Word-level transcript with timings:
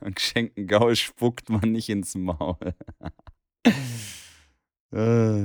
geschenkten 0.00 0.66
Gaul 0.66 0.96
spuckt 0.96 1.48
man 1.50 1.72
nicht 1.72 1.88
ins 1.88 2.14
Maul. 2.14 2.56
äh. 4.92 5.42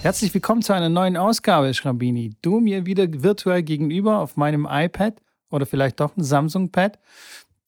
Herzlich 0.00 0.32
willkommen 0.32 0.62
zu 0.62 0.72
einer 0.72 0.88
neuen 0.88 1.16
Ausgabe, 1.16 1.74
Schrambini. 1.74 2.34
Du 2.40 2.60
mir 2.60 2.86
wieder 2.86 3.06
virtuell 3.10 3.62
gegenüber 3.62 4.20
auf 4.20 4.36
meinem 4.36 4.66
iPad 4.70 5.20
oder 5.50 5.66
vielleicht 5.66 6.00
doch 6.00 6.16
ein 6.16 6.24
Samsung-Pad. 6.24 6.98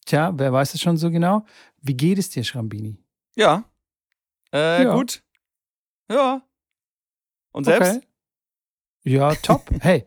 Tja, 0.07 0.33
wer 0.37 0.53
weiß 0.53 0.75
es 0.75 0.81
schon 0.81 0.97
so 0.97 1.11
genau. 1.11 1.45
Wie 1.83 1.95
geht 1.95 2.19
es 2.19 2.31
dir, 2.31 2.45
Schrambini? 2.45 2.97
Ja. 3.35 3.65
Äh, 4.53 4.85
ja. 4.85 4.95
gut. 4.95 5.23
Ja. 6.11 6.43
Und 7.53 7.65
selbst? 7.65 7.97
Okay. 7.97 8.07
Ja, 9.05 9.35
top. 9.37 9.71
hey, 9.81 10.05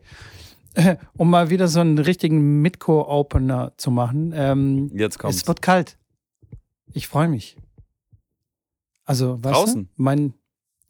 um 1.16 1.30
mal 1.30 1.50
wieder 1.50 1.68
so 1.68 1.80
einen 1.80 1.98
richtigen 1.98 2.62
Midco-Opener 2.62 3.72
zu 3.76 3.90
machen. 3.90 4.32
Ähm, 4.34 4.90
Jetzt 4.94 5.18
kommt's. 5.18 5.38
Es 5.38 5.48
wird 5.48 5.62
kalt. 5.62 5.98
Ich 6.92 7.08
freue 7.08 7.28
mich. 7.28 7.56
Also, 9.04 9.42
weißt 9.42 9.54
Draußen? 9.54 9.84
Du, 9.84 9.90
mein, 9.96 10.34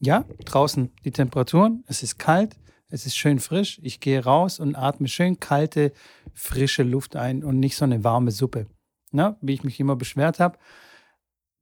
ja, 0.00 0.24
draußen 0.44 0.92
die 1.04 1.10
Temperaturen, 1.10 1.84
es 1.86 2.02
ist 2.02 2.18
kalt, 2.18 2.56
es 2.88 3.06
ist 3.06 3.16
schön 3.16 3.40
frisch. 3.40 3.80
Ich 3.82 4.00
gehe 4.00 4.22
raus 4.22 4.60
und 4.60 4.76
atme 4.76 5.08
schön 5.08 5.40
kalte, 5.40 5.92
frische 6.32 6.82
Luft 6.82 7.16
ein 7.16 7.42
und 7.42 7.58
nicht 7.58 7.76
so 7.76 7.84
eine 7.84 8.04
warme 8.04 8.30
Suppe, 8.30 8.66
Na, 9.10 9.36
wie 9.40 9.54
ich 9.54 9.64
mich 9.64 9.80
immer 9.80 9.96
beschwert 9.96 10.38
habe. 10.38 10.58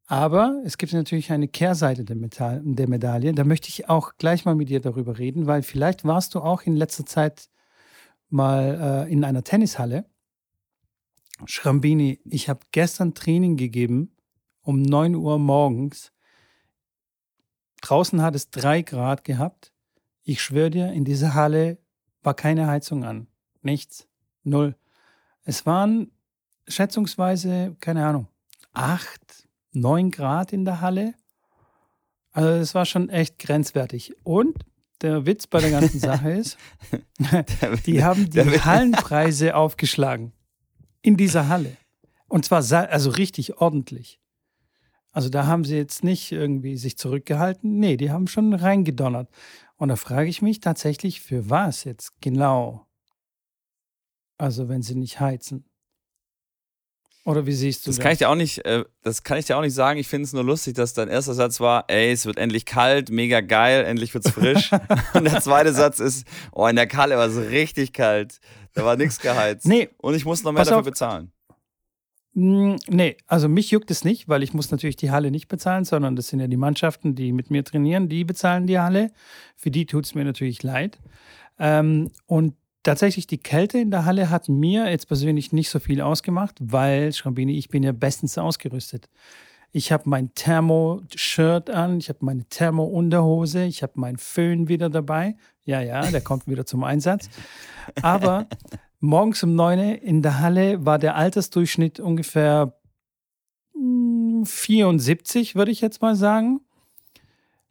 Aber 0.06 0.60
es 0.64 0.78
gibt 0.78 0.92
natürlich 0.92 1.32
eine 1.32 1.48
Kehrseite 1.48 2.04
der, 2.04 2.16
Metall, 2.16 2.60
der 2.64 2.88
Medaille. 2.88 3.32
Da 3.32 3.44
möchte 3.44 3.68
ich 3.68 3.88
auch 3.88 4.12
gleich 4.18 4.44
mal 4.44 4.54
mit 4.54 4.68
dir 4.68 4.80
darüber 4.80 5.18
reden, 5.18 5.46
weil 5.46 5.62
vielleicht 5.62 6.04
warst 6.04 6.34
du 6.34 6.40
auch 6.40 6.62
in 6.62 6.76
letzter 6.76 7.06
Zeit 7.06 7.48
mal 8.28 9.06
äh, 9.08 9.12
in 9.12 9.24
einer 9.24 9.44
Tennishalle. 9.44 10.04
Schrambini, 11.44 12.20
ich 12.24 12.48
habe 12.48 12.60
gestern 12.72 13.14
Training 13.14 13.56
gegeben 13.56 14.14
um 14.62 14.82
9 14.82 15.14
Uhr 15.16 15.38
morgens 15.38 16.12
Draußen 17.82 18.22
hat 18.22 18.34
es 18.34 18.48
drei 18.48 18.80
Grad 18.80 19.24
gehabt. 19.24 19.72
Ich 20.22 20.40
schwöre 20.40 20.70
dir, 20.70 20.92
in 20.92 21.04
dieser 21.04 21.34
Halle 21.34 21.78
war 22.22 22.34
keine 22.34 22.68
Heizung 22.68 23.04
an. 23.04 23.26
Nichts. 23.60 24.08
Null. 24.44 24.76
Es 25.44 25.66
waren 25.66 26.12
schätzungsweise, 26.68 27.76
keine 27.80 28.06
Ahnung, 28.06 28.28
acht, 28.72 29.48
neun 29.72 30.10
Grad 30.10 30.52
in 30.52 30.64
der 30.64 30.80
Halle. 30.80 31.14
Also 32.32 32.50
es 32.50 32.74
war 32.74 32.86
schon 32.86 33.08
echt 33.08 33.38
grenzwertig. 33.38 34.14
Und 34.24 34.56
der 35.02 35.26
Witz 35.26 35.46
bei 35.46 35.60
der 35.60 35.70
ganzen 35.70 36.00
Sache 36.00 36.30
ist, 36.30 36.56
die 37.86 38.04
haben 38.04 38.30
die 38.30 38.40
Hallenpreise 38.40 39.56
aufgeschlagen. 39.56 40.32
In 41.02 41.16
dieser 41.16 41.48
Halle. 41.48 41.76
Und 42.28 42.44
zwar 42.44 42.62
also 42.88 43.10
richtig 43.10 43.58
ordentlich. 43.58 44.20
Also 45.10 45.28
da 45.28 45.46
haben 45.46 45.64
sie 45.64 45.76
jetzt 45.76 46.04
nicht 46.04 46.32
irgendwie 46.32 46.76
sich 46.76 46.96
zurückgehalten. 46.96 47.78
Nee, 47.78 47.98
die 47.98 48.10
haben 48.10 48.26
schon 48.26 48.54
reingedonnert. 48.54 49.28
Und 49.76 49.88
da 49.88 49.96
frage 49.96 50.30
ich 50.30 50.40
mich 50.40 50.60
tatsächlich, 50.60 51.20
für 51.20 51.50
was 51.50 51.84
jetzt 51.84 52.22
genau? 52.22 52.86
Also 54.38 54.68
wenn 54.68 54.82
sie 54.82 54.94
nicht 54.94 55.20
heizen. 55.20 55.66
Oder 57.24 57.46
wie 57.46 57.52
siehst 57.52 57.86
du 57.86 57.90
das? 57.90 57.96
Das 57.96 58.02
kann 58.02 58.12
ich 58.12 58.18
dir 58.18 58.28
auch 58.28 58.34
nicht, 58.34 58.64
äh, 58.64 58.84
das 59.02 59.22
kann 59.22 59.38
ich 59.38 59.46
dir 59.46 59.56
auch 59.56 59.60
nicht 59.62 59.74
sagen. 59.74 59.98
Ich 59.98 60.08
finde 60.08 60.24
es 60.24 60.32
nur 60.32 60.42
lustig, 60.42 60.74
dass 60.74 60.92
dein 60.92 61.08
erster 61.08 61.34
Satz 61.34 61.60
war, 61.60 61.84
ey, 61.88 62.10
es 62.10 62.26
wird 62.26 62.36
endlich 62.36 62.66
kalt, 62.66 63.10
mega 63.10 63.40
geil, 63.40 63.84
endlich 63.84 64.12
wird's 64.12 64.30
frisch. 64.30 64.70
Und 65.14 65.24
der 65.24 65.40
zweite 65.40 65.72
Satz 65.72 66.00
ist, 66.00 66.26
oh, 66.50 66.66
in 66.66 66.74
der 66.76 66.88
Kalle 66.88 67.16
war 67.16 67.26
es 67.26 67.36
richtig 67.36 67.92
kalt. 67.92 68.40
Da 68.74 68.84
war 68.84 68.96
nichts 68.96 69.20
geheizt. 69.20 69.66
Nee. 69.66 69.90
Und 69.98 70.14
ich 70.14 70.24
muss 70.24 70.42
noch 70.42 70.52
mehr 70.52 70.64
dafür 70.64 70.78
auf. 70.78 70.84
bezahlen. 70.84 71.30
Hm, 72.34 72.78
nee, 72.88 73.16
also 73.26 73.48
mich 73.48 73.70
juckt 73.70 73.90
es 73.90 74.04
nicht, 74.04 74.28
weil 74.28 74.42
ich 74.42 74.54
muss 74.54 74.70
natürlich 74.70 74.96
die 74.96 75.10
Halle 75.10 75.30
nicht 75.30 75.48
bezahlen, 75.48 75.84
sondern 75.84 76.16
das 76.16 76.28
sind 76.28 76.40
ja 76.40 76.46
die 76.46 76.56
Mannschaften, 76.56 77.14
die 77.14 77.32
mit 77.32 77.50
mir 77.50 77.62
trainieren, 77.62 78.08
die 78.08 78.24
bezahlen 78.24 78.66
die 78.66 78.78
Halle. 78.78 79.12
Für 79.54 79.70
die 79.70 79.86
tut 79.86 80.06
es 80.06 80.14
mir 80.14 80.24
natürlich 80.24 80.62
leid. 80.62 80.98
Ähm, 81.58 82.10
und 82.26 82.54
tatsächlich 82.82 83.26
die 83.26 83.38
Kälte 83.38 83.78
in 83.78 83.90
der 83.90 84.04
Halle 84.04 84.30
hat 84.30 84.48
mir 84.48 84.90
jetzt 84.90 85.06
persönlich 85.06 85.52
nicht 85.52 85.70
so 85.70 85.78
viel 85.78 86.00
ausgemacht, 86.00 86.56
weil, 86.60 87.12
Schrambini, 87.12 87.56
ich 87.56 87.68
bin 87.68 87.82
ja 87.82 87.92
bestens 87.92 88.38
ausgerüstet. 88.38 89.08
Ich 89.72 89.90
habe 89.90 90.04
mein 90.06 90.34
Thermo-Shirt 90.34 91.70
an, 91.70 91.98
ich 91.98 92.08
habe 92.10 92.18
meine 92.22 92.44
Thermo-Unterhose, 92.44 93.64
ich 93.64 93.82
habe 93.82 93.94
meinen 93.96 94.18
Föhn 94.18 94.68
wieder 94.68 94.90
dabei. 94.90 95.36
Ja, 95.64 95.80
ja, 95.80 96.10
der 96.10 96.20
kommt 96.20 96.46
wieder 96.46 96.66
zum 96.66 96.84
Einsatz. 96.84 97.30
Aber 98.02 98.46
morgens 99.00 99.42
um 99.42 99.54
neun 99.54 99.78
in 99.78 100.20
der 100.20 100.40
Halle 100.40 100.84
war 100.84 100.98
der 100.98 101.16
Altersdurchschnitt 101.16 102.00
ungefähr 102.00 102.78
74, 103.74 105.50
hm, 105.50 105.58
würde 105.58 105.70
ich 105.70 105.80
jetzt 105.80 106.02
mal 106.02 106.16
sagen. 106.16 106.60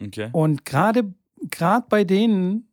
Okay. 0.01 0.29
Und 0.31 0.65
gerade 0.65 1.13
gerade 1.49 1.85
bei 1.89 2.03
denen, 2.03 2.67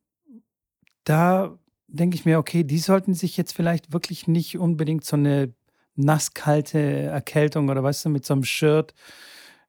da 1.04 1.58
denke 1.88 2.16
ich 2.16 2.24
mir, 2.24 2.38
okay, 2.38 2.64
die 2.64 2.78
sollten 2.78 3.14
sich 3.14 3.36
jetzt 3.36 3.52
vielleicht 3.52 3.92
wirklich 3.92 4.28
nicht 4.28 4.58
unbedingt 4.58 5.04
so 5.04 5.16
eine 5.16 5.52
nasskalte 5.96 6.78
Erkältung 6.78 7.68
oder 7.68 7.82
weißt 7.82 8.04
du, 8.04 8.08
mit 8.10 8.24
so 8.24 8.34
einem 8.34 8.44
Shirt, 8.44 8.94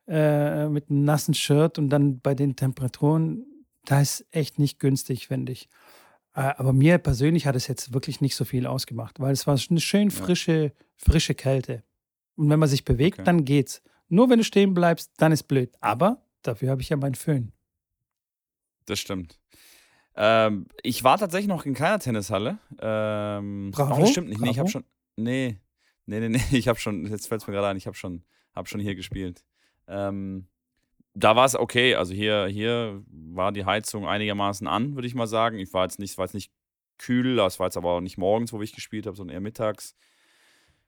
äh, 0.07 0.67
mit 0.67 0.89
einem 0.89 1.03
nassen 1.03 1.33
Shirt 1.33 1.79
und 1.79 1.89
dann 1.89 2.19
bei 2.19 2.35
den 2.35 2.55
Temperaturen, 2.55 3.45
da 3.85 4.01
ist 4.01 4.25
echt 4.31 4.59
nicht 4.59 4.79
günstig, 4.79 5.27
finde 5.27 5.53
ich. 5.53 5.69
Äh, 6.35 6.53
aber 6.57 6.73
mir 6.73 6.97
persönlich 6.99 7.47
hat 7.47 7.55
es 7.55 7.67
jetzt 7.67 7.93
wirklich 7.93 8.21
nicht 8.21 8.35
so 8.35 8.45
viel 8.45 8.67
ausgemacht, 8.67 9.19
weil 9.19 9.33
es 9.33 9.47
war 9.47 9.57
eine 9.69 9.79
schön 9.79 10.11
frische, 10.11 10.73
frische 10.97 11.33
Kälte. 11.33 11.83
Und 12.35 12.49
wenn 12.49 12.59
man 12.59 12.69
sich 12.69 12.85
bewegt, 12.85 13.19
okay. 13.19 13.25
dann 13.25 13.45
geht's. 13.45 13.81
Nur 14.07 14.29
wenn 14.29 14.39
du 14.39 14.43
stehen 14.43 14.73
bleibst, 14.73 15.11
dann 15.17 15.31
ist 15.31 15.43
blöd. 15.43 15.71
Aber 15.81 16.23
dafür 16.41 16.71
habe 16.71 16.81
ich 16.81 16.89
ja 16.89 16.97
meinen 16.97 17.15
Föhn. 17.15 17.51
Das 18.85 18.99
stimmt. 18.99 19.39
Ähm, 20.21 20.67
ich 20.83 21.05
war 21.05 21.17
tatsächlich 21.17 21.47
noch 21.47 21.65
in 21.65 21.73
keiner 21.73 21.97
Tennishalle. 21.97 22.59
Ähm, 22.81 23.71
Bravo. 23.71 24.01
Das 24.01 24.11
stimmt 24.11 24.27
nicht. 24.27 24.41
Nee, 24.41 24.49
ich 24.49 24.59
habe 24.59 24.69
schon. 24.69 24.83
Nee, 25.15 25.57
nee, 26.05 26.19
nee, 26.19 26.27
nee. 26.27 26.41
Ich 26.51 26.67
habe 26.67 26.77
schon. 26.77 27.05
Jetzt 27.07 27.27
fällt 27.27 27.41
es 27.41 27.47
mir 27.47 27.53
gerade 27.53 27.67
ein. 27.67 27.77
Ich 27.77 27.87
habe 27.87 27.95
schon, 27.95 28.23
hab 28.53 28.67
schon 28.67 28.81
hier 28.81 28.95
gespielt. 28.95 29.45
Ähm, 29.87 30.47
da 31.13 31.37
war 31.37 31.45
es 31.45 31.55
okay. 31.55 31.95
Also 31.95 32.13
hier, 32.13 32.47
hier 32.47 33.01
war 33.07 33.53
die 33.53 33.63
Heizung 33.63 34.07
einigermaßen 34.07 34.67
an, 34.67 34.95
würde 34.95 35.07
ich 35.07 35.15
mal 35.15 35.25
sagen. 35.25 35.57
Ich 35.57 35.73
war 35.73 35.83
jetzt 35.83 35.99
nicht, 35.99 36.17
war 36.17 36.25
jetzt 36.25 36.33
nicht 36.33 36.51
kühl, 36.97 37.39
es 37.39 37.59
war 37.59 37.67
jetzt 37.67 37.77
aber 37.77 37.93
auch 37.93 38.01
nicht 38.01 38.17
morgens, 38.17 38.51
wo 38.51 38.61
ich 38.61 38.75
gespielt 38.75 39.07
habe, 39.07 39.15
sondern 39.15 39.35
eher 39.35 39.41
mittags. 39.41 39.95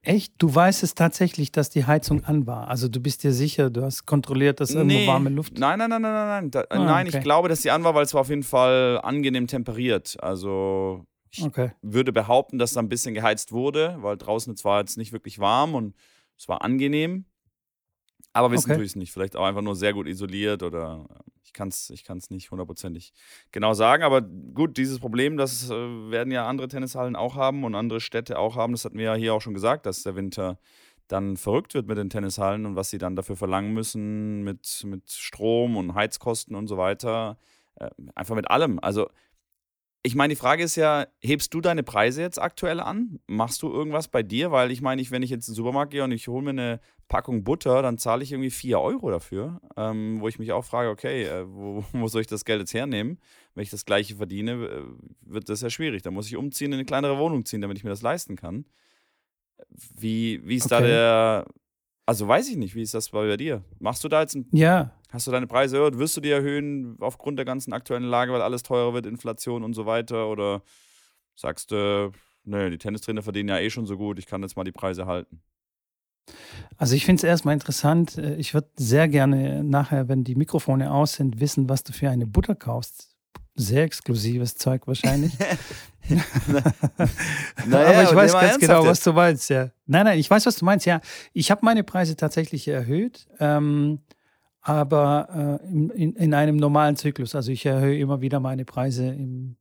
Echt? 0.03 0.33
Du 0.39 0.53
weißt 0.53 0.81
es 0.81 0.95
tatsächlich, 0.95 1.51
dass 1.51 1.69
die 1.69 1.85
Heizung 1.85 2.23
an 2.25 2.47
war. 2.47 2.67
Also 2.67 2.87
du 2.87 2.99
bist 2.99 3.23
dir 3.23 3.33
sicher, 3.33 3.69
du 3.69 3.83
hast 3.83 4.05
kontrolliert, 4.07 4.59
dass 4.59 4.71
irgendwo 4.71 4.95
nee. 4.95 5.07
warme 5.07 5.29
Luft. 5.29 5.59
Nein, 5.59 5.77
nein, 5.77 5.89
nein, 5.89 6.01
nein, 6.01 6.13
nein, 6.13 6.27
nein. 6.27 6.51
Da, 6.51 6.65
ah, 6.69 6.79
nein, 6.79 7.07
okay. 7.07 7.17
ich 7.17 7.23
glaube, 7.23 7.49
dass 7.49 7.61
sie 7.61 7.69
an 7.69 7.83
war, 7.83 7.93
weil 7.93 8.03
es 8.03 8.13
war 8.13 8.21
auf 8.21 8.29
jeden 8.29 8.43
Fall 8.43 8.99
angenehm 9.03 9.45
temperiert. 9.45 10.17
Also 10.21 11.05
ich 11.29 11.43
okay. 11.43 11.71
würde 11.81 12.11
behaupten, 12.11 12.57
dass 12.57 12.73
da 12.73 12.79
ein 12.79 12.89
bisschen 12.89 13.13
geheizt 13.13 13.51
wurde, 13.51 13.97
weil 13.99 14.17
draußen 14.17 14.53
es 14.53 14.65
war 14.65 14.79
jetzt 14.79 14.97
nicht 14.97 15.11
wirklich 15.13 15.37
warm 15.37 15.75
und 15.75 15.95
es 16.35 16.49
war 16.49 16.63
angenehm. 16.63 17.25
Aber 18.33 18.51
wissen 18.51 18.71
okay. 18.71 18.77
tue 18.77 18.85
ich 18.85 18.91
es 18.91 18.95
nicht. 18.95 19.11
Vielleicht 19.11 19.35
auch 19.35 19.45
einfach 19.45 19.61
nur 19.61 19.75
sehr 19.75 19.93
gut 19.93 20.07
isoliert 20.07 20.63
oder 20.63 21.05
ich 21.43 21.53
kann 21.53 21.67
es 21.67 21.89
ich 21.89 22.05
kann's 22.05 22.29
nicht 22.29 22.51
hundertprozentig 22.51 23.13
genau 23.51 23.73
sagen. 23.73 24.03
Aber 24.03 24.21
gut, 24.21 24.77
dieses 24.77 24.99
Problem, 24.99 25.37
das 25.37 25.69
äh, 25.69 25.73
werden 25.73 26.31
ja 26.31 26.47
andere 26.47 26.67
Tennishallen 26.67 27.15
auch 27.15 27.35
haben 27.35 27.63
und 27.63 27.75
andere 27.75 27.99
Städte 27.99 28.39
auch 28.39 28.55
haben. 28.55 28.73
Das 28.73 28.85
hatten 28.85 28.97
wir 28.97 29.05
ja 29.05 29.15
hier 29.15 29.33
auch 29.33 29.41
schon 29.41 29.53
gesagt, 29.53 29.85
dass 29.85 30.03
der 30.03 30.15
Winter 30.15 30.59
dann 31.07 31.35
verrückt 31.35 31.73
wird 31.73 31.87
mit 31.87 31.97
den 31.97 32.09
Tennishallen 32.09 32.65
und 32.65 32.75
was 32.77 32.89
sie 32.89 32.97
dann 32.97 33.17
dafür 33.17 33.35
verlangen 33.35 33.73
müssen 33.73 34.43
mit, 34.43 34.83
mit 34.85 35.09
Strom 35.09 35.75
und 35.75 35.93
Heizkosten 35.93 36.55
und 36.55 36.67
so 36.67 36.77
weiter. 36.77 37.37
Äh, 37.75 37.89
einfach 38.15 38.35
mit 38.35 38.49
allem. 38.49 38.79
Also 38.79 39.09
ich 40.03 40.15
meine, 40.15 40.33
die 40.33 40.39
Frage 40.39 40.63
ist 40.63 40.75
ja, 40.75 41.05
hebst 41.19 41.53
du 41.53 41.61
deine 41.61 41.83
Preise 41.83 42.21
jetzt 42.21 42.41
aktuell 42.41 42.79
an? 42.79 43.19
Machst 43.27 43.61
du 43.61 43.71
irgendwas 43.71 44.07
bei 44.07 44.23
dir? 44.23 44.51
Weil 44.51 44.71
ich 44.71 44.81
meine, 44.81 45.01
ich, 45.01 45.11
wenn 45.11 45.21
ich 45.21 45.29
jetzt 45.29 45.47
in 45.47 45.51
den 45.51 45.57
Supermarkt 45.57 45.91
gehe 45.91 46.03
und 46.03 46.11
ich 46.11 46.27
hole 46.27 46.43
mir 46.43 46.49
eine 46.49 46.79
Packung 47.07 47.43
Butter, 47.43 47.83
dann 47.83 47.99
zahle 47.99 48.23
ich 48.23 48.31
irgendwie 48.31 48.49
4 48.49 48.79
Euro 48.79 49.11
dafür. 49.11 49.61
Ähm, 49.77 50.19
wo 50.19 50.27
ich 50.27 50.39
mich 50.39 50.53
auch 50.53 50.65
frage, 50.65 50.89
okay, 50.89 51.25
äh, 51.25 51.45
wo, 51.47 51.83
wo, 51.93 52.07
soll 52.07 52.21
ich 52.21 52.27
das 52.27 52.45
Geld 52.45 52.61
jetzt 52.61 52.73
hernehmen? 52.73 53.19
Wenn 53.53 53.63
ich 53.63 53.69
das 53.69 53.85
gleiche 53.85 54.15
verdiene, 54.15 54.53
äh, 54.53 54.83
wird 55.21 55.49
das 55.49 55.61
ja 55.61 55.69
schwierig. 55.69 56.01
Da 56.01 56.09
muss 56.09 56.27
ich 56.27 56.35
umziehen, 56.35 56.71
in 56.71 56.75
eine 56.75 56.85
kleinere 56.85 57.19
Wohnung 57.19 57.45
ziehen, 57.45 57.61
damit 57.61 57.77
ich 57.77 57.83
mir 57.83 57.91
das 57.91 58.01
leisten 58.01 58.35
kann. 58.35 58.65
Wie, 59.69 60.41
wie 60.43 60.55
ist 60.55 60.71
okay. 60.71 60.81
da 60.81 60.87
der. 60.87 61.45
Also 62.07 62.27
weiß 62.27 62.49
ich 62.49 62.57
nicht, 62.57 62.73
wie 62.73 62.81
ist 62.81 62.95
das 62.95 63.09
bei 63.09 63.37
dir? 63.37 63.63
Machst 63.79 64.03
du 64.03 64.09
da 64.09 64.21
jetzt 64.21 64.35
ein. 64.35 64.47
Ja. 64.51 64.91
Hast 65.11 65.27
du 65.27 65.31
deine 65.31 65.47
Preise 65.47 65.77
erhöht? 65.77 65.97
Wirst 65.97 66.15
du 66.15 66.21
die 66.21 66.31
erhöhen 66.31 66.95
aufgrund 66.99 67.37
der 67.37 67.45
ganzen 67.45 67.73
aktuellen 67.73 68.03
Lage, 68.03 68.31
weil 68.31 68.41
alles 68.41 68.63
teurer 68.63 68.93
wird, 68.93 69.05
Inflation 69.05 69.63
und 69.63 69.73
so 69.73 69.85
weiter? 69.85 70.29
Oder 70.29 70.61
sagst 71.35 71.71
du, 71.71 72.11
nö, 72.45 72.69
die 72.69 72.77
Tennistrainer 72.77 73.21
verdienen 73.21 73.49
ja 73.49 73.59
eh 73.59 73.69
schon 73.69 73.85
so 73.85 73.97
gut, 73.97 74.19
ich 74.19 74.25
kann 74.25 74.41
jetzt 74.41 74.55
mal 74.55 74.63
die 74.63 74.71
Preise 74.71 75.05
halten? 75.05 75.41
Also 76.77 76.95
ich 76.95 77.05
finde 77.05 77.19
es 77.19 77.23
erstmal 77.23 77.53
interessant. 77.53 78.17
Äh, 78.17 78.35
ich 78.35 78.53
würde 78.53 78.69
sehr 78.77 79.07
gerne 79.07 79.63
nachher, 79.63 80.07
wenn 80.07 80.23
die 80.23 80.35
Mikrofone 80.35 80.91
aus 80.91 81.13
sind, 81.13 81.39
wissen, 81.39 81.67
was 81.67 81.83
du 81.83 81.93
für 81.93 82.09
eine 82.09 82.25
Butter 82.25 82.55
kaufst. 82.55 83.09
Sehr 83.55 83.83
exklusives 83.83 84.55
Zeug 84.55 84.87
wahrscheinlich. 84.87 85.33
naja, 87.67 87.89
aber 87.89 88.03
ich 88.03 88.15
weiß 88.15 88.33
ganz 88.33 88.59
genau, 88.59 88.85
was 88.85 89.03
du 89.03 89.13
meinst, 89.13 89.49
ja. 89.49 89.69
Nein, 89.85 90.05
nein, 90.05 90.19
ich 90.19 90.29
weiß, 90.29 90.45
was 90.45 90.55
du 90.55 90.65
meinst, 90.65 90.85
ja. 90.85 91.01
Ich 91.33 91.51
habe 91.51 91.61
meine 91.63 91.83
Preise 91.83 92.15
tatsächlich 92.15 92.67
erhöht, 92.67 93.27
ähm, 93.39 93.99
aber 94.61 95.59
äh, 95.63 95.67
in, 95.67 95.89
in, 95.89 96.15
in, 96.15 96.33
einem 96.33 96.57
normalen 96.57 96.95
Zyklus. 96.95 97.35
Also 97.35 97.51
ich 97.51 97.65
erhöhe 97.65 97.97
immer 97.97 98.21
wieder 98.21 98.39
meine 98.39 98.63
Preise 98.63 99.07
im, 99.07 99.55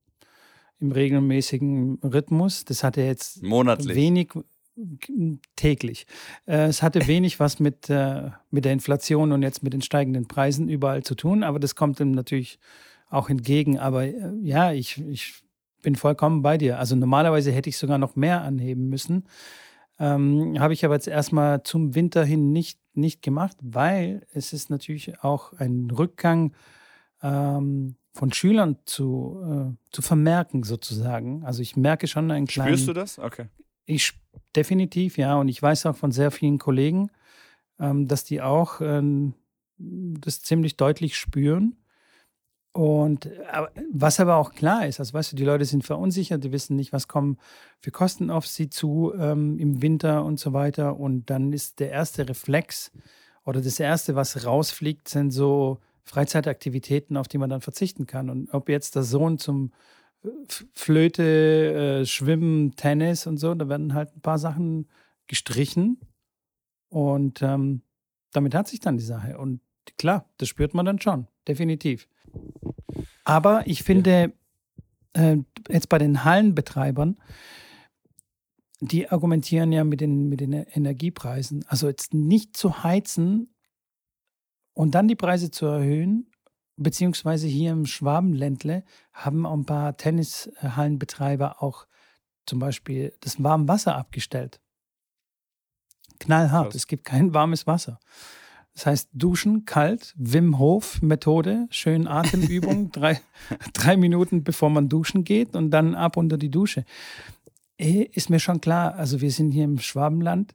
im 0.78 0.92
regelmäßigen 0.92 2.00
Rhythmus. 2.04 2.64
Das 2.64 2.84
hatte 2.84 3.02
jetzt 3.02 3.42
monatlich 3.42 3.96
wenig 3.96 4.32
täglich. 5.56 6.06
Äh, 6.46 6.66
es 6.66 6.82
hatte 6.82 7.00
wenig 7.06 7.40
was 7.40 7.60
mit, 7.60 7.88
äh, 7.88 8.30
mit 8.50 8.64
der 8.64 8.72
Inflation 8.72 9.32
und 9.32 9.42
jetzt 9.42 9.62
mit 9.62 9.72
den 9.72 9.82
steigenden 9.82 10.28
Preisen 10.28 10.68
überall 10.68 11.02
zu 11.02 11.14
tun, 11.14 11.42
aber 11.42 11.58
das 11.58 11.74
kommt 11.74 12.00
ihm 12.00 12.12
natürlich 12.12 12.58
auch 13.08 13.28
entgegen. 13.28 13.78
Aber 13.78 14.04
äh, 14.04 14.14
ja, 14.42 14.72
ich, 14.72 15.02
ich 15.08 15.42
bin 15.82 15.96
vollkommen 15.96 16.42
bei 16.42 16.58
dir. 16.58 16.78
Also 16.78 16.94
normalerweise 16.94 17.52
hätte 17.52 17.68
ich 17.68 17.78
sogar 17.78 17.98
noch 17.98 18.16
mehr 18.16 18.42
anheben 18.42 18.88
müssen. 18.88 19.24
Ähm, 20.00 20.58
Habe 20.58 20.72
ich 20.72 20.84
aber 20.84 20.94
jetzt 20.94 21.06
erstmal 21.06 21.62
zum 21.62 21.94
Winter 21.94 22.24
hin 22.24 22.52
nicht, 22.52 22.80
nicht 22.94 23.20
gemacht, 23.20 23.56
weil 23.60 24.26
es 24.32 24.54
ist 24.54 24.70
natürlich 24.70 25.22
auch 25.22 25.52
ein 25.52 25.90
Rückgang 25.90 26.54
ähm, 27.22 27.96
von 28.14 28.32
Schülern 28.32 28.78
zu, 28.86 29.40
äh, 29.44 29.92
zu 29.92 30.00
vermerken, 30.00 30.62
sozusagen. 30.62 31.44
Also 31.44 31.60
ich 31.60 31.76
merke 31.76 32.06
schon 32.06 32.30
einen 32.30 32.46
kleinen. 32.46 32.78
Spürst 32.78 32.88
du 32.88 32.92
das? 32.94 33.18
Okay. 33.18 33.46
Ich 33.84 34.14
definitiv, 34.56 35.18
ja. 35.18 35.36
Und 35.36 35.48
ich 35.48 35.60
weiß 35.62 35.84
auch 35.86 35.96
von 35.96 36.12
sehr 36.12 36.30
vielen 36.30 36.58
Kollegen, 36.58 37.10
ähm, 37.78 38.08
dass 38.08 38.24
die 38.24 38.40
auch 38.40 38.80
ähm, 38.80 39.34
das 39.76 40.40
ziemlich 40.40 40.78
deutlich 40.78 41.16
spüren. 41.18 41.76
Und 42.72 43.28
aber, 43.50 43.72
was 43.92 44.20
aber 44.20 44.36
auch 44.36 44.52
klar 44.52 44.86
ist, 44.86 45.00
also 45.00 45.12
weißt 45.12 45.32
du, 45.32 45.36
die 45.36 45.44
Leute 45.44 45.64
sind 45.64 45.84
verunsichert, 45.84 46.44
die 46.44 46.52
wissen 46.52 46.76
nicht, 46.76 46.92
was 46.92 47.08
kommen 47.08 47.36
für 47.80 47.90
Kosten 47.90 48.30
auf 48.30 48.46
sie 48.46 48.70
zu 48.70 49.12
ähm, 49.18 49.58
im 49.58 49.82
Winter 49.82 50.24
und 50.24 50.38
so 50.38 50.52
weiter. 50.52 50.98
Und 50.98 51.30
dann 51.30 51.52
ist 51.52 51.80
der 51.80 51.90
erste 51.90 52.28
Reflex 52.28 52.92
oder 53.44 53.60
das 53.60 53.80
erste, 53.80 54.14
was 54.14 54.44
rausfliegt, 54.46 55.08
sind 55.08 55.32
so 55.32 55.78
Freizeitaktivitäten, 56.04 57.16
auf 57.16 57.26
die 57.26 57.38
man 57.38 57.50
dann 57.50 57.60
verzichten 57.60 58.06
kann. 58.06 58.30
Und 58.30 58.52
ob 58.54 58.68
jetzt 58.68 58.94
der 58.94 59.02
Sohn 59.02 59.38
zum 59.38 59.72
äh, 60.24 60.28
Flöte, 60.72 62.02
äh, 62.02 62.06
Schwimmen, 62.06 62.76
Tennis 62.76 63.26
und 63.26 63.38
so, 63.38 63.54
da 63.54 63.68
werden 63.68 63.94
halt 63.94 64.16
ein 64.16 64.20
paar 64.20 64.38
Sachen 64.38 64.88
gestrichen. 65.26 65.98
Und 66.88 67.42
ähm, 67.42 67.82
damit 68.32 68.54
hat 68.54 68.68
sich 68.68 68.80
dann 68.80 68.96
die 68.96 69.04
Sache. 69.04 69.38
Und 69.38 69.60
klar, 69.98 70.26
das 70.38 70.48
spürt 70.48 70.74
man 70.74 70.86
dann 70.86 71.00
schon, 71.00 71.26
definitiv. 71.46 72.08
Aber 73.24 73.66
ich 73.66 73.82
finde, 73.82 74.32
äh, 75.14 75.36
jetzt 75.68 75.88
bei 75.88 75.98
den 75.98 76.24
Hallenbetreibern, 76.24 77.18
die 78.80 79.10
argumentieren 79.10 79.72
ja 79.72 79.84
mit 79.84 80.00
den, 80.00 80.28
mit 80.28 80.40
den 80.40 80.52
Energiepreisen. 80.52 81.64
Also 81.68 81.88
jetzt 81.88 82.14
nicht 82.14 82.56
zu 82.56 82.82
heizen 82.82 83.54
und 84.72 84.94
dann 84.94 85.08
die 85.08 85.16
Preise 85.16 85.50
zu 85.50 85.66
erhöhen, 85.66 86.30
beziehungsweise 86.76 87.46
hier 87.46 87.72
im 87.72 87.84
Schwabenländle 87.84 88.84
haben 89.12 89.46
ein 89.46 89.66
paar 89.66 89.96
Tennishallenbetreiber 89.96 91.62
auch 91.62 91.86
zum 92.46 92.58
Beispiel 92.58 93.12
das 93.20 93.42
warme 93.42 93.68
Wasser 93.68 93.96
abgestellt. 93.96 94.60
Knallhart, 96.20 96.74
es 96.74 96.86
gibt 96.86 97.04
kein 97.04 97.32
warmes 97.34 97.66
Wasser. 97.66 98.00
Das 98.74 98.86
heißt, 98.86 99.10
duschen, 99.12 99.64
kalt, 99.64 100.14
Wim 100.16 100.58
Hof 100.58 101.02
Methode, 101.02 101.66
schön 101.70 102.06
Atemübung, 102.06 102.90
drei, 102.92 103.20
drei 103.72 103.96
Minuten 103.96 104.44
bevor 104.44 104.70
man 104.70 104.88
duschen 104.88 105.24
geht 105.24 105.56
und 105.56 105.70
dann 105.70 105.94
ab 105.94 106.16
unter 106.16 106.38
die 106.38 106.50
Dusche. 106.50 106.84
Eh, 107.78 108.02
ist 108.12 108.30
mir 108.30 108.40
schon 108.40 108.60
klar, 108.60 108.94
also 108.94 109.20
wir 109.20 109.30
sind 109.30 109.50
hier 109.50 109.64
im 109.64 109.78
Schwabenland, 109.78 110.54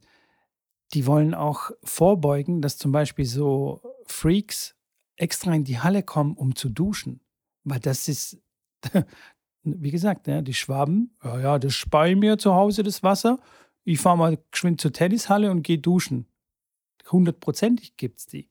die 0.93 1.05
wollen 1.05 1.33
auch 1.33 1.71
vorbeugen, 1.83 2.61
dass 2.61 2.77
zum 2.77 2.91
Beispiel 2.91 3.25
so 3.25 3.81
Freaks 4.05 4.75
extra 5.17 5.53
in 5.53 5.63
die 5.63 5.79
Halle 5.79 6.03
kommen, 6.03 6.35
um 6.35 6.55
zu 6.55 6.69
duschen. 6.69 7.21
Weil 7.63 7.79
das 7.79 8.07
ist, 8.07 8.37
wie 9.63 9.91
gesagt, 9.91 10.27
ja, 10.27 10.41
die 10.41 10.53
Schwaben, 10.53 11.15
ja, 11.23 11.39
ja, 11.39 11.59
das 11.59 11.73
spare 11.73 12.15
mir 12.15 12.37
zu 12.37 12.53
Hause 12.53 12.83
das 12.83 13.03
Wasser. 13.03 13.39
Ich 13.83 13.99
fahre 13.99 14.17
mal 14.17 14.37
geschwind 14.51 14.79
zur 14.79 14.93
Tennishalle 14.93 15.51
und 15.51 15.63
gehe 15.63 15.79
duschen 15.79 16.27
hundertprozentig 17.11 17.97
gibt 17.97 18.19
es 18.19 18.25
die. 18.25 18.49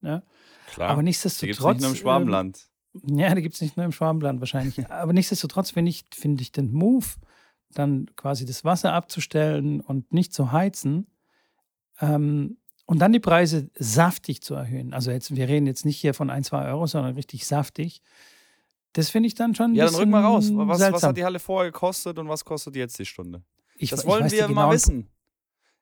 Ne? 0.00 0.22
Klar. 0.72 0.90
Aber 0.90 1.02
nichtsdestotrotz. 1.02 1.56
Die 1.56 1.66
nicht 1.66 1.80
nur 1.80 1.90
im 1.90 1.96
Schwabenland. 1.96 2.68
Ähm, 2.94 3.18
ja, 3.18 3.34
die 3.34 3.42
gibt 3.42 3.54
es 3.54 3.60
nicht 3.60 3.76
nur 3.76 3.86
im 3.86 3.92
Schwabenland 3.92 4.40
wahrscheinlich. 4.40 4.86
Aber 4.90 5.12
nichtsdestotrotz 5.12 5.70
finde 5.70 5.90
ich, 5.90 6.04
find 6.12 6.40
ich 6.40 6.52
den 6.52 6.72
Move, 6.72 7.06
dann 7.70 8.06
quasi 8.16 8.44
das 8.44 8.64
Wasser 8.64 8.92
abzustellen 8.92 9.80
und 9.80 10.12
nicht 10.12 10.32
zu 10.32 10.52
heizen 10.52 11.06
ähm, 12.00 12.58
und 12.86 12.98
dann 12.98 13.12
die 13.12 13.20
Preise 13.20 13.70
saftig 13.74 14.42
zu 14.42 14.54
erhöhen. 14.54 14.92
Also 14.92 15.10
jetzt, 15.10 15.34
wir 15.34 15.48
reden 15.48 15.66
jetzt 15.66 15.84
nicht 15.84 15.98
hier 15.98 16.14
von 16.14 16.30
ein, 16.30 16.44
zwei 16.44 16.66
Euro, 16.68 16.86
sondern 16.86 17.14
richtig 17.14 17.46
saftig. 17.46 18.02
Das 18.92 19.10
finde 19.10 19.26
ich 19.26 19.34
dann 19.34 19.54
schon. 19.54 19.74
Ja, 19.74 19.86
dann 19.86 19.94
rück 19.96 20.08
mal 20.08 20.22
raus. 20.22 20.50
Was, 20.52 20.80
was, 20.92 21.02
hat 21.02 21.16
die 21.16 21.24
Halle 21.24 21.40
vorher 21.40 21.72
gekostet 21.72 22.18
und 22.18 22.28
was 22.28 22.44
kostet 22.44 22.76
jetzt 22.76 22.98
die 22.98 23.06
Stunde? 23.06 23.42
Ich, 23.76 23.90
das 23.90 24.06
wollen 24.06 24.30
wir 24.30 24.48
mal 24.48 24.70
wissen. 24.72 25.10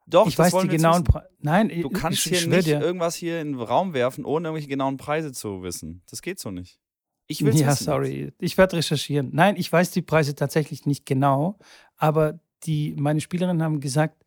Doch, 0.07 0.27
ich 0.27 0.39
weiß 0.39 0.55
die 0.63 0.69
genauen 0.69 1.05
Preise. 1.05 1.29
Nein, 1.41 1.69
du 1.69 1.89
kannst 1.89 2.27
ich, 2.27 2.39
hier 2.39 2.49
nicht 2.49 2.67
dir. 2.67 2.81
irgendwas 2.81 3.15
hier 3.15 3.41
in 3.41 3.53
den 3.53 3.61
Raum 3.61 3.95
werfen, 3.95 4.25
ohne 4.25 4.49
irgendwelche 4.49 4.69
genauen 4.69 4.97
Preise 4.97 5.33
zu 5.33 5.63
wissen. 5.63 6.03
Das 6.11 6.23
geht 6.23 6.39
so 6.39 6.51
nicht. 6.51 6.79
Ich 7.27 7.45
will 7.45 7.55
Ja, 7.57 7.69
wissen 7.69 7.85
sorry. 7.85 8.33
Ich 8.39 8.59
werde 8.59 8.77
recherchieren. 8.77 9.31
Nein, 9.33 9.57
ich 9.57 9.73
weiß 9.73 9.91
die 9.91 10.03
Preise 10.03 10.35
tatsächlich 10.35 10.87
nicht 10.87 11.07
genau, 11.07 11.59
aber 11.97 12.41
die, 12.65 12.95
meine 12.99 13.21
Spielerinnen 13.21 13.63
haben 13.63 13.81
gesagt, 13.81 14.25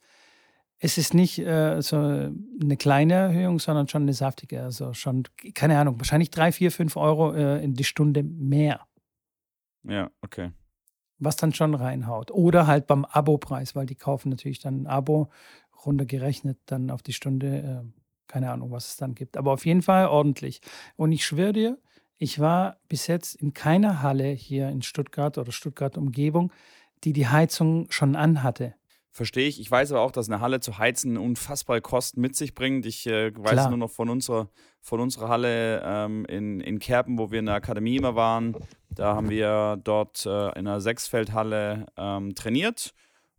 es 0.80 0.98
ist 0.98 1.14
nicht 1.14 1.40
äh, 1.40 1.82
so 1.82 1.96
eine 1.98 2.78
kleine 2.78 3.14
Erhöhung, 3.14 3.60
sondern 3.60 3.88
schon 3.88 4.04
eine 4.04 4.14
saftige. 4.14 4.62
Also 4.62 4.94
schon, 4.94 5.24
keine 5.54 5.80
Ahnung, 5.80 6.00
wahrscheinlich 6.00 6.32
drei, 6.32 6.52
vier, 6.52 6.72
fünf 6.72 6.98
Euro 6.98 7.34
äh, 7.34 7.64
in 7.64 7.74
die 7.74 7.84
Stunde 7.84 8.24
mehr. 8.24 8.82
Ja, 9.84 10.12
okay. 10.22 10.52
Was 11.18 11.38
dann 11.38 11.54
schon 11.54 11.76
reinhaut. 11.76 12.30
Oder 12.32 12.68
halt 12.68 12.88
beim 12.88 13.06
Abo-Preis, 13.06 13.74
weil 13.76 13.86
die 13.86 13.96
kaufen 13.96 14.30
natürlich 14.30 14.60
dann 14.60 14.82
ein 14.82 14.88
Abo 14.88 15.30
runtergerechnet 15.86 16.58
dann 16.66 16.90
auf 16.90 17.02
die 17.02 17.14
Stunde, 17.14 17.84
äh, 17.84 18.02
keine 18.28 18.52
Ahnung, 18.52 18.72
was 18.72 18.90
es 18.90 18.98
dann 18.98 19.16
gibt. 19.16 19.38
Aber 19.38 19.52
auf 19.54 19.66
jeden 19.66 19.82
Fall 19.82 20.08
ordentlich. 20.08 20.62
Und 20.96 21.12
ich 21.12 21.26
schwöre 21.26 21.54
dir, 21.54 21.78
ich 22.18 22.40
war 22.40 22.78
bis 22.88 23.08
jetzt 23.08 23.36
in 23.36 23.54
keiner 23.54 24.02
Halle 24.02 24.30
hier 24.30 24.70
in 24.70 24.82
Stuttgart 24.82 25.38
oder 25.38 25.52
Stuttgart 25.52 25.98
Umgebung, 25.98 26.52
die 27.04 27.14
die 27.14 27.28
Heizung 27.28 27.88
schon 27.90 28.16
anhatte. 28.16 28.76
Verstehe 29.12 29.48
ich. 29.48 29.62
Ich 29.62 29.72
weiß 29.72 29.94
aber 29.94 30.02
auch, 30.02 30.12
dass 30.12 30.28
eine 30.28 30.42
Halle 30.42 30.60
zu 30.60 30.78
heizen 30.78 31.18
unfassbar 31.18 31.80
Kosten 31.80 32.20
mit 32.20 32.36
sich 32.36 32.54
bringt. 32.54 32.86
Ich 32.86 33.08
äh, 33.08 33.32
weiß 33.34 33.52
Klar. 33.52 33.70
nur 33.70 33.78
noch 33.78 33.92
von 33.92 34.10
unserer, 34.10 34.50
von 34.82 35.00
unserer 35.00 35.30
Halle 35.30 35.82
ähm, 35.86 36.26
in, 36.26 36.60
in 36.60 36.80
Kerpen, 36.80 37.18
wo 37.18 37.32
wir 37.32 37.40
in 37.40 37.46
der 37.46 37.56
Akademie 37.56 37.96
immer 37.96 38.16
waren. 38.16 38.58
Da 38.90 39.16
haben 39.16 39.30
wir 39.30 39.80
dort 39.82 40.26
äh, 40.26 40.48
in 40.60 40.68
einer 40.68 40.82
Sechsfeldhalle 40.82 41.86
ähm, 41.96 42.36
trainiert 42.36 42.94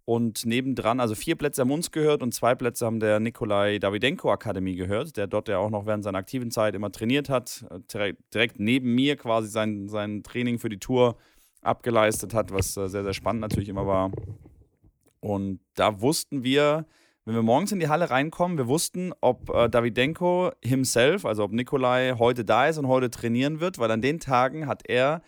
und 0.07 0.47
nebendran, 0.47 1.01
also 1.01 1.17
vier 1.17 1.35
Plätze 1.35 1.63
haben 1.63 1.73
uns 1.73 1.91
gehört 1.91 2.23
und 2.23 2.33
zwei 2.33 2.55
Plätze 2.55 2.87
haben 2.87 3.01
der 3.01 3.19
Nikolai 3.19 3.81
Davidenko 3.81 4.31
Akademie 4.31 4.77
gehört, 4.77 5.17
der 5.17 5.27
dort 5.27 5.49
ja 5.49 5.59
auch 5.59 5.69
noch 5.69 5.85
während 5.85 6.05
seiner 6.05 6.19
aktiven 6.19 6.53
Zeit 6.53 6.77
immer 6.77 6.93
trainiert 6.93 7.29
hat, 7.29 7.67
äh, 7.93 8.15
direkt 8.33 8.61
neben 8.61 8.95
mir 8.95 9.17
quasi 9.17 9.49
sein, 9.49 9.89
sein 9.89 10.23
Training 10.23 10.61
für 10.61 10.69
die 10.69 10.79
Tour 10.79 11.17
abgeleistet 11.61 12.35
hat, 12.35 12.53
was 12.53 12.77
äh, 12.77 12.89
sehr, 12.89 13.03
sehr 13.03 13.15
spannend 13.15 13.41
natürlich 13.41 13.69
immer 13.69 13.89
war. 13.89 14.13
Und 15.19 15.59
da 15.75 16.01
wussten 16.01 16.45
wir, 16.45 16.87
wenn 17.25 17.35
wir 17.35 17.43
morgens 17.43 17.73
in 17.73 17.81
die 17.81 17.89
Halle 17.89 18.09
reinkommen, 18.09 18.59
wir 18.59 18.69
wussten, 18.69 19.13
ob 19.21 19.51
äh, 19.51 19.69
Davidenko 19.69 20.53
himself, 20.63 21.27
also 21.27 21.43
ob 21.43 21.51
Nikolai 21.51 22.15
heute 22.17 22.45
da 22.45 22.69
ist 22.69 22.79
und 22.79 22.87
heute 22.87 23.11
trainieren 23.11 23.59
wird, 23.59 23.81
weil 23.81 23.91
an 23.91 24.03
den 24.03 24.21
Tagen 24.21 24.69
hat 24.69 24.89
er 24.89 25.23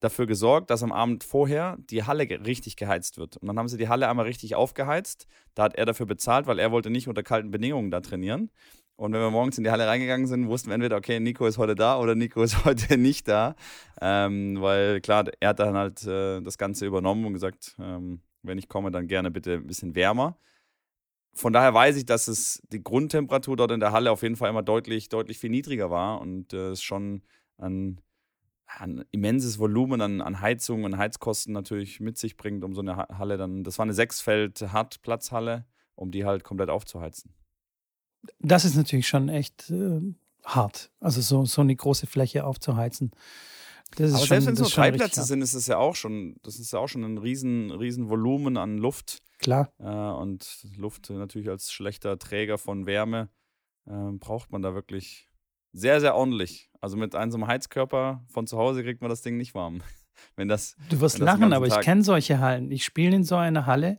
dafür 0.00 0.26
gesorgt, 0.26 0.70
dass 0.70 0.82
am 0.82 0.92
Abend 0.92 1.24
vorher 1.24 1.76
die 1.78 2.04
Halle 2.04 2.24
richtig 2.44 2.76
geheizt 2.76 3.18
wird. 3.18 3.36
Und 3.36 3.48
dann 3.48 3.58
haben 3.58 3.68
sie 3.68 3.76
die 3.76 3.88
Halle 3.88 4.08
einmal 4.08 4.26
richtig 4.26 4.54
aufgeheizt. 4.54 5.26
Da 5.54 5.64
hat 5.64 5.76
er 5.76 5.86
dafür 5.86 6.06
bezahlt, 6.06 6.46
weil 6.46 6.58
er 6.58 6.72
wollte 6.72 6.90
nicht 6.90 7.06
unter 7.06 7.22
kalten 7.22 7.50
Bedingungen 7.50 7.90
da 7.90 8.00
trainieren. 8.00 8.50
Und 8.96 9.12
wenn 9.14 9.20
wir 9.20 9.30
morgens 9.30 9.56
in 9.56 9.64
die 9.64 9.70
Halle 9.70 9.86
reingegangen 9.86 10.26
sind, 10.26 10.48
wussten 10.48 10.68
wir 10.68 10.74
entweder, 10.74 10.96
okay, 10.96 11.20
Nico 11.20 11.46
ist 11.46 11.56
heute 11.56 11.74
da 11.74 11.98
oder 11.98 12.14
Nico 12.14 12.42
ist 12.42 12.64
heute 12.64 12.98
nicht 12.98 13.28
da. 13.28 13.54
Ähm, 14.00 14.60
weil 14.60 15.00
klar, 15.00 15.24
er 15.40 15.50
hat 15.50 15.58
dann 15.58 15.76
halt 15.76 16.04
äh, 16.06 16.40
das 16.40 16.58
Ganze 16.58 16.86
übernommen 16.86 17.24
und 17.24 17.32
gesagt, 17.32 17.76
ähm, 17.78 18.20
wenn 18.42 18.58
ich 18.58 18.68
komme, 18.68 18.90
dann 18.90 19.06
gerne 19.06 19.30
bitte 19.30 19.54
ein 19.54 19.66
bisschen 19.66 19.94
wärmer. 19.94 20.38
Von 21.34 21.52
daher 21.52 21.72
weiß 21.72 21.96
ich, 21.96 22.06
dass 22.06 22.28
es 22.28 22.62
die 22.72 22.82
Grundtemperatur 22.82 23.56
dort 23.56 23.70
in 23.70 23.80
der 23.80 23.92
Halle 23.92 24.10
auf 24.10 24.22
jeden 24.22 24.36
Fall 24.36 24.50
immer 24.50 24.62
deutlich, 24.62 25.08
deutlich 25.08 25.38
viel 25.38 25.50
niedriger 25.50 25.90
war 25.90 26.20
und 26.20 26.52
es 26.52 26.80
äh, 26.80 26.82
schon 26.82 27.22
ein 27.58 28.00
ein 28.78 29.04
immenses 29.10 29.58
Volumen 29.58 30.00
an, 30.00 30.20
an 30.20 30.40
Heizung 30.40 30.84
und 30.84 30.96
Heizkosten 30.96 31.52
natürlich 31.52 32.00
mit 32.00 32.18
sich 32.18 32.36
bringt, 32.36 32.64
um 32.64 32.74
so 32.74 32.80
eine 32.80 32.96
Halle 32.96 33.36
dann, 33.36 33.64
das 33.64 33.78
war 33.78 33.84
eine 33.84 33.94
Sechsfeld-Hartplatzhalle, 33.94 35.64
um 35.94 36.10
die 36.10 36.24
halt 36.24 36.44
komplett 36.44 36.70
aufzuheizen. 36.70 37.32
das 38.38 38.64
ist 38.64 38.76
natürlich 38.76 39.08
schon 39.08 39.28
echt 39.28 39.70
äh, 39.70 40.00
hart. 40.44 40.90
Also 41.00 41.20
so, 41.20 41.44
so 41.44 41.62
eine 41.62 41.74
große 41.74 42.06
Fläche 42.06 42.44
aufzuheizen. 42.44 43.10
Das 43.96 44.10
ist 44.10 44.14
Aber 44.14 44.26
schon, 44.26 44.28
selbst 44.28 44.46
wenn 44.46 44.54
es 44.54 44.60
nur 44.60 44.70
drei 44.70 44.92
Plätze 44.92 45.24
sind, 45.24 45.42
ist 45.42 45.54
es 45.54 45.66
ja 45.66 45.78
auch 45.78 45.96
schon, 45.96 46.36
das 46.42 46.58
ist 46.58 46.72
ja 46.72 46.78
auch 46.78 46.88
schon 46.88 47.02
ein 47.02 47.18
riesen, 47.18 47.70
riesen 47.72 48.08
Volumen 48.08 48.56
an 48.56 48.78
Luft. 48.78 49.22
Klar. 49.38 49.72
Äh, 49.78 49.84
und 49.84 50.66
Luft 50.76 51.10
natürlich 51.10 51.48
als 51.48 51.72
schlechter 51.72 52.18
Träger 52.18 52.58
von 52.58 52.86
Wärme 52.86 53.30
äh, 53.86 54.12
braucht 54.12 54.52
man 54.52 54.62
da 54.62 54.74
wirklich 54.74 55.29
sehr, 55.72 56.00
sehr 56.00 56.14
ordentlich. 56.14 56.70
Also 56.80 56.96
mit 56.96 57.14
einem 57.14 57.46
Heizkörper 57.46 58.24
von 58.28 58.46
zu 58.46 58.58
Hause 58.58 58.82
kriegt 58.82 59.00
man 59.00 59.10
das 59.10 59.22
Ding 59.22 59.36
nicht 59.36 59.54
warm. 59.54 59.80
wenn 60.36 60.48
das, 60.48 60.76
du 60.88 61.00
wirst 61.00 61.18
lachen, 61.18 61.52
aber 61.52 61.66
ich 61.66 61.80
kenne 61.80 62.02
solche 62.02 62.40
Hallen. 62.40 62.70
Ich 62.70 62.84
spiele 62.84 63.16
in 63.16 63.24
so 63.24 63.36
einer 63.36 63.66
Halle, 63.66 63.98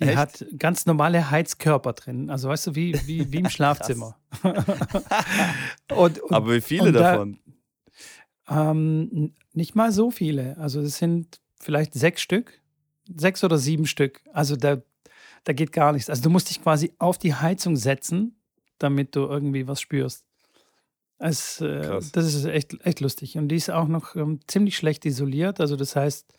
die 0.00 0.04
Echt? 0.04 0.16
hat 0.16 0.46
ganz 0.58 0.86
normale 0.86 1.30
Heizkörper 1.30 1.92
drin. 1.92 2.30
Also 2.30 2.48
weißt 2.48 2.68
du, 2.68 2.74
wie, 2.74 2.94
wie, 3.06 3.30
wie 3.32 3.38
im 3.38 3.48
Schlafzimmer. 3.50 4.16
und, 5.94 6.20
und, 6.20 6.32
aber 6.32 6.54
wie 6.54 6.60
viele 6.60 6.92
davon? 6.92 7.38
ähm, 8.48 9.34
nicht 9.52 9.74
mal 9.74 9.92
so 9.92 10.10
viele. 10.10 10.56
Also 10.58 10.80
es 10.80 10.98
sind 10.98 11.40
vielleicht 11.60 11.94
sechs 11.94 12.22
Stück, 12.22 12.60
sechs 13.14 13.44
oder 13.44 13.58
sieben 13.58 13.86
Stück. 13.86 14.20
Also 14.32 14.56
da, 14.56 14.82
da 15.44 15.52
geht 15.52 15.72
gar 15.72 15.92
nichts. 15.92 16.10
Also 16.10 16.22
du 16.22 16.30
musst 16.30 16.50
dich 16.50 16.62
quasi 16.62 16.92
auf 16.98 17.18
die 17.18 17.34
Heizung 17.34 17.76
setzen, 17.76 18.36
damit 18.78 19.14
du 19.14 19.20
irgendwie 19.20 19.68
was 19.68 19.80
spürst. 19.80 20.26
Es, 21.26 21.58
äh, 21.62 22.00
das 22.12 22.34
ist 22.34 22.44
echt, 22.44 22.84
echt 22.84 23.00
lustig. 23.00 23.38
Und 23.38 23.48
die 23.48 23.56
ist 23.56 23.70
auch 23.70 23.88
noch 23.88 24.14
ähm, 24.14 24.40
ziemlich 24.46 24.76
schlecht 24.76 25.06
isoliert. 25.06 25.58
Also 25.58 25.74
das 25.74 25.96
heißt, 25.96 26.30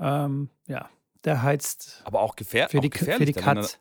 ähm, 0.00 0.48
ja, 0.66 0.88
der 1.24 1.42
heizt. 1.42 2.00
Aber 2.04 2.22
auch, 2.22 2.34
gefähr 2.34 2.70
für 2.70 2.80
die, 2.80 2.88
auch 2.88 2.90
gefährlich. 2.90 3.18
Für 3.18 3.26
die 3.26 3.32
Katz. 3.34 3.78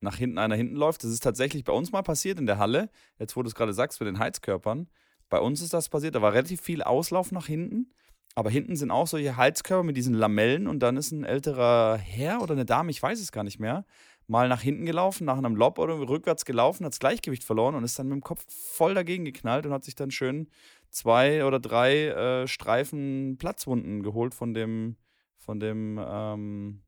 Nach 0.00 0.16
hinten 0.16 0.38
einer 0.38 0.56
hinten 0.56 0.74
läuft. 0.74 1.04
Das 1.04 1.12
ist 1.12 1.22
tatsächlich 1.22 1.62
bei 1.62 1.72
uns 1.72 1.92
mal 1.92 2.02
passiert 2.02 2.40
in 2.40 2.46
der 2.46 2.58
Halle. 2.58 2.90
Jetzt, 3.20 3.36
wo 3.36 3.42
du 3.44 3.48
es 3.48 3.54
gerade 3.54 3.72
sagst, 3.72 4.00
mit 4.00 4.08
den 4.08 4.18
Heizkörpern. 4.18 4.88
Bei 5.28 5.38
uns 5.38 5.62
ist 5.62 5.72
das 5.72 5.88
passiert. 5.88 6.16
Da 6.16 6.22
war 6.22 6.32
relativ 6.32 6.60
viel 6.60 6.82
Auslauf 6.82 7.30
nach 7.30 7.46
hinten. 7.46 7.94
Aber 8.34 8.50
hinten 8.50 8.74
sind 8.74 8.90
auch 8.90 9.06
solche 9.06 9.36
Heizkörper 9.36 9.84
mit 9.84 9.96
diesen 9.96 10.14
Lamellen 10.14 10.66
und 10.66 10.80
dann 10.80 10.96
ist 10.96 11.12
ein 11.12 11.22
älterer 11.22 11.96
Herr 11.96 12.42
oder 12.42 12.54
eine 12.54 12.64
Dame, 12.64 12.90
ich 12.90 13.02
weiß 13.02 13.20
es 13.20 13.30
gar 13.30 13.44
nicht 13.44 13.60
mehr, 13.60 13.84
mal 14.26 14.48
nach 14.48 14.60
hinten 14.60 14.86
gelaufen, 14.86 15.24
nach 15.24 15.38
einem 15.38 15.56
Lob 15.56 15.78
oder 15.78 15.94
rückwärts 15.94 16.44
gelaufen, 16.44 16.84
hat 16.84 16.92
das 16.92 17.00
Gleichgewicht 17.00 17.44
verloren 17.44 17.74
und 17.74 17.84
ist 17.84 17.98
dann 17.98 18.08
mit 18.08 18.16
dem 18.16 18.22
Kopf 18.22 18.44
voll 18.48 18.94
dagegen 18.94 19.24
geknallt 19.24 19.66
und 19.66 19.72
hat 19.72 19.84
sich 19.84 19.94
dann 19.94 20.10
schön 20.10 20.48
zwei 20.90 21.44
oder 21.44 21.58
drei 21.58 22.08
äh, 22.08 22.46
Streifen 22.46 23.36
Platzwunden 23.38 24.02
geholt 24.02 24.34
von 24.34 24.54
dem, 24.54 24.96
von 25.36 25.60
dem 25.60 26.00
ähm, 26.02 26.82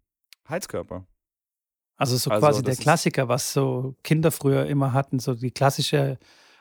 Heizkörper. 0.49 1.07
Also 1.97 2.17
so 2.17 2.31
also 2.31 2.41
quasi 2.41 2.63
der 2.63 2.77
Klassiker, 2.77 3.29
was 3.29 3.53
so 3.53 3.95
Kinder 4.03 4.31
früher 4.31 4.67
immer 4.67 4.93
hatten, 4.93 5.19
so 5.19 5.35
die 5.35 5.53
klassische 5.53 6.19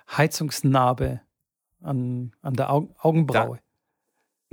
Heizungsnarbe 0.10 1.22
an, 1.82 2.36
an 2.42 2.54
der 2.54 2.72
Augen, 2.72 2.94
Augenbraue. 3.00 3.58
Da, 3.58 3.64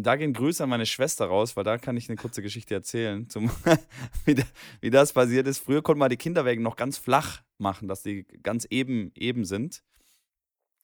da 0.02 0.16
gehen 0.16 0.32
Grüße 0.32 0.62
an 0.62 0.70
meine 0.70 0.86
Schwester 0.86 1.26
raus, 1.26 1.56
weil 1.56 1.64
da 1.64 1.78
kann 1.78 1.96
ich 1.96 2.08
eine 2.08 2.16
kurze 2.16 2.42
Geschichte 2.42 2.74
erzählen, 2.74 3.28
zum, 3.28 3.50
wie, 4.24 4.90
das 4.90 5.12
passiert 5.12 5.46
ist. 5.46 5.64
Früher 5.64 5.82
konnte 5.82 5.98
man 5.98 6.10
die 6.10 6.16
Kinderwägen 6.16 6.62
noch 6.62 6.76
ganz 6.76 6.98
flach 6.98 7.42
machen, 7.58 7.88
dass 7.88 8.02
die 8.02 8.24
ganz 8.42 8.66
eben, 8.70 9.12
eben 9.14 9.44
sind. 9.44 9.82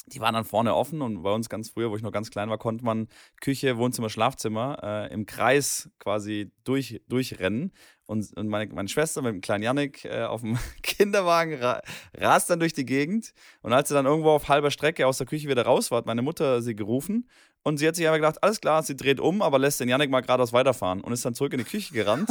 Die 0.09 0.21
waren 0.21 0.35
dann 0.35 0.45
vorne 0.45 0.75
offen 0.75 1.03
und 1.03 1.25
bei 1.25 1.33
uns 1.33 1.49
ganz 1.49 1.71
früher, 1.71 1.91
wo 1.91 1.97
ich 1.97 2.03
noch 2.03 2.13
ganz 2.13 2.31
klein 2.31 2.49
war, 2.49 2.59
konnte 2.59 2.85
man 2.85 3.09
Küche, 3.41 3.77
Wohnzimmer, 3.77 4.09
Schlafzimmer 4.09 4.79
äh, 4.83 5.13
im 5.13 5.27
Kreis 5.27 5.91
quasi 5.99 6.53
durch, 6.63 7.03
durchrennen. 7.09 7.73
Und, 8.07 8.33
und 8.37 8.47
meine, 8.47 8.73
meine 8.73 8.89
Schwester 8.89 9.21
mit 9.21 9.33
dem 9.33 9.41
kleinen 9.41 9.65
Janik 9.65 10.05
äh, 10.05 10.23
auf 10.23 10.43
dem 10.43 10.57
Kinderwagen 10.83 11.55
ra 11.55 11.83
rast 12.15 12.49
dann 12.51 12.61
durch 12.61 12.73
die 12.73 12.85
Gegend. 12.85 13.33
Und 13.63 13.73
als 13.73 13.89
sie 13.89 13.95
dann 13.95 14.07
irgendwo 14.07 14.31
auf 14.31 14.49
halber 14.49 14.71
Strecke 14.71 15.09
aus 15.09 15.19
der 15.19 15.27
Küche 15.27 15.49
wieder 15.49 15.65
raus 15.65 15.91
war, 15.91 15.99
hat 15.99 16.07
meine 16.07 16.23
Mutter 16.23 16.63
sie 16.63 16.77
gerufen. 16.77 17.29
Und 17.67 17.79
sie 17.79 17.89
hat 17.89 17.97
sich 17.97 18.07
aber 18.07 18.19
gedacht, 18.19 18.45
alles 18.45 18.61
klar, 18.61 18.85
sie 18.85 18.95
dreht 18.95 19.19
um, 19.19 19.43
aber 19.43 19.59
lässt 19.59 19.81
den 19.81 19.89
Janik 19.89 20.09
mal 20.09 20.21
geradeaus 20.21 20.53
weiterfahren 20.53 21.01
und 21.01 21.13
ist 21.13 21.25
dann 21.25 21.35
zurück 21.35 21.53
in 21.53 21.59
die 21.59 21.65
Küche 21.65 21.93
gerannt. 21.93 22.31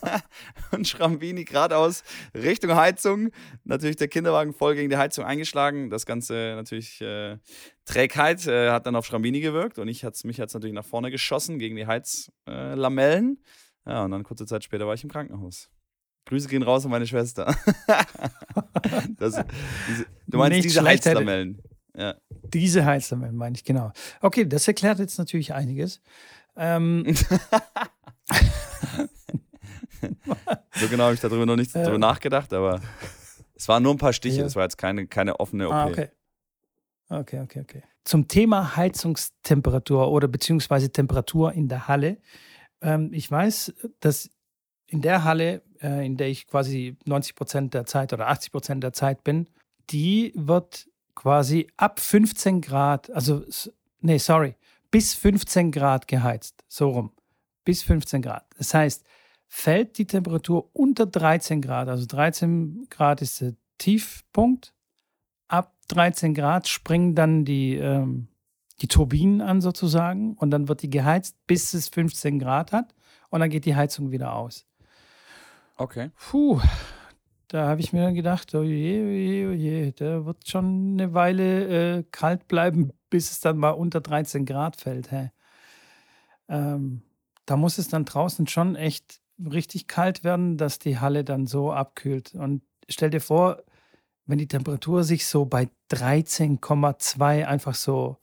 und 0.72 0.88
Schrambini 0.88 1.44
geradeaus 1.44 2.02
Richtung 2.34 2.74
Heizung. 2.74 3.30
Natürlich 3.62 3.94
der 3.94 4.08
Kinderwagen 4.08 4.52
voll 4.52 4.74
gegen 4.74 4.90
die 4.90 4.96
Heizung 4.96 5.24
eingeschlagen. 5.24 5.88
Das 5.88 6.04
Ganze 6.04 6.54
natürlich 6.56 7.00
äh, 7.00 7.38
Trägheit 7.84 8.44
äh, 8.48 8.70
hat 8.72 8.86
dann 8.86 8.96
auf 8.96 9.06
Schrambini 9.06 9.38
gewirkt 9.38 9.78
und 9.78 9.86
ich 9.86 10.04
hat's, 10.04 10.24
mich 10.24 10.40
hat 10.40 10.48
es 10.48 10.54
natürlich 10.54 10.74
nach 10.74 10.84
vorne 10.84 11.12
geschossen 11.12 11.60
gegen 11.60 11.76
die 11.76 11.86
Heizlamellen. 11.86 13.38
Äh, 13.86 13.90
ja, 13.90 14.04
und 14.04 14.10
dann 14.10 14.24
kurze 14.24 14.46
Zeit 14.46 14.64
später 14.64 14.84
war 14.84 14.94
ich 14.94 15.04
im 15.04 15.10
Krankenhaus. 15.12 15.70
Grüße 16.24 16.48
gehen 16.48 16.64
raus 16.64 16.84
an 16.84 16.90
meine 16.90 17.06
Schwester. 17.06 17.54
das, 19.16 19.40
diese, 19.88 20.06
du 20.26 20.38
meinst 20.38 20.56
Nicht 20.56 20.64
diese 20.64 20.82
Heizlamellen. 20.82 21.62
Ja. 21.96 22.14
Diese 22.52 22.84
Heizlamellen 22.84 23.36
meine 23.36 23.56
ich, 23.56 23.64
genau. 23.64 23.92
Okay, 24.20 24.44
das 24.44 24.68
erklärt 24.68 24.98
jetzt 24.98 25.18
natürlich 25.18 25.54
einiges. 25.54 26.02
Ähm, 26.56 27.04
so 30.74 30.88
genau 30.88 31.04
habe 31.04 31.14
ich 31.14 31.20
darüber 31.20 31.46
noch 31.46 31.56
nicht 31.56 31.74
äh, 31.74 31.82
darüber 31.82 31.98
nachgedacht, 31.98 32.52
aber 32.52 32.80
es 33.54 33.68
waren 33.68 33.82
nur 33.82 33.94
ein 33.94 33.98
paar 33.98 34.12
Stiche, 34.12 34.42
es 34.42 34.54
ja. 34.54 34.56
war 34.56 34.64
jetzt 34.64 34.76
keine, 34.76 35.06
keine 35.06 35.40
offene 35.40 35.68
OP. 35.68 35.74
Ah, 35.74 35.86
okay. 35.86 36.08
Okay, 37.08 37.40
okay, 37.40 37.60
okay. 37.60 37.82
Zum 38.04 38.28
Thema 38.28 38.76
Heizungstemperatur 38.76 40.10
oder 40.10 40.28
beziehungsweise 40.28 40.90
Temperatur 40.90 41.52
in 41.52 41.68
der 41.68 41.88
Halle. 41.88 42.18
Ähm, 42.80 43.12
ich 43.12 43.30
weiß, 43.30 43.74
dass 44.00 44.30
in 44.86 45.02
der 45.02 45.24
Halle, 45.24 45.62
äh, 45.80 46.04
in 46.04 46.16
der 46.16 46.28
ich 46.28 46.46
quasi 46.46 46.96
90 47.04 47.34
Prozent 47.34 47.74
der 47.74 47.86
Zeit 47.86 48.12
oder 48.12 48.28
80 48.28 48.52
Prozent 48.52 48.82
der 48.82 48.92
Zeit 48.92 49.24
bin, 49.24 49.48
die 49.90 50.32
wird 50.34 50.88
quasi 51.16 51.66
ab 51.76 51.98
15 51.98 52.60
Grad, 52.60 53.10
also, 53.10 53.42
nee, 54.00 54.18
sorry, 54.18 54.54
bis 54.92 55.14
15 55.14 55.72
Grad 55.72 56.06
geheizt. 56.06 56.62
So 56.68 56.90
rum. 56.90 57.12
Bis 57.64 57.82
15 57.82 58.22
Grad. 58.22 58.46
Das 58.56 58.72
heißt, 58.72 59.04
fällt 59.48 59.98
die 59.98 60.06
Temperatur 60.06 60.70
unter 60.72 61.06
13 61.06 61.60
Grad, 61.60 61.88
also 61.88 62.06
13 62.06 62.86
Grad 62.90 63.22
ist 63.22 63.40
der 63.40 63.54
Tiefpunkt, 63.78 64.72
ab 65.48 65.74
13 65.88 66.34
Grad 66.34 66.68
springen 66.68 67.14
dann 67.14 67.44
die, 67.44 67.74
ähm, 67.74 68.28
die 68.80 68.88
Turbinen 68.88 69.40
an 69.40 69.60
sozusagen 69.60 70.34
und 70.34 70.50
dann 70.50 70.68
wird 70.68 70.82
die 70.82 70.90
geheizt, 70.90 71.36
bis 71.46 71.74
es 71.74 71.88
15 71.88 72.38
Grad 72.38 72.72
hat 72.72 72.94
und 73.30 73.40
dann 73.40 73.50
geht 73.50 73.64
die 73.64 73.76
Heizung 73.76 74.10
wieder 74.10 74.34
aus. 74.34 74.66
Okay. 75.76 76.10
Puh, 76.16 76.60
da 77.48 77.68
habe 77.68 77.80
ich 77.80 77.92
mir 77.92 78.12
gedacht, 78.12 78.54
oh 78.54 78.62
je, 78.62 79.02
oh 79.02 79.08
je, 79.08 79.46
oh 79.46 79.52
je, 79.52 79.92
der 79.92 80.26
wird 80.26 80.48
schon 80.48 80.92
eine 80.92 81.14
Weile 81.14 81.98
äh, 81.98 82.04
kalt 82.10 82.48
bleiben, 82.48 82.92
bis 83.10 83.30
es 83.30 83.40
dann 83.40 83.56
mal 83.58 83.70
unter 83.70 84.00
13 84.00 84.44
Grad 84.46 84.76
fällt. 84.76 85.10
Hä? 85.12 85.30
Ähm, 86.48 87.02
da 87.44 87.56
muss 87.56 87.78
es 87.78 87.88
dann 87.88 88.04
draußen 88.04 88.46
schon 88.46 88.74
echt 88.74 89.20
richtig 89.38 89.86
kalt 89.86 90.24
werden, 90.24 90.56
dass 90.56 90.78
die 90.78 90.98
Halle 90.98 91.24
dann 91.24 91.46
so 91.46 91.72
abkühlt. 91.72 92.34
Und 92.34 92.62
stell 92.88 93.10
dir 93.10 93.20
vor, 93.20 93.62
wenn 94.26 94.38
die 94.38 94.48
Temperatur 94.48 95.04
sich 95.04 95.26
so 95.26 95.44
bei 95.44 95.68
13,2 95.92 97.44
einfach 97.44 97.74
so 97.74 98.16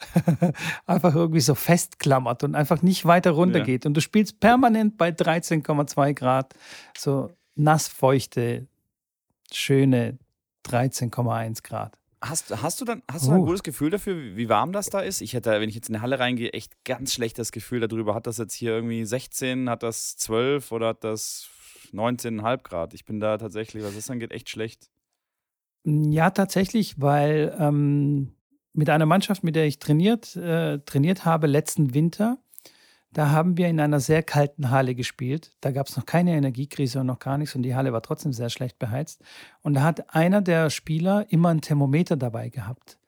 einfach 0.86 1.14
irgendwie 1.14 1.40
so 1.40 1.54
festklammert 1.54 2.42
und 2.44 2.54
einfach 2.54 2.80
nicht 2.80 3.04
weiter 3.04 3.32
runtergeht. 3.32 3.84
Ja. 3.84 3.88
Und 3.88 3.94
du 3.94 4.00
spielst 4.00 4.40
permanent 4.40 4.96
bei 4.96 5.10
13,2 5.10 6.14
Grad 6.14 6.54
so 6.96 7.30
nassfeuchte, 7.54 8.66
schöne 9.52 10.18
13,1 10.66 11.62
Grad. 11.62 11.96
Hast, 12.22 12.62
hast 12.62 12.80
du 12.80 12.84
dann 12.84 13.02
hast 13.10 13.26
du 13.26 13.30
uh. 13.30 13.34
ein 13.34 13.44
gutes 13.44 13.62
Gefühl 13.62 13.90
dafür, 13.90 14.36
wie 14.36 14.48
warm 14.50 14.72
das 14.72 14.90
da 14.90 15.00
ist? 15.00 15.22
Ich 15.22 15.32
hätte, 15.32 15.50
wenn 15.52 15.68
ich 15.70 15.74
jetzt 15.74 15.88
in 15.88 15.94
die 15.94 16.00
Halle 16.00 16.18
reingehe, 16.18 16.52
echt 16.52 16.84
ganz 16.84 17.14
schlechtes 17.14 17.50
Gefühl 17.50 17.80
darüber. 17.80 18.14
Hat 18.14 18.26
das 18.26 18.36
jetzt 18.36 18.52
hier 18.52 18.72
irgendwie 18.72 19.04
16, 19.04 19.70
hat 19.70 19.82
das 19.82 20.16
12 20.18 20.70
oder 20.70 20.88
hat 20.88 21.02
das 21.02 21.48
19,5 21.92 22.62
Grad? 22.62 22.94
Ich 22.94 23.06
bin 23.06 23.20
da 23.20 23.38
tatsächlich, 23.38 23.82
was 23.82 23.94
das 23.94 24.10
angeht, 24.10 24.32
echt 24.32 24.50
schlecht. 24.50 24.90
Ja, 25.84 26.28
tatsächlich, 26.28 27.00
weil 27.00 27.56
ähm, 27.58 28.34
mit 28.74 28.90
einer 28.90 29.06
Mannschaft, 29.06 29.42
mit 29.42 29.56
der 29.56 29.66
ich 29.66 29.78
trainiert, 29.78 30.36
äh, 30.36 30.78
trainiert 30.80 31.24
habe 31.24 31.46
letzten 31.46 31.94
Winter, 31.94 32.36
da 33.12 33.30
haben 33.30 33.56
wir 33.56 33.68
in 33.68 33.80
einer 33.80 34.00
sehr 34.00 34.22
kalten 34.22 34.70
Halle 34.70 34.94
gespielt. 34.94 35.52
Da 35.60 35.72
gab 35.72 35.88
es 35.88 35.96
noch 35.96 36.06
keine 36.06 36.36
Energiekrise 36.36 37.00
und 37.00 37.06
noch 37.06 37.18
gar 37.18 37.38
nichts 37.38 37.54
und 37.56 37.62
die 37.62 37.74
Halle 37.74 37.92
war 37.92 38.02
trotzdem 38.02 38.32
sehr 38.32 38.50
schlecht 38.50 38.78
beheizt. 38.78 39.22
Und 39.62 39.74
da 39.74 39.82
hat 39.82 40.14
einer 40.14 40.40
der 40.42 40.70
Spieler 40.70 41.26
immer 41.30 41.48
ein 41.48 41.60
Thermometer 41.60 42.16
dabei 42.16 42.50
gehabt. 42.50 42.98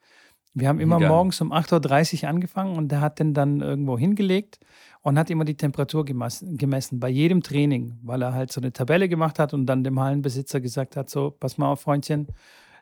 Wir 0.55 0.69
haben 0.69 0.81
immer 0.81 1.01
ja. 1.01 1.09
morgens 1.09 1.41
um 1.41 1.53
8.30 1.53 2.25
Uhr 2.25 2.29
angefangen 2.29 2.77
und 2.77 2.89
der 2.89 3.01
hat 3.01 3.21
den 3.21 3.33
dann 3.33 3.61
irgendwo 3.61 3.97
hingelegt 3.97 4.59
und 5.01 5.19
hat 5.19 5.31
immer 5.31 5.45
die 5.45 5.57
Temperatur 5.57 6.05
gemessen 6.05 7.01
bei 7.01 7.09
jedem 7.09 7.43
Training, 7.43 7.99
weil 8.03 8.23
er 8.23 8.35
halt 8.35 8.53
so 8.53 8.61
eine 8.61 8.73
Tabelle 8.73 9.09
gemacht 9.09 9.39
hat 9.39 9.55
und 9.55 9.67
dann 9.67 9.85
dem 9.85 9.99
Hallenbesitzer 9.99 10.61
gesagt 10.61 10.97
hat, 10.97 11.09
so, 11.09 11.31
pass 11.31 11.59
mal 11.59 11.71
auf, 11.71 11.81
Freundchen, 11.81 12.27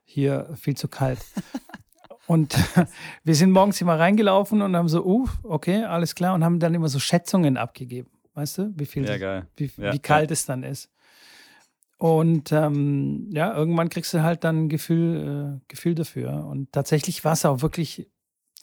hier 0.05 0.51
viel 0.55 0.77
zu 0.77 0.89
kalt. 0.89 1.21
Und 2.31 2.55
wir 3.25 3.35
sind 3.35 3.51
morgens 3.51 3.81
immer 3.81 3.99
reingelaufen 3.99 4.63
und 4.63 4.77
haben 4.77 4.89
so, 4.89 5.05
uh, 5.05 5.29
okay, 5.43 5.83
alles 5.83 6.15
klar, 6.15 6.33
und 6.37 6.45
haben 6.45 6.61
dann 6.61 6.75
immer 6.75 6.89
so 6.89 7.01
Schätzungen 7.01 7.57
abgegeben. 7.57 8.09
Weißt 8.35 8.59
du, 8.59 8.73
wie 8.77 8.87
viel, 8.87 9.05
ja, 9.05 9.43
wie, 9.57 9.69
ja, 9.77 9.93
wie, 9.93 9.99
kalt 9.99 10.31
ja. 10.31 10.35
es 10.35 10.47
dann 10.47 10.63
ist. 10.63 10.93
Und 11.99 12.53
ähm, 12.53 13.29
ja, 13.33 13.53
irgendwann 13.53 13.89
kriegst 13.89 14.15
du 14.15 14.23
halt 14.23 14.45
dann 14.45 14.67
ein 14.67 14.69
Gefühl, 14.69 15.59
äh, 15.59 15.65
Gefühl 15.67 15.97
dafür. 15.97 16.47
Und 16.47 16.71
tatsächlich 16.71 17.25
war 17.25 17.33
es 17.33 17.45
auch 17.45 17.63
wirklich 17.63 18.09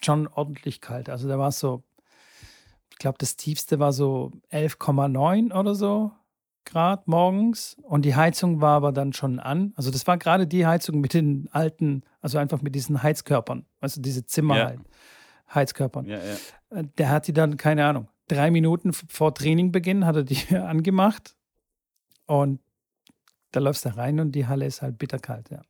schon 0.01 0.29
ordentlich 0.29 0.79
kalt. 0.79 1.09
Also 1.09 1.27
da 1.27 1.37
war 1.37 1.49
es 1.49 1.59
so, 1.59 1.83
ich 2.89 2.99
glaube, 2.99 3.17
das 3.19 3.35
tiefste 3.35 3.79
war 3.79 3.91
so 3.91 4.31
11,9 4.49 5.53
oder 5.53 5.75
so 5.75 6.13
Grad 6.67 7.07
morgens. 7.07 7.77
Und 7.81 8.03
die 8.05 8.15
Heizung 8.15 8.61
war 8.61 8.75
aber 8.75 8.91
dann 8.91 9.13
schon 9.13 9.39
an. 9.39 9.73
Also 9.75 9.89
das 9.89 10.05
war 10.05 10.17
gerade 10.17 10.45
die 10.45 10.65
Heizung 10.65 11.01
mit 11.01 11.13
den 11.13 11.49
alten, 11.51 12.03
also 12.21 12.37
einfach 12.37 12.61
mit 12.61 12.75
diesen 12.75 13.01
Heizkörpern, 13.01 13.65
du, 13.81 14.01
diese 14.01 14.25
Zimmer 14.25 14.57
ja. 14.57 14.73
Heizkörpern. 15.53 16.05
Ja, 16.05 16.17
ja. 16.17 16.77
Äh, 16.77 16.83
der 16.97 17.09
hat 17.09 17.27
die 17.27 17.33
dann, 17.33 17.57
keine 17.57 17.85
Ahnung, 17.85 18.07
drei 18.27 18.51
Minuten 18.51 18.93
vor 18.93 19.33
Trainingbeginn 19.33 20.05
hat 20.05 20.17
er 20.17 20.23
die 20.23 20.55
angemacht. 20.55 21.35
Und 22.25 22.59
da 23.51 23.61
läufst 23.61 23.85
du 23.85 23.95
rein 23.95 24.19
und 24.19 24.33
die 24.33 24.45
Halle 24.45 24.65
ist 24.65 24.81
halt 24.81 24.97
bitterkalt, 24.97 25.49
ja. 25.49 25.61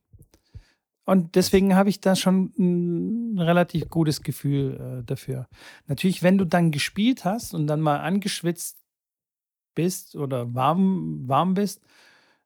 Und 1.05 1.35
deswegen 1.35 1.73
habe 1.73 1.87
ich 1.87 2.01
da 2.01 2.17
schon 2.17 2.51
ein 2.59 3.39
relativ 3.39 3.87
gutes 3.87 4.23
Gefühl 4.23 4.99
äh, 4.99 5.05
dafür. 5.05 5.47
Natürlich, 5.85 6.21
wenn 6.21 6.37
du 6.37 6.43
dann 6.43 6.71
gespielt 6.71 7.23
hast 7.23 7.53
und 7.53 7.67
dann 7.67 7.79
mal 7.79 7.99
angeschwitzt 7.99 8.77
bist 9.77 10.15
oder 10.15 10.55
warm, 10.55 11.27
warm 11.27 11.53
bist, 11.53 11.81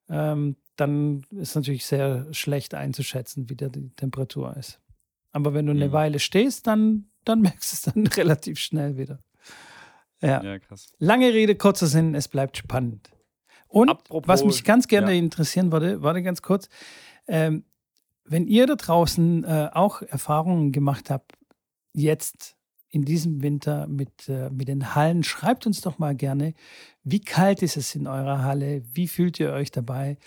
ähm, 0.09 0.57
dann 0.75 1.23
ist 1.31 1.55
natürlich 1.55 1.85
sehr 1.85 2.27
schlecht 2.33 2.73
einzuschätzen, 2.73 3.49
wie 3.49 3.55
da 3.55 3.69
die 3.69 3.89
Temperatur 3.95 4.55
ist. 4.57 4.81
Aber 5.31 5.53
wenn 5.53 5.65
du 5.65 5.71
eine 5.71 5.87
mhm. 5.87 5.93
Weile 5.93 6.19
stehst, 6.19 6.67
dann, 6.67 7.05
dann 7.23 7.41
merkst 7.41 7.71
du 7.71 7.75
es 7.75 7.93
dann 7.93 8.07
relativ 8.07 8.59
schnell 8.59 8.97
wieder. 8.97 9.19
Ja. 10.21 10.43
ja 10.43 10.59
krass. 10.59 10.93
Lange 10.99 11.33
Rede, 11.33 11.55
kurzer 11.55 11.87
Sinn, 11.87 12.13
es 12.13 12.27
bleibt 12.27 12.57
spannend. 12.57 13.09
Und 13.69 13.89
Apropos, 13.89 14.27
was 14.27 14.43
mich 14.43 14.65
ganz 14.65 14.89
gerne 14.89 15.13
ja. 15.13 15.17
interessieren 15.17 15.71
würde, 15.71 16.03
warte 16.03 16.21
ganz 16.21 16.41
kurz, 16.41 16.67
ähm, 17.27 17.63
wenn 18.25 18.45
ihr 18.45 18.67
da 18.67 18.75
draußen 18.75 19.45
äh, 19.45 19.69
auch 19.73 20.01
Erfahrungen 20.01 20.73
gemacht 20.73 21.09
habt, 21.09 21.37
jetzt 21.93 22.57
in 22.91 23.05
diesem 23.05 23.41
Winter 23.41 23.87
mit, 23.87 24.27
äh, 24.27 24.49
mit 24.49 24.67
den 24.67 24.93
Hallen, 24.93 25.23
schreibt 25.23 25.65
uns 25.65 25.81
doch 25.81 25.97
mal 25.97 26.15
gerne, 26.15 26.53
wie 27.03 27.21
kalt 27.21 27.63
ist 27.63 27.77
es 27.77 27.95
in 27.95 28.05
eurer 28.05 28.43
Halle, 28.43 28.83
wie 28.93 29.07
fühlt 29.07 29.39
ihr 29.39 29.51
euch 29.51 29.71
dabei? 29.71 30.17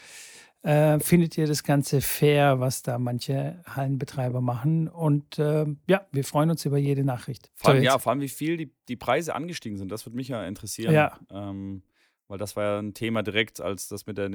Äh, 0.62 0.98
findet 1.00 1.36
ihr 1.36 1.46
das 1.46 1.62
Ganze 1.62 2.00
fair, 2.00 2.58
was 2.58 2.82
da 2.82 2.98
manche 2.98 3.62
Hallenbetreiber 3.66 4.40
machen? 4.40 4.88
Und 4.88 5.38
äh, 5.38 5.66
ja, 5.86 6.06
wir 6.10 6.24
freuen 6.24 6.48
uns 6.48 6.64
über 6.64 6.78
jede 6.78 7.04
Nachricht. 7.04 7.50
Vor 7.54 7.72
allem, 7.72 7.82
ja, 7.82 7.98
vor 7.98 8.12
allem, 8.12 8.22
wie 8.22 8.30
viel 8.30 8.56
die, 8.56 8.72
die 8.88 8.96
Preise 8.96 9.34
angestiegen 9.34 9.76
sind, 9.76 9.92
das 9.92 10.06
würde 10.06 10.16
mich 10.16 10.28
ja 10.28 10.42
interessieren. 10.46 10.94
Ja. 10.94 11.18
Ähm, 11.30 11.82
weil 12.28 12.38
das 12.38 12.56
war 12.56 12.64
ja 12.64 12.78
ein 12.78 12.94
Thema 12.94 13.22
direkt, 13.22 13.60
als 13.60 13.88
das 13.88 14.06
mit 14.06 14.16
der 14.16 14.30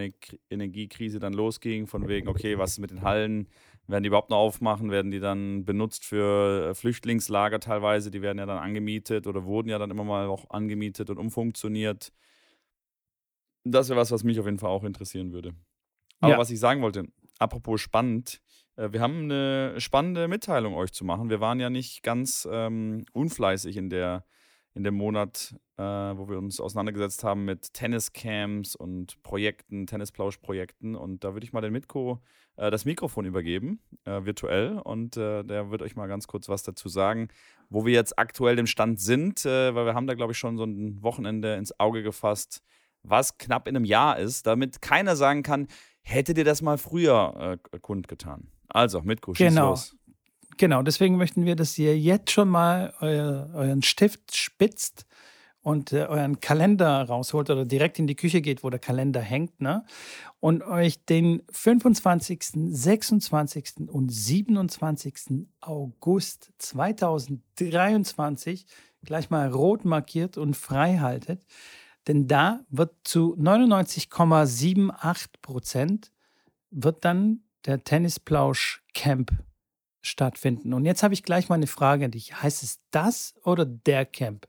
Energiekrise 0.51 1.17
dann 1.17 1.33
losging, 1.33 1.87
von 1.87 2.07
wegen, 2.07 2.27
okay, 2.27 2.59
was 2.59 2.73
ist 2.73 2.79
mit 2.79 2.91
den 2.91 3.01
Hallen? 3.01 3.47
Werden 3.89 4.03
die 4.03 4.07
überhaupt 4.07 4.29
noch 4.29 4.37
aufmachen? 4.37 4.91
Werden 4.91 5.09
die 5.09 5.19
dann 5.19 5.65
benutzt 5.65 6.05
für 6.05 6.69
äh, 6.69 6.75
Flüchtlingslager 6.75 7.59
teilweise? 7.59 8.11
Die 8.11 8.21
werden 8.21 8.37
ja 8.37 8.45
dann 8.45 8.59
angemietet 8.59 9.25
oder 9.25 9.45
wurden 9.45 9.67
ja 9.67 9.79
dann 9.79 9.89
immer 9.89 10.03
mal 10.03 10.27
auch 10.27 10.47
angemietet 10.51 11.09
und 11.09 11.17
umfunktioniert. 11.17 12.13
Das 13.63 13.89
wäre 13.89 13.99
was, 13.99 14.11
was 14.11 14.23
mich 14.23 14.39
auf 14.39 14.45
jeden 14.45 14.59
Fall 14.59 14.69
auch 14.69 14.83
interessieren 14.83 15.31
würde. 15.31 15.55
Aber 16.19 16.33
ja. 16.33 16.37
was 16.37 16.51
ich 16.51 16.59
sagen 16.59 16.83
wollte, 16.83 17.05
apropos 17.39 17.81
spannend, 17.81 18.41
äh, 18.75 18.91
wir 18.91 19.01
haben 19.01 19.23
eine 19.23 19.81
spannende 19.81 20.27
Mitteilung 20.27 20.75
euch 20.75 20.91
zu 20.91 21.03
machen. 21.03 21.31
Wir 21.31 21.39
waren 21.39 21.59
ja 21.59 21.71
nicht 21.71 22.03
ganz 22.03 22.47
ähm, 22.51 23.05
unfleißig 23.13 23.75
in 23.75 23.89
der 23.89 24.23
in 24.75 24.83
dem 24.83 24.95
Monat, 24.95 25.55
äh, 25.77 25.83
wo 25.83 26.29
wir 26.29 26.37
uns 26.37 26.59
auseinandergesetzt 26.59 27.23
haben 27.23 27.45
mit 27.45 27.73
Tenniscamps 27.73 28.75
und 28.75 29.21
Projekten, 29.23 29.87
Tennisplausch-Projekten. 29.87 30.95
Und 30.95 31.23
da 31.23 31.33
würde 31.33 31.45
ich 31.45 31.53
mal 31.53 31.61
den 31.61 31.73
Mitko 31.73 32.21
äh, 32.55 32.69
das 32.71 32.85
Mikrofon 32.85 33.25
übergeben, 33.25 33.81
äh, 34.05 34.23
virtuell. 34.25 34.77
Und 34.77 35.17
äh, 35.17 35.43
der 35.43 35.71
wird 35.71 35.81
euch 35.81 35.95
mal 35.95 36.07
ganz 36.07 36.27
kurz 36.27 36.49
was 36.49 36.63
dazu 36.63 36.89
sagen, 36.89 37.29
wo 37.69 37.85
wir 37.85 37.93
jetzt 37.93 38.17
aktuell 38.19 38.59
im 38.59 38.67
Stand 38.67 38.99
sind, 38.99 39.45
äh, 39.45 39.73
weil 39.73 39.85
wir 39.85 39.95
haben 39.95 40.07
da, 40.07 40.13
glaube 40.13 40.33
ich, 40.33 40.37
schon 40.37 40.57
so 40.57 40.63
ein 40.65 41.01
Wochenende 41.01 41.55
ins 41.55 41.79
Auge 41.79 42.03
gefasst, 42.03 42.61
was 43.03 43.37
knapp 43.37 43.67
in 43.67 43.75
einem 43.75 43.85
Jahr 43.85 44.19
ist, 44.19 44.45
damit 44.45 44.81
keiner 44.81 45.15
sagen 45.15 45.43
kann, 45.43 45.67
hätte 46.01 46.33
dir 46.33 46.43
das 46.43 46.61
mal 46.61 46.77
früher 46.77 47.59
äh, 47.71 47.79
kundgetan. 47.79 48.51
Also, 48.67 49.01
Mitko, 49.01 49.33
schieß 49.33 49.49
genau. 49.49 49.71
los. 49.71 49.95
Genau, 50.59 50.83
deswegen 50.83 51.15
möchten 51.15 51.45
wir, 51.45 51.55
dass 51.55 51.77
ihr 51.77 51.97
jetzt 51.97 52.31
schon 52.31 52.49
mal 52.49 52.93
euer, 52.99 53.49
euren 53.53 53.81
Stift 53.81 54.35
spitzt 54.35 55.05
und 55.61 55.93
äh, 55.93 56.01
euren 56.01 56.41
Kalender 56.41 57.03
rausholt 57.03 57.49
oder 57.49 57.63
direkt 57.63 57.97
in 57.97 58.07
die 58.07 58.17
Küche 58.17 58.41
geht, 58.41 58.61
wo 58.61 58.69
der 58.69 58.81
Kalender 58.81 59.21
hängt, 59.21 59.61
ne? 59.61 59.85
Und 60.41 60.61
euch 60.63 61.05
den 61.05 61.43
25., 61.49 62.73
26. 62.73 63.87
und 63.87 64.09
27. 64.09 65.47
August 65.61 66.51
2023 66.57 68.65
gleich 69.05 69.29
mal 69.29 69.47
rot 69.47 69.85
markiert 69.85 70.37
und 70.37 70.57
frei 70.57 70.97
haltet. 70.97 71.45
Denn 72.05 72.27
da 72.27 72.65
wird 72.69 72.95
zu 73.05 73.33
99,78 73.39 75.27
Prozent 75.41 76.11
wird 76.69 77.05
dann 77.05 77.43
der 77.65 77.85
Tennisplausch 77.85 78.83
Camp 78.93 79.31
stattfinden. 80.01 80.73
Und 80.73 80.85
jetzt 80.85 81.03
habe 81.03 81.13
ich 81.13 81.23
gleich 81.23 81.49
mal 81.49 81.55
eine 81.55 81.67
Frage 81.67 82.05
an 82.05 82.11
dich. 82.11 82.41
Heißt 82.41 82.63
es 82.63 82.79
das 82.91 83.35
oder 83.43 83.65
der 83.65 84.05
Camp? 84.05 84.47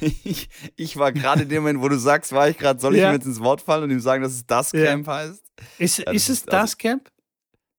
ich, 0.00 0.48
ich 0.76 0.96
war 0.96 1.12
gerade 1.12 1.42
in 1.42 1.48
dem 1.48 1.62
Moment, 1.62 1.80
wo 1.80 1.88
du 1.88 1.98
sagst, 1.98 2.32
war 2.32 2.48
ich 2.48 2.58
gerade, 2.58 2.80
soll 2.80 2.94
ich 2.94 3.02
ja. 3.02 3.10
ihm 3.10 3.14
jetzt 3.14 3.26
ins 3.26 3.40
Wort 3.40 3.60
fallen 3.60 3.84
und 3.84 3.90
ihm 3.90 4.00
sagen, 4.00 4.22
dass 4.22 4.32
es 4.32 4.46
das 4.46 4.72
Camp 4.72 5.06
ja. 5.06 5.14
heißt? 5.14 5.44
Ist, 5.78 5.98
ja, 5.98 6.10
ist 6.10 6.28
es 6.28 6.44
das 6.44 6.54
also, 6.54 6.76
Camp? 6.78 7.10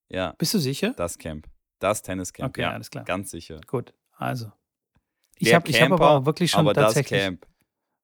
Ja. 0.09 0.33
Bist 0.37 0.53
du 0.53 0.59
sicher? 0.59 0.93
Das 0.95 1.17
Camp. 1.17 1.47
Das 1.79 2.01
Tenniscamp. 2.01 2.49
Okay, 2.49 2.61
ja, 2.61 2.71
alles 2.71 2.89
klar. 2.89 3.03
Ganz 3.03 3.31
sicher. 3.31 3.59
Gut, 3.67 3.93
also. 4.15 4.51
Ich 5.37 5.53
habe 5.53 5.71
hab 5.71 5.91
aber 5.91 6.09
auch 6.11 6.25
wirklich 6.25 6.51
schon 6.51 6.61
aber 6.61 6.73
tatsächlich. 6.73 7.19
Das 7.19 7.27
Camp. 7.27 7.47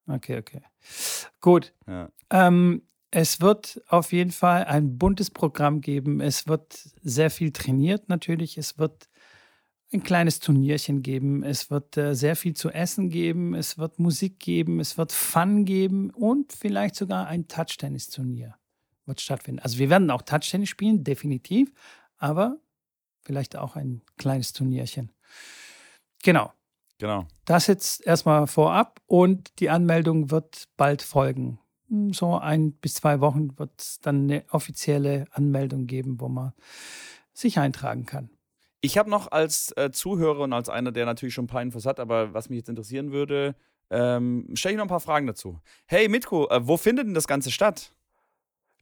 Okay, 0.07 0.37
okay. 0.37 0.61
Gut. 1.39 1.73
Ähm, 2.29 2.83
es 3.15 3.41
wird 3.41 3.79
auf 3.89 4.11
jeden 4.11 4.31
Fall 4.31 4.65
ein 4.65 4.97
buntes 4.97 5.29
Programm 5.29 5.81
geben. 5.81 6.19
Es 6.19 6.47
wird 6.47 6.73
sehr 7.03 7.29
viel 7.29 7.51
trainiert 7.51 8.09
natürlich. 8.09 8.57
Es 8.57 8.79
wird 8.79 9.07
ein 9.93 10.01
kleines 10.01 10.39
Turnierchen 10.39 11.03
geben. 11.03 11.43
Es 11.43 11.69
wird 11.69 11.95
äh, 11.95 12.15
sehr 12.15 12.35
viel 12.35 12.55
zu 12.55 12.71
essen 12.71 13.09
geben. 13.09 13.53
Es 13.53 13.77
wird 13.77 13.99
Musik 13.99 14.39
geben. 14.39 14.79
Es 14.79 14.97
wird 14.97 15.11
Fun 15.11 15.63
geben 15.63 16.09
und 16.09 16.53
vielleicht 16.53 16.95
sogar 16.95 17.27
ein 17.27 17.47
Touch-Tennis-Turnier 17.47 18.55
wird 19.05 19.21
stattfinden. 19.21 19.59
Also 19.59 19.77
wir 19.77 19.91
werden 19.91 20.09
auch 20.09 20.23
Touch-Tennis 20.23 20.69
spielen, 20.69 21.03
definitiv, 21.03 21.71
aber 22.17 22.57
vielleicht 23.21 23.55
auch 23.55 23.75
ein 23.75 24.01
kleines 24.17 24.53
Turnierchen. 24.53 25.11
Genau. 26.23 26.51
Genau. 26.97 27.27
Das 27.45 27.67
jetzt 27.67 28.03
erstmal 28.07 28.47
vorab 28.47 29.01
und 29.05 29.59
die 29.59 29.69
Anmeldung 29.69 30.31
wird 30.31 30.67
bald 30.77 31.03
folgen 31.03 31.59
so 32.11 32.37
ein 32.37 32.73
bis 32.73 32.95
zwei 32.95 33.19
Wochen 33.19 33.57
wird 33.57 33.71
es 33.77 33.99
dann 33.99 34.23
eine 34.23 34.43
offizielle 34.51 35.25
Anmeldung 35.31 35.87
geben, 35.87 36.19
wo 36.19 36.27
man 36.27 36.53
sich 37.33 37.59
eintragen 37.59 38.05
kann. 38.05 38.29
Ich 38.81 38.97
habe 38.97 39.09
noch 39.09 39.31
als 39.31 39.71
äh, 39.77 39.91
Zuhörer 39.91 40.41
und 40.41 40.53
als 40.53 40.69
einer, 40.69 40.91
der 40.91 41.05
natürlich 41.05 41.33
schon 41.33 41.45
ein 41.45 41.47
paar 41.47 41.61
Infos 41.61 41.85
hat, 41.85 41.99
aber 41.99 42.33
was 42.33 42.49
mich 42.49 42.57
jetzt 42.57 42.69
interessieren 42.69 43.11
würde, 43.11 43.55
ähm, 43.89 44.47
stelle 44.55 44.73
ich 44.73 44.77
noch 44.77 44.85
ein 44.85 44.89
paar 44.89 44.99
Fragen 44.99 45.27
dazu. 45.27 45.59
Hey 45.85 46.09
Mitko, 46.09 46.49
äh, 46.49 46.67
wo 46.67 46.77
findet 46.77 47.07
denn 47.07 47.13
das 47.13 47.27
Ganze 47.27 47.51
statt? 47.51 47.93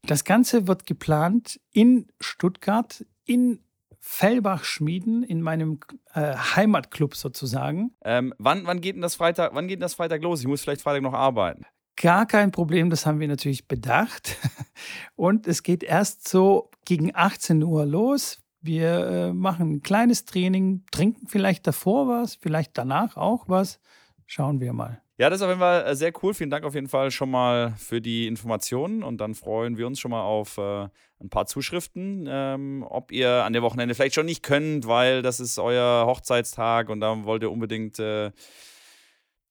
Das 0.03 0.23
Ganze 0.23 0.67
wird 0.67 0.85
geplant 0.87 1.59
in 1.71 2.07
Stuttgart, 2.19 3.05
in 3.25 3.59
Fellbach-Schmieden, 3.99 5.21
in 5.21 5.43
meinem 5.43 5.79
äh, 6.13 6.35
Heimatclub 6.35 7.15
sozusagen. 7.15 7.93
Ähm, 8.03 8.33
wann, 8.39 8.65
wann, 8.65 8.81
geht 8.81 8.95
denn 8.95 9.03
das 9.03 9.13
Freitag, 9.13 9.53
wann 9.53 9.67
geht 9.67 9.77
denn 9.77 9.81
das 9.81 9.93
Freitag 9.93 10.23
los? 10.23 10.41
Ich 10.41 10.47
muss 10.47 10.61
vielleicht 10.61 10.81
Freitag 10.81 11.03
noch 11.03 11.13
arbeiten. 11.13 11.65
Gar 12.01 12.25
kein 12.25 12.51
Problem, 12.51 12.89
das 12.89 13.05
haben 13.05 13.19
wir 13.19 13.27
natürlich 13.27 13.67
bedacht. 13.67 14.35
Und 15.15 15.45
es 15.45 15.61
geht 15.61 15.83
erst 15.83 16.27
so 16.27 16.71
gegen 16.83 17.11
18 17.13 17.61
Uhr 17.61 17.85
los. 17.85 18.39
Wir 18.59 19.07
äh, 19.07 19.33
machen 19.33 19.73
ein 19.73 19.81
kleines 19.83 20.25
Training, 20.25 20.83
trinken 20.91 21.27
vielleicht 21.27 21.67
davor 21.67 22.07
was, 22.07 22.33
vielleicht 22.33 22.75
danach 22.75 23.17
auch 23.17 23.47
was. 23.49 23.79
Schauen 24.25 24.59
wir 24.59 24.73
mal. 24.73 24.99
Ja, 25.19 25.29
das 25.29 25.39
ist 25.39 25.43
auf 25.43 25.49
jeden 25.49 25.59
Fall 25.59 25.85
äh, 25.85 25.95
sehr 25.95 26.11
cool. 26.23 26.33
Vielen 26.33 26.49
Dank 26.49 26.65
auf 26.65 26.73
jeden 26.73 26.87
Fall 26.87 27.11
schon 27.11 27.29
mal 27.29 27.75
für 27.77 28.01
die 28.01 28.25
Informationen 28.25 29.03
und 29.03 29.21
dann 29.21 29.35
freuen 29.35 29.77
wir 29.77 29.85
uns 29.85 29.99
schon 29.99 30.09
mal 30.09 30.23
auf 30.23 30.57
äh, 30.57 30.87
ein 31.19 31.29
paar 31.29 31.45
Zuschriften, 31.45 32.27
ähm, 32.27 32.83
ob 32.89 33.11
ihr 33.11 33.43
an 33.43 33.53
der 33.53 33.61
Wochenende 33.61 33.93
vielleicht 33.93 34.15
schon 34.15 34.25
nicht 34.25 34.41
könnt, 34.41 34.87
weil 34.87 35.21
das 35.21 35.39
ist 35.39 35.59
euer 35.59 36.07
Hochzeitstag 36.07 36.89
und 36.89 36.99
da 36.99 37.25
wollt 37.25 37.43
ihr 37.43 37.51
unbedingt 37.51 37.99
äh, 37.99 38.31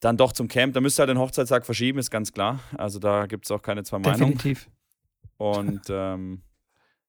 dann 0.01 0.17
doch 0.17 0.33
zum 0.33 0.49
Camp. 0.49 0.75
Da 0.75 0.81
müsst 0.81 0.99
ihr 0.99 1.03
halt 1.03 1.11
den 1.11 1.19
Hochzeitstag 1.19 1.65
verschieben, 1.65 1.99
ist 1.99 2.11
ganz 2.11 2.33
klar. 2.33 2.61
Also 2.77 2.99
da 2.99 3.27
gibt 3.27 3.45
es 3.45 3.51
auch 3.51 3.63
keine 3.63 3.85
zwei 3.85 3.99
Meinungen. 3.99 4.33
Definitiv. 4.33 4.69
Und 5.37 5.83
ähm, 5.89 6.43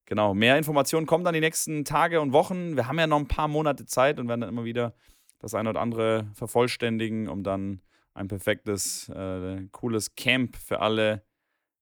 genau, 0.05 0.33
mehr 0.33 0.57
Informationen 0.57 1.05
kommen 1.05 1.23
dann 1.23 1.33
die 1.33 1.39
nächsten 1.39 1.83
Tage 1.85 2.21
und 2.21 2.33
Wochen. 2.33 2.75
Wir 2.75 2.87
haben 2.87 2.99
ja 2.99 3.07
noch 3.07 3.19
ein 3.19 3.27
paar 3.27 3.47
Monate 3.47 3.85
Zeit 3.85 4.19
und 4.19 4.27
werden 4.27 4.41
dann 4.41 4.49
immer 4.49 4.63
wieder 4.63 4.93
das 5.39 5.55
eine 5.55 5.69
oder 5.69 5.81
andere 5.81 6.27
vervollständigen, 6.33 7.27
um 7.27 7.43
dann 7.43 7.81
ein 8.13 8.27
perfektes, 8.27 9.09
äh, 9.09 9.67
cooles 9.71 10.15
Camp 10.15 10.55
für 10.57 10.79
alle 10.81 11.23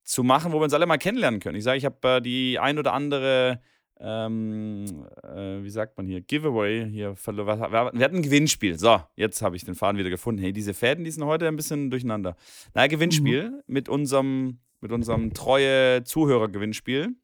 zu 0.04 0.24
machen, 0.24 0.52
wo 0.52 0.60
wir 0.60 0.64
uns 0.64 0.74
alle 0.74 0.86
mal 0.86 0.98
kennenlernen 0.98 1.40
können. 1.40 1.58
Ich 1.58 1.64
sage, 1.64 1.78
ich 1.78 1.86
habe 1.86 2.08
äh, 2.08 2.22
die 2.22 2.58
ein 2.60 2.80
oder 2.80 2.94
andere, 2.94 3.62
ähm, 4.00 5.06
äh, 5.24 5.64
wie 5.64 5.70
sagt 5.70 5.98
man 5.98 6.08
hier, 6.08 6.22
Giveaway 6.22 6.90
hier. 6.90 7.16
Wir 7.16 8.06
hatten 8.06 8.18
ein 8.18 8.22
Gewinnspiel. 8.22 8.78
So, 8.78 9.02
jetzt 9.16 9.42
habe 9.42 9.56
ich 9.56 9.66
den 9.66 9.76
Faden 9.76 9.98
wieder 9.98 10.10
gefunden. 10.10 10.42
Hey, 10.42 10.54
diese 10.54 10.74
Fäden, 10.74 11.04
die 11.04 11.12
sind 11.12 11.26
heute 11.26 11.48
ein 11.48 11.56
bisschen 11.56 11.90
durcheinander. 11.90 12.36
Naja, 12.74 12.88
Gewinnspiel 12.88 13.50
mhm. 13.50 13.64
mit 13.68 13.90
unserem, 13.90 14.60
mit 14.82 14.92
unserem 14.92 15.34
treue 15.34 16.04
Zuhörer-Gewinnspiel, 16.04 17.16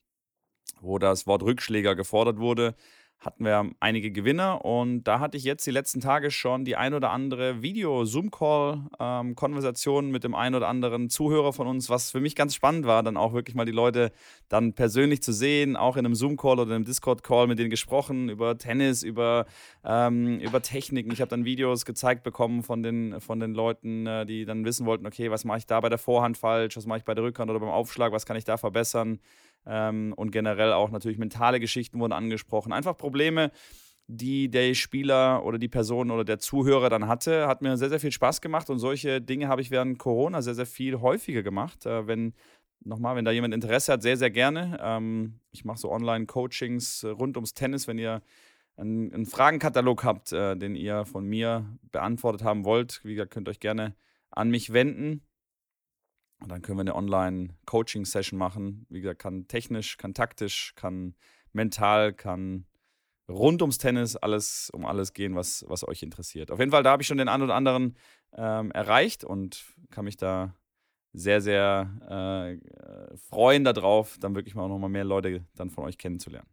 wo 0.81 0.99
das 0.99 1.25
Wort 1.27 1.43
Rückschläger 1.43 1.95
gefordert 1.95 2.39
wurde 2.39 2.75
hatten 3.19 3.43
wir 3.43 3.69
einige 3.79 4.11
Gewinner 4.11 4.63
und 4.63 5.03
da 5.05 5.19
hatte 5.19 5.37
ich 5.37 5.43
jetzt 5.43 5.65
die 5.65 5.71
letzten 5.71 5.99
Tage 5.99 6.29
schon 6.29 6.63
die 6.63 6.75
ein 6.75 6.93
oder 6.93 7.09
andere 7.09 7.63
Video-Zoom-Call-Konversation 7.63 10.05
ähm, 10.05 10.11
mit 10.11 10.23
dem 10.23 10.35
einen 10.35 10.53
oder 10.53 10.67
anderen 10.67 11.09
Zuhörer 11.09 11.51
von 11.51 11.65
uns, 11.65 11.89
was 11.89 12.11
für 12.11 12.19
mich 12.19 12.35
ganz 12.35 12.53
spannend 12.53 12.85
war, 12.85 13.01
dann 13.01 13.17
auch 13.17 13.33
wirklich 13.33 13.55
mal 13.55 13.65
die 13.65 13.71
Leute 13.71 14.11
dann 14.47 14.73
persönlich 14.73 15.23
zu 15.23 15.33
sehen, 15.33 15.75
auch 15.75 15.97
in 15.97 16.05
einem 16.05 16.13
Zoom-Call 16.13 16.59
oder 16.59 16.75
einem 16.75 16.85
Discord-Call 16.85 17.47
mit 17.47 17.57
denen 17.57 17.71
gesprochen 17.71 18.29
über 18.29 18.55
Tennis, 18.57 19.01
über, 19.01 19.47
ähm, 19.83 20.37
über 20.39 20.61
Techniken. 20.61 21.09
Ich 21.11 21.21
habe 21.21 21.29
dann 21.29 21.45
Videos 21.45 21.85
gezeigt 21.85 22.21
bekommen 22.23 22.61
von 22.61 22.83
den, 22.83 23.19
von 23.21 23.39
den 23.39 23.55
Leuten, 23.55 24.05
äh, 24.05 24.27
die 24.27 24.45
dann 24.45 24.65
wissen 24.65 24.85
wollten, 24.85 25.07
okay, 25.07 25.31
was 25.31 25.45
mache 25.45 25.57
ich 25.57 25.65
da 25.65 25.79
bei 25.79 25.89
der 25.89 25.97
Vorhand 25.97 26.37
falsch, 26.37 26.77
was 26.77 26.85
mache 26.85 26.99
ich 26.99 27.05
bei 27.05 27.15
der 27.15 27.23
Rückhand 27.23 27.49
oder 27.49 27.59
beim 27.59 27.69
Aufschlag, 27.69 28.11
was 28.11 28.27
kann 28.27 28.37
ich 28.37 28.43
da 28.43 28.57
verbessern. 28.57 29.19
Ähm, 29.65 30.13
und 30.15 30.31
generell 30.31 30.73
auch 30.73 30.91
natürlich 30.91 31.17
mentale 31.17 31.59
Geschichten 31.59 31.99
wurden 31.99 32.13
angesprochen. 32.13 32.73
Einfach 32.73 32.97
Probleme, 32.97 33.51
die 34.07 34.49
der 34.49 34.73
Spieler 34.75 35.43
oder 35.43 35.57
die 35.57 35.67
Person 35.67 36.11
oder 36.11 36.23
der 36.23 36.39
Zuhörer 36.39 36.89
dann 36.89 37.07
hatte. 37.07 37.47
Hat 37.47 37.61
mir 37.61 37.77
sehr, 37.77 37.89
sehr 37.89 37.99
viel 37.99 38.11
Spaß 38.11 38.41
gemacht 38.41 38.69
und 38.69 38.79
solche 38.79 39.21
Dinge 39.21 39.47
habe 39.47 39.61
ich 39.61 39.71
während 39.71 39.97
Corona 39.97 40.41
sehr, 40.41 40.55
sehr 40.55 40.67
viel 40.67 41.01
häufiger 41.01 41.43
gemacht. 41.43 41.85
Äh, 41.85 42.07
wenn, 42.07 42.33
nochmal, 42.83 43.15
wenn 43.15 43.25
da 43.25 43.31
jemand 43.31 43.53
Interesse 43.53 43.93
hat, 43.93 44.01
sehr, 44.01 44.17
sehr 44.17 44.31
gerne. 44.31 44.77
Ähm, 44.81 45.39
ich 45.51 45.65
mache 45.65 45.79
so 45.79 45.91
Online-Coachings 45.91 47.05
rund 47.05 47.37
ums 47.37 47.53
Tennis, 47.53 47.87
wenn 47.87 47.97
ihr 47.97 48.21
einen, 48.77 49.13
einen 49.13 49.25
Fragenkatalog 49.25 50.03
habt, 50.03 50.33
äh, 50.33 50.55
den 50.55 50.75
ihr 50.75 51.05
von 51.05 51.25
mir 51.25 51.65
beantwortet 51.91 52.43
haben 52.43 52.65
wollt. 52.65 53.01
Wie 53.03 53.15
gesagt, 53.15 53.31
könnt 53.31 53.49
euch 53.49 53.59
gerne 53.59 53.95
an 54.29 54.49
mich 54.49 54.73
wenden. 54.73 55.21
Und 56.45 56.51
dann 56.51 56.61
können 56.61 56.77
wir 56.77 56.81
eine 56.81 56.95
Online-Coaching-Session 56.95 58.37
machen. 58.37 58.85
Wie 58.89 59.01
gesagt, 59.01 59.19
kann 59.19 59.47
technisch, 59.47 59.97
kann 59.97 60.13
taktisch, 60.13 60.73
kann 60.75 61.15
mental, 61.53 62.13
kann 62.13 62.67
rund 63.27 63.63
ums 63.63 63.79
Tennis 63.79 64.15
alles 64.15 64.69
um 64.69 64.85
alles 64.85 65.13
gehen, 65.13 65.33
was, 65.33 65.65
was 65.67 65.87
euch 65.87 66.03
interessiert. 66.03 66.51
Auf 66.51 66.59
jeden 66.59 66.69
Fall, 66.69 66.83
da 66.83 66.91
habe 66.91 67.01
ich 67.01 67.07
schon 67.07 67.17
den 67.17 67.29
einen 67.29 67.41
oder 67.41 67.55
anderen 67.55 67.97
ähm, 68.33 68.69
erreicht 68.73 69.23
und 69.23 69.65
kann 69.89 70.05
mich 70.05 70.17
da 70.17 70.53
sehr, 71.13 71.41
sehr 71.41 72.59
äh, 73.11 73.17
freuen 73.17 73.63
darauf, 73.63 74.19
dann 74.19 74.35
wirklich 74.35 74.53
mal 74.53 74.65
auch 74.65 74.69
nochmal 74.69 74.91
mehr 74.91 75.03
Leute 75.03 75.43
dann 75.55 75.71
von 75.71 75.85
euch 75.85 75.97
kennenzulernen. 75.97 76.47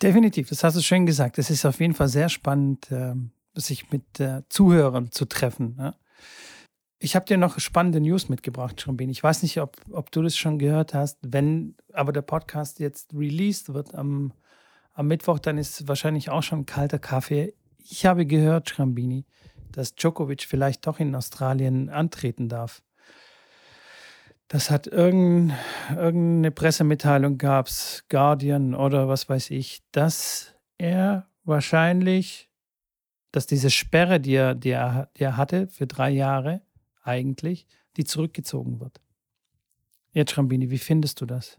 Definitiv, 0.00 0.48
das 0.48 0.64
hast 0.64 0.78
du 0.78 0.80
schön 0.80 1.04
gesagt. 1.04 1.36
Es 1.36 1.50
ist 1.50 1.66
auf 1.66 1.78
jeden 1.78 1.92
Fall 1.92 2.08
sehr 2.08 2.30
spannend, 2.30 2.90
äh, 2.90 3.14
sich 3.52 3.90
mit 3.90 4.18
äh, 4.18 4.44
Zuhörern 4.48 5.12
zu 5.12 5.26
treffen. 5.26 5.76
Ja? 5.78 5.94
Ich 7.04 7.16
habe 7.16 7.26
dir 7.26 7.36
noch 7.36 7.58
spannende 7.58 8.00
News 8.00 8.28
mitgebracht, 8.28 8.80
Schrumbin. 8.80 9.10
Ich 9.10 9.24
weiß 9.24 9.42
nicht, 9.42 9.60
ob, 9.60 9.76
ob 9.90 10.12
du 10.12 10.22
das 10.22 10.36
schon 10.36 10.60
gehört 10.60 10.94
hast. 10.94 11.18
Wenn 11.22 11.74
aber 11.92 12.12
der 12.12 12.22
Podcast 12.22 12.78
jetzt 12.78 13.12
released 13.12 13.74
wird 13.74 13.92
am, 13.92 14.32
am 14.92 15.08
Mittwoch, 15.08 15.40
dann 15.40 15.58
ist 15.58 15.88
wahrscheinlich 15.88 16.30
auch 16.30 16.44
schon 16.44 16.64
kalter 16.64 17.00
Kaffee. 17.00 17.54
Ich 17.78 18.06
habe 18.06 18.24
gehört, 18.24 18.70
Schrambini, 18.70 19.26
dass 19.72 19.96
Djokovic 19.96 20.42
vielleicht 20.42 20.86
doch 20.86 21.00
in 21.00 21.12
Australien 21.16 21.90
antreten 21.90 22.48
darf. 22.48 22.84
Das 24.46 24.70
hat 24.70 24.86
irgendein, 24.86 25.58
irgendeine 25.96 26.52
Pressemitteilung 26.52 27.36
gab 27.36 27.66
es, 27.66 28.04
Guardian 28.10 28.76
oder 28.76 29.08
was 29.08 29.28
weiß 29.28 29.50
ich, 29.50 29.82
dass 29.90 30.54
er 30.78 31.26
wahrscheinlich, 31.42 32.48
dass 33.32 33.48
diese 33.48 33.70
Sperre, 33.70 34.20
die 34.20 34.34
er, 34.34 34.54
die 34.54 34.70
er, 34.70 35.10
die 35.16 35.24
er 35.24 35.36
hatte 35.36 35.66
für 35.66 35.88
drei 35.88 36.10
Jahre, 36.10 36.62
eigentlich, 37.02 37.66
die 37.96 38.04
zurückgezogen 38.04 38.80
wird. 38.80 39.00
Jetzt, 40.12 40.32
Schrambini, 40.32 40.70
wie 40.70 40.78
findest 40.78 41.20
du 41.20 41.26
das? 41.26 41.58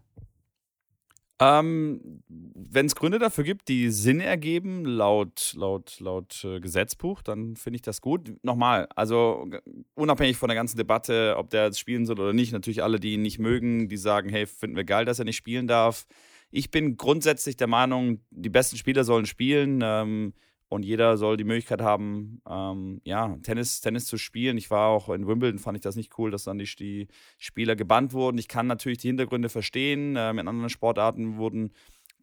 Ähm, 1.39 2.23
Wenn 2.27 2.85
es 2.85 2.95
Gründe 2.95 3.19
dafür 3.19 3.43
gibt, 3.43 3.67
die 3.67 3.89
Sinn 3.89 4.19
ergeben, 4.19 4.85
laut, 4.85 5.53
laut, 5.57 5.99
laut 5.99 6.43
äh, 6.45 6.59
Gesetzbuch, 6.59 7.21
dann 7.21 7.55
finde 7.55 7.77
ich 7.77 7.81
das 7.81 8.01
gut. 8.01 8.31
Nochmal, 8.43 8.87
also 8.95 9.49
unabhängig 9.95 10.37
von 10.37 10.47
der 10.47 10.55
ganzen 10.55 10.77
Debatte, 10.77 11.35
ob 11.37 11.49
der 11.49 11.65
jetzt 11.65 11.79
spielen 11.79 12.05
soll 12.05 12.19
oder 12.19 12.33
nicht, 12.33 12.53
natürlich 12.53 12.83
alle, 12.83 12.99
die 12.99 13.13
ihn 13.13 13.23
nicht 13.23 13.39
mögen, 13.39 13.89
die 13.89 13.97
sagen, 13.97 14.29
hey, 14.29 14.45
finden 14.45 14.75
wir 14.75 14.83
geil, 14.83 15.05
dass 15.05 15.19
er 15.19 15.25
nicht 15.25 15.35
spielen 15.35 15.67
darf. 15.67 16.05
Ich 16.51 16.69
bin 16.69 16.97
grundsätzlich 16.97 17.57
der 17.57 17.67
Meinung, 17.67 18.21
die 18.29 18.49
besten 18.49 18.77
Spieler 18.77 19.03
sollen 19.03 19.25
spielen. 19.25 19.81
Ähm, 19.83 20.33
und 20.73 20.83
jeder 20.83 21.17
soll 21.17 21.37
die 21.37 21.43
Möglichkeit 21.43 21.81
haben, 21.81 22.41
ähm, 22.49 22.99
ja, 23.03 23.37
Tennis, 23.43 23.79
Tennis 23.79 24.05
zu 24.05 24.17
spielen. 24.17 24.57
Ich 24.57 24.71
war 24.71 24.89
auch 24.89 25.09
in 25.09 25.27
Wimbledon, 25.27 25.59
fand 25.59 25.77
ich 25.77 25.83
das 25.83 25.95
nicht 25.95 26.17
cool, 26.17 26.31
dass 26.31 26.45
dann 26.45 26.57
die, 26.57 26.65
die 26.65 27.07
Spieler 27.37 27.75
gebannt 27.75 28.11
wurden. 28.11 28.39
Ich 28.39 28.47
kann 28.47 28.65
natürlich 28.65 28.97
die 28.97 29.07
Hintergründe 29.07 29.49
verstehen. 29.49 30.15
Ähm, 30.17 30.39
in 30.39 30.47
anderen 30.47 30.71
Sportarten 30.71 31.37
wurden 31.37 31.73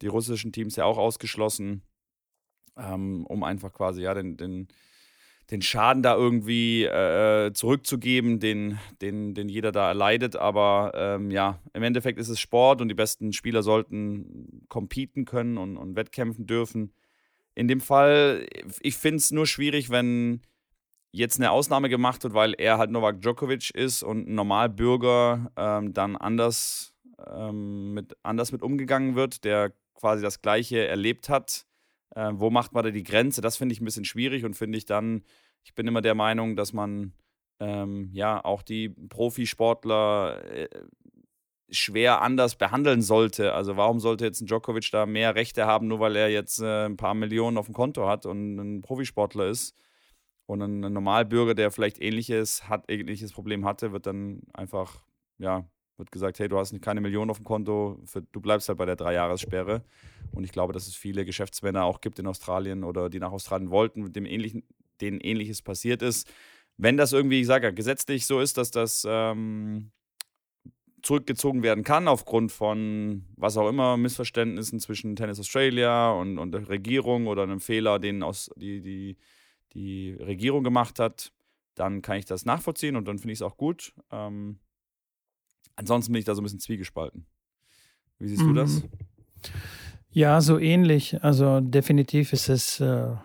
die 0.01 0.07
russischen 0.07 0.51
Teams 0.51 0.75
ja 0.75 0.83
auch 0.83 0.97
ausgeschlossen, 0.97 1.83
ähm, 2.77 3.25
um 3.25 3.43
einfach 3.43 3.71
quasi 3.71 4.01
ja 4.01 4.13
den, 4.13 4.35
den, 4.35 4.67
den 5.49 5.61
Schaden 5.61 6.03
da 6.03 6.15
irgendwie 6.15 6.83
äh, 6.83 7.53
zurückzugeben, 7.53 8.41
den, 8.41 8.79
den, 9.01 9.33
den 9.33 9.47
jeder 9.47 9.71
da 9.71 9.87
erleidet. 9.87 10.35
Aber 10.35 10.91
ähm, 10.93 11.31
ja, 11.31 11.61
im 11.73 11.83
Endeffekt 11.83 12.19
ist 12.19 12.27
es 12.27 12.41
Sport 12.41 12.81
und 12.81 12.89
die 12.89 12.95
besten 12.95 13.31
Spieler 13.31 13.63
sollten 13.63 14.65
competen 14.67 15.23
können 15.23 15.57
und, 15.57 15.77
und 15.77 15.95
wettkämpfen 15.95 16.47
dürfen 16.47 16.91
in 17.55 17.67
dem 17.67 17.81
Fall, 17.81 18.47
ich 18.81 18.97
finde 18.97 19.17
es 19.17 19.31
nur 19.31 19.45
schwierig, 19.45 19.89
wenn 19.89 20.41
jetzt 21.11 21.39
eine 21.39 21.51
Ausnahme 21.51 21.89
gemacht 21.89 22.23
wird, 22.23 22.33
weil 22.33 22.53
er 22.57 22.77
halt 22.77 22.91
Novak 22.91 23.21
Djokovic 23.21 23.71
ist 23.71 24.03
und 24.03 24.27
ein 24.27 24.35
Normalbürger 24.35 25.51
ähm, 25.57 25.93
dann 25.93 26.15
anders, 26.15 26.93
ähm, 27.27 27.93
mit, 27.93 28.15
anders 28.23 28.51
mit 28.51 28.61
umgegangen 28.61 29.15
wird, 29.15 29.43
der 29.43 29.73
quasi 29.93 30.23
das 30.23 30.41
Gleiche 30.41 30.87
erlebt 30.87 31.29
hat. 31.29 31.65
Äh, 32.15 32.31
wo 32.33 32.49
macht 32.49 32.73
man 32.73 32.83
da 32.83 32.91
die 32.91 33.03
Grenze? 33.03 33.41
Das 33.41 33.57
finde 33.57 33.73
ich 33.73 33.81
ein 33.81 33.85
bisschen 33.85 34.05
schwierig 34.05 34.45
und 34.45 34.55
finde 34.55 34.77
ich 34.77 34.85
dann, 34.85 35.23
ich 35.63 35.75
bin 35.75 35.87
immer 35.87 36.01
der 36.01 36.15
Meinung, 36.15 36.55
dass 36.55 36.73
man 36.73 37.13
ähm, 37.59 38.09
ja 38.13 38.43
auch 38.43 38.63
die 38.63 38.89
Profisportler 38.89 40.43
äh, 40.45 40.69
schwer 41.71 42.21
anders 42.21 42.55
behandeln 42.55 43.01
sollte. 43.01 43.53
Also 43.53 43.77
warum 43.77 43.99
sollte 43.99 44.25
jetzt 44.25 44.41
ein 44.41 44.47
Djokovic 44.47 44.89
da 44.91 45.05
mehr 45.05 45.35
Rechte 45.35 45.65
haben, 45.65 45.87
nur 45.87 45.99
weil 45.99 46.15
er 46.15 46.29
jetzt 46.29 46.61
äh, 46.61 46.85
ein 46.85 46.97
paar 46.97 47.13
Millionen 47.13 47.57
auf 47.57 47.65
dem 47.65 47.73
Konto 47.73 48.07
hat 48.07 48.25
und 48.25 48.57
ein 48.57 48.81
Profisportler 48.81 49.47
ist? 49.47 49.75
Und 50.45 50.61
ein, 50.61 50.83
ein 50.83 50.93
Normalbürger, 50.93 51.55
der 51.55 51.71
vielleicht 51.71 52.01
ähnliches 52.01 52.67
hat, 52.67 52.85
ähnliches 52.89 53.31
Problem 53.31 53.65
hatte, 53.65 53.93
wird 53.93 54.05
dann 54.05 54.41
einfach, 54.53 55.05
ja, 55.37 55.65
wird 55.97 56.11
gesagt, 56.11 56.39
hey, 56.39 56.49
du 56.49 56.57
hast 56.57 56.79
keine 56.81 56.99
Millionen 56.99 57.31
auf 57.31 57.37
dem 57.37 57.45
Konto, 57.45 57.99
für, 58.03 58.21
du 58.21 58.41
bleibst 58.41 58.67
halt 58.67 58.77
bei 58.77 58.85
der 58.85 58.97
Dreijahressperre. 58.97 59.83
Und 60.31 60.43
ich 60.43 60.51
glaube, 60.51 60.73
dass 60.73 60.87
es 60.87 60.95
viele 60.95 61.23
Geschäftsmänner 61.23 61.85
auch 61.85 62.01
gibt 62.01 62.19
in 62.19 62.27
Australien 62.27 62.83
oder 62.83 63.09
die 63.09 63.19
nach 63.19 63.31
Australien 63.31 63.69
wollten, 63.69 64.11
dem 64.11 64.25
ähnlichen, 64.25 64.63
denen 64.99 65.21
ähnliches 65.21 65.61
passiert 65.61 66.01
ist. 66.01 66.29
Wenn 66.77 66.97
das 66.97 67.13
irgendwie, 67.13 67.41
ich 67.41 67.47
sage 67.47 67.67
ja, 67.67 67.71
gesetzlich 67.71 68.25
so 68.25 68.39
ist, 68.41 68.57
dass 68.57 68.71
das 68.71 69.05
ähm, 69.07 69.91
zurückgezogen 71.01 71.63
werden 71.63 71.83
kann 71.83 72.07
aufgrund 72.07 72.51
von 72.51 73.25
was 73.35 73.57
auch 73.57 73.67
immer, 73.67 73.97
Missverständnissen 73.97 74.79
zwischen 74.79 75.15
Tennis 75.15 75.39
Australia 75.39 76.11
und, 76.11 76.37
und 76.37 76.51
der 76.51 76.69
Regierung 76.69 77.27
oder 77.27 77.43
einem 77.43 77.59
Fehler, 77.59 77.99
den 77.99 78.23
aus, 78.23 78.49
die, 78.55 78.81
die, 78.81 79.17
die 79.73 80.13
Regierung 80.13 80.63
gemacht 80.63 80.99
hat, 80.99 81.31
dann 81.75 82.01
kann 82.01 82.17
ich 82.17 82.25
das 82.25 82.45
nachvollziehen 82.45 82.95
und 82.95 83.07
dann 83.07 83.17
finde 83.17 83.33
ich 83.33 83.39
es 83.39 83.43
auch 83.43 83.57
gut. 83.57 83.93
Ähm, 84.11 84.59
ansonsten 85.75 86.11
bin 86.11 86.19
ich 86.19 86.25
da 86.25 86.35
so 86.35 86.41
ein 86.41 86.43
bisschen 86.43 86.59
zwiegespalten. 86.59 87.25
Wie 88.19 88.27
siehst 88.27 88.43
mhm. 88.43 88.47
du 88.49 88.53
das? 88.53 88.83
Ja, 90.11 90.41
so 90.41 90.59
ähnlich. 90.59 91.23
Also 91.23 91.61
definitiv 91.61 92.33
ist 92.33 92.49
es 92.49 92.79
äh, 92.79 93.15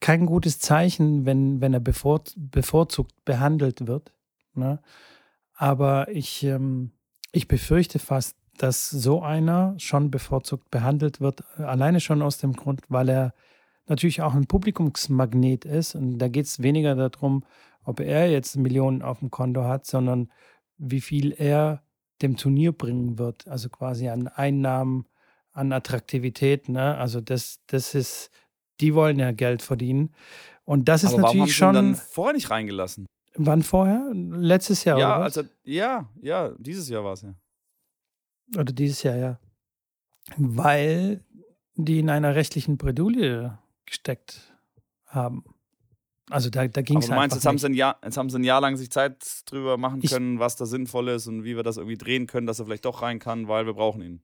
kein 0.00 0.26
gutes 0.26 0.58
Zeichen, 0.58 1.24
wenn, 1.26 1.60
wenn 1.60 1.74
er 1.74 1.80
bevor, 1.80 2.22
bevorzugt 2.36 3.24
behandelt 3.24 3.86
wird. 3.86 4.12
Ne? 4.54 4.80
Aber 5.60 6.08
ich, 6.08 6.44
ähm, 6.44 6.92
ich 7.32 7.48
befürchte 7.48 7.98
fast, 7.98 8.36
dass 8.58 8.88
so 8.88 9.22
einer 9.22 9.74
schon 9.78 10.10
bevorzugt 10.10 10.70
behandelt 10.70 11.20
wird, 11.20 11.42
alleine 11.58 11.98
schon 11.98 12.22
aus 12.22 12.38
dem 12.38 12.52
Grund, 12.52 12.82
weil 12.88 13.08
er 13.08 13.34
natürlich 13.86 14.22
auch 14.22 14.34
ein 14.34 14.46
Publikumsmagnet 14.46 15.64
ist. 15.64 15.96
Und 15.96 16.18
da 16.18 16.28
geht 16.28 16.46
es 16.46 16.62
weniger 16.62 16.94
darum, 16.94 17.44
ob 17.82 17.98
er 17.98 18.30
jetzt 18.30 18.56
Millionen 18.56 19.02
auf 19.02 19.18
dem 19.18 19.32
Konto 19.32 19.64
hat, 19.64 19.84
sondern 19.84 20.30
wie 20.76 21.00
viel 21.00 21.32
er 21.36 21.82
dem 22.22 22.36
Turnier 22.36 22.70
bringen 22.70 23.18
wird. 23.18 23.48
Also 23.48 23.68
quasi 23.68 24.08
an 24.08 24.28
Einnahmen, 24.28 25.06
an 25.52 25.72
Attraktivität. 25.72 26.68
Ne? 26.68 26.96
Also 26.96 27.20
das, 27.20 27.60
das 27.66 27.96
ist, 27.96 28.30
die 28.80 28.94
wollen 28.94 29.18
ja 29.18 29.32
Geld 29.32 29.62
verdienen. 29.62 30.14
Und 30.64 30.88
das 30.88 31.02
ist 31.02 31.14
Aber 31.14 31.22
natürlich 31.22 31.60
warum 31.60 31.76
haben 31.76 31.84
schon. 31.88 31.94
Dann 31.94 31.94
vorher 31.96 32.34
nicht 32.34 32.48
reingelassen? 32.48 33.06
Wann 33.38 33.62
vorher? 33.62 34.10
Letztes 34.12 34.84
Jahr, 34.84 34.98
ja, 34.98 35.16
oder 35.16 35.24
was? 35.26 35.38
Also, 35.38 35.50
ja, 35.62 36.08
ja, 36.20 36.52
dieses 36.58 36.88
Jahr 36.88 37.04
war 37.04 37.12
es 37.12 37.22
ja. 37.22 37.34
Oder 38.56 38.72
dieses 38.72 39.02
Jahr, 39.02 39.16
ja. 39.16 39.38
Weil 40.36 41.24
die 41.74 42.00
in 42.00 42.10
einer 42.10 42.34
rechtlichen 42.34 42.76
Bredouille 42.76 43.58
gesteckt 43.86 44.52
haben. 45.06 45.44
Also 46.30 46.50
da, 46.50 46.66
da 46.66 46.82
ging 46.82 46.98
es 46.98 47.04
einfach. 47.04 47.14
Du 47.14 47.20
meinst, 47.20 47.36
jetzt 47.36 47.46
haben, 47.46 47.58
sie 47.58 47.66
ein 47.66 47.74
Jahr, 47.74 47.98
jetzt 48.04 48.16
haben 48.16 48.28
sie 48.28 48.38
ein 48.38 48.44
Jahr 48.44 48.60
lang 48.60 48.76
sich 48.76 48.90
Zeit 48.90 49.24
drüber 49.46 49.78
machen 49.78 50.02
können, 50.02 50.34
ich, 50.34 50.40
was 50.40 50.56
da 50.56 50.66
sinnvoll 50.66 51.08
ist 51.08 51.26
und 51.28 51.44
wie 51.44 51.56
wir 51.56 51.62
das 51.62 51.76
irgendwie 51.76 51.96
drehen 51.96 52.26
können, 52.26 52.46
dass 52.46 52.58
er 52.58 52.66
vielleicht 52.66 52.84
doch 52.84 53.02
rein 53.02 53.18
kann, 53.18 53.48
weil 53.48 53.64
wir 53.66 53.74
brauchen 53.74 54.02
ihn. 54.02 54.22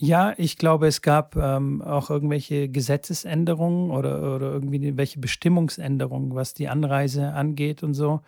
Ja, 0.00 0.32
ich 0.36 0.58
glaube, 0.58 0.86
es 0.86 1.02
gab 1.02 1.34
ähm, 1.34 1.82
auch 1.82 2.08
irgendwelche 2.08 2.68
Gesetzesänderungen 2.68 3.90
oder, 3.90 4.36
oder 4.36 4.52
irgendwie 4.52 4.96
welche 4.96 5.18
Bestimmungsänderungen, 5.18 6.36
was 6.36 6.54
die 6.54 6.68
Anreise 6.68 7.32
angeht 7.32 7.82
und 7.82 7.94
so. 7.94 8.20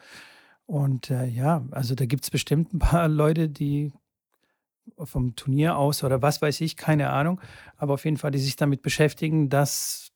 Und 0.66 1.10
äh, 1.10 1.26
ja, 1.26 1.64
also 1.70 1.94
da 1.94 2.06
gibt 2.06 2.24
es 2.24 2.30
bestimmt 2.30 2.74
ein 2.74 2.80
paar 2.80 3.08
Leute, 3.08 3.48
die 3.48 3.92
vom 4.98 5.36
Turnier 5.36 5.76
aus 5.76 6.02
oder 6.04 6.22
was 6.22 6.42
weiß 6.42 6.60
ich, 6.62 6.76
keine 6.76 7.10
Ahnung, 7.10 7.40
aber 7.76 7.94
auf 7.94 8.04
jeden 8.04 8.16
Fall, 8.16 8.32
die 8.32 8.38
sich 8.38 8.56
damit 8.56 8.82
beschäftigen, 8.82 9.48
dass 9.48 10.10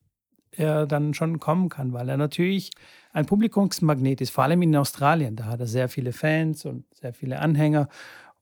er 0.51 0.85
dann 0.87 1.13
schon 1.13 1.39
kommen 1.39 1.69
kann, 1.69 1.93
weil 1.93 2.09
er 2.09 2.17
natürlich 2.17 2.71
ein 3.13 3.25
Publikumsmagnet 3.25 4.21
ist, 4.21 4.31
vor 4.31 4.43
allem 4.43 4.61
in 4.61 4.75
Australien. 4.75 5.35
Da 5.35 5.45
hat 5.45 5.59
er 5.59 5.67
sehr 5.67 5.89
viele 5.89 6.11
Fans 6.13 6.65
und 6.65 6.85
sehr 6.93 7.13
viele 7.13 7.39
Anhänger 7.39 7.89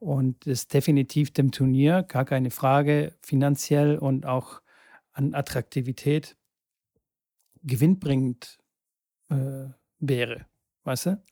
und 0.04 0.46
ist 0.46 0.74
definitiv 0.74 1.32
dem 1.32 1.52
Turnier, 1.52 2.04
gar 2.04 2.26
keine 2.26 2.52
Frage, 2.52 3.14
finanziell 3.22 3.98
und 3.98 4.26
auch 4.26 4.62
an 5.14 5.34
Attraktivität 5.34 6.36
gewinnbringend 7.64 8.60
äh, 9.30 9.70
wäre. 10.00 10.46
Weißt 10.84 11.06
du? 11.06 11.24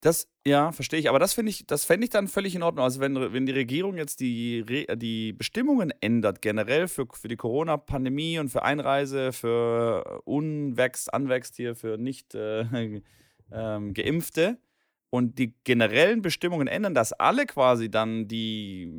Das, 0.00 0.28
ja, 0.44 0.72
verstehe 0.72 0.98
ich. 0.98 1.08
Aber 1.08 1.18
das 1.18 1.32
finde 1.34 1.50
ich, 1.50 1.66
das 1.66 1.84
fände 1.84 2.04
ich 2.04 2.10
dann 2.10 2.28
völlig 2.28 2.54
in 2.54 2.62
Ordnung. 2.62 2.84
Also 2.84 3.00
wenn, 3.00 3.14
wenn 3.14 3.46
die 3.46 3.52
Regierung 3.52 3.96
jetzt 3.96 4.20
die, 4.20 4.64
die 4.96 5.32
Bestimmungen 5.32 5.92
ändert, 6.00 6.42
generell 6.42 6.88
für, 6.88 7.06
für 7.12 7.28
die 7.28 7.36
Corona-Pandemie 7.36 8.38
und 8.38 8.48
für 8.48 8.62
Einreise, 8.62 9.32
für 9.32 10.22
Unwächst, 10.24 11.12
Anwächst 11.12 11.56
hier, 11.56 11.76
für 11.76 11.98
nicht 11.98 12.34
äh, 12.34 12.62
äh, 13.50 13.92
Geimpfte, 13.92 14.58
und 15.12 15.38
die 15.38 15.54
generellen 15.64 16.22
Bestimmungen 16.22 16.66
ändern, 16.66 16.94
dass 16.94 17.12
alle 17.12 17.44
quasi 17.44 17.90
dann, 17.90 18.28
die, 18.28 18.90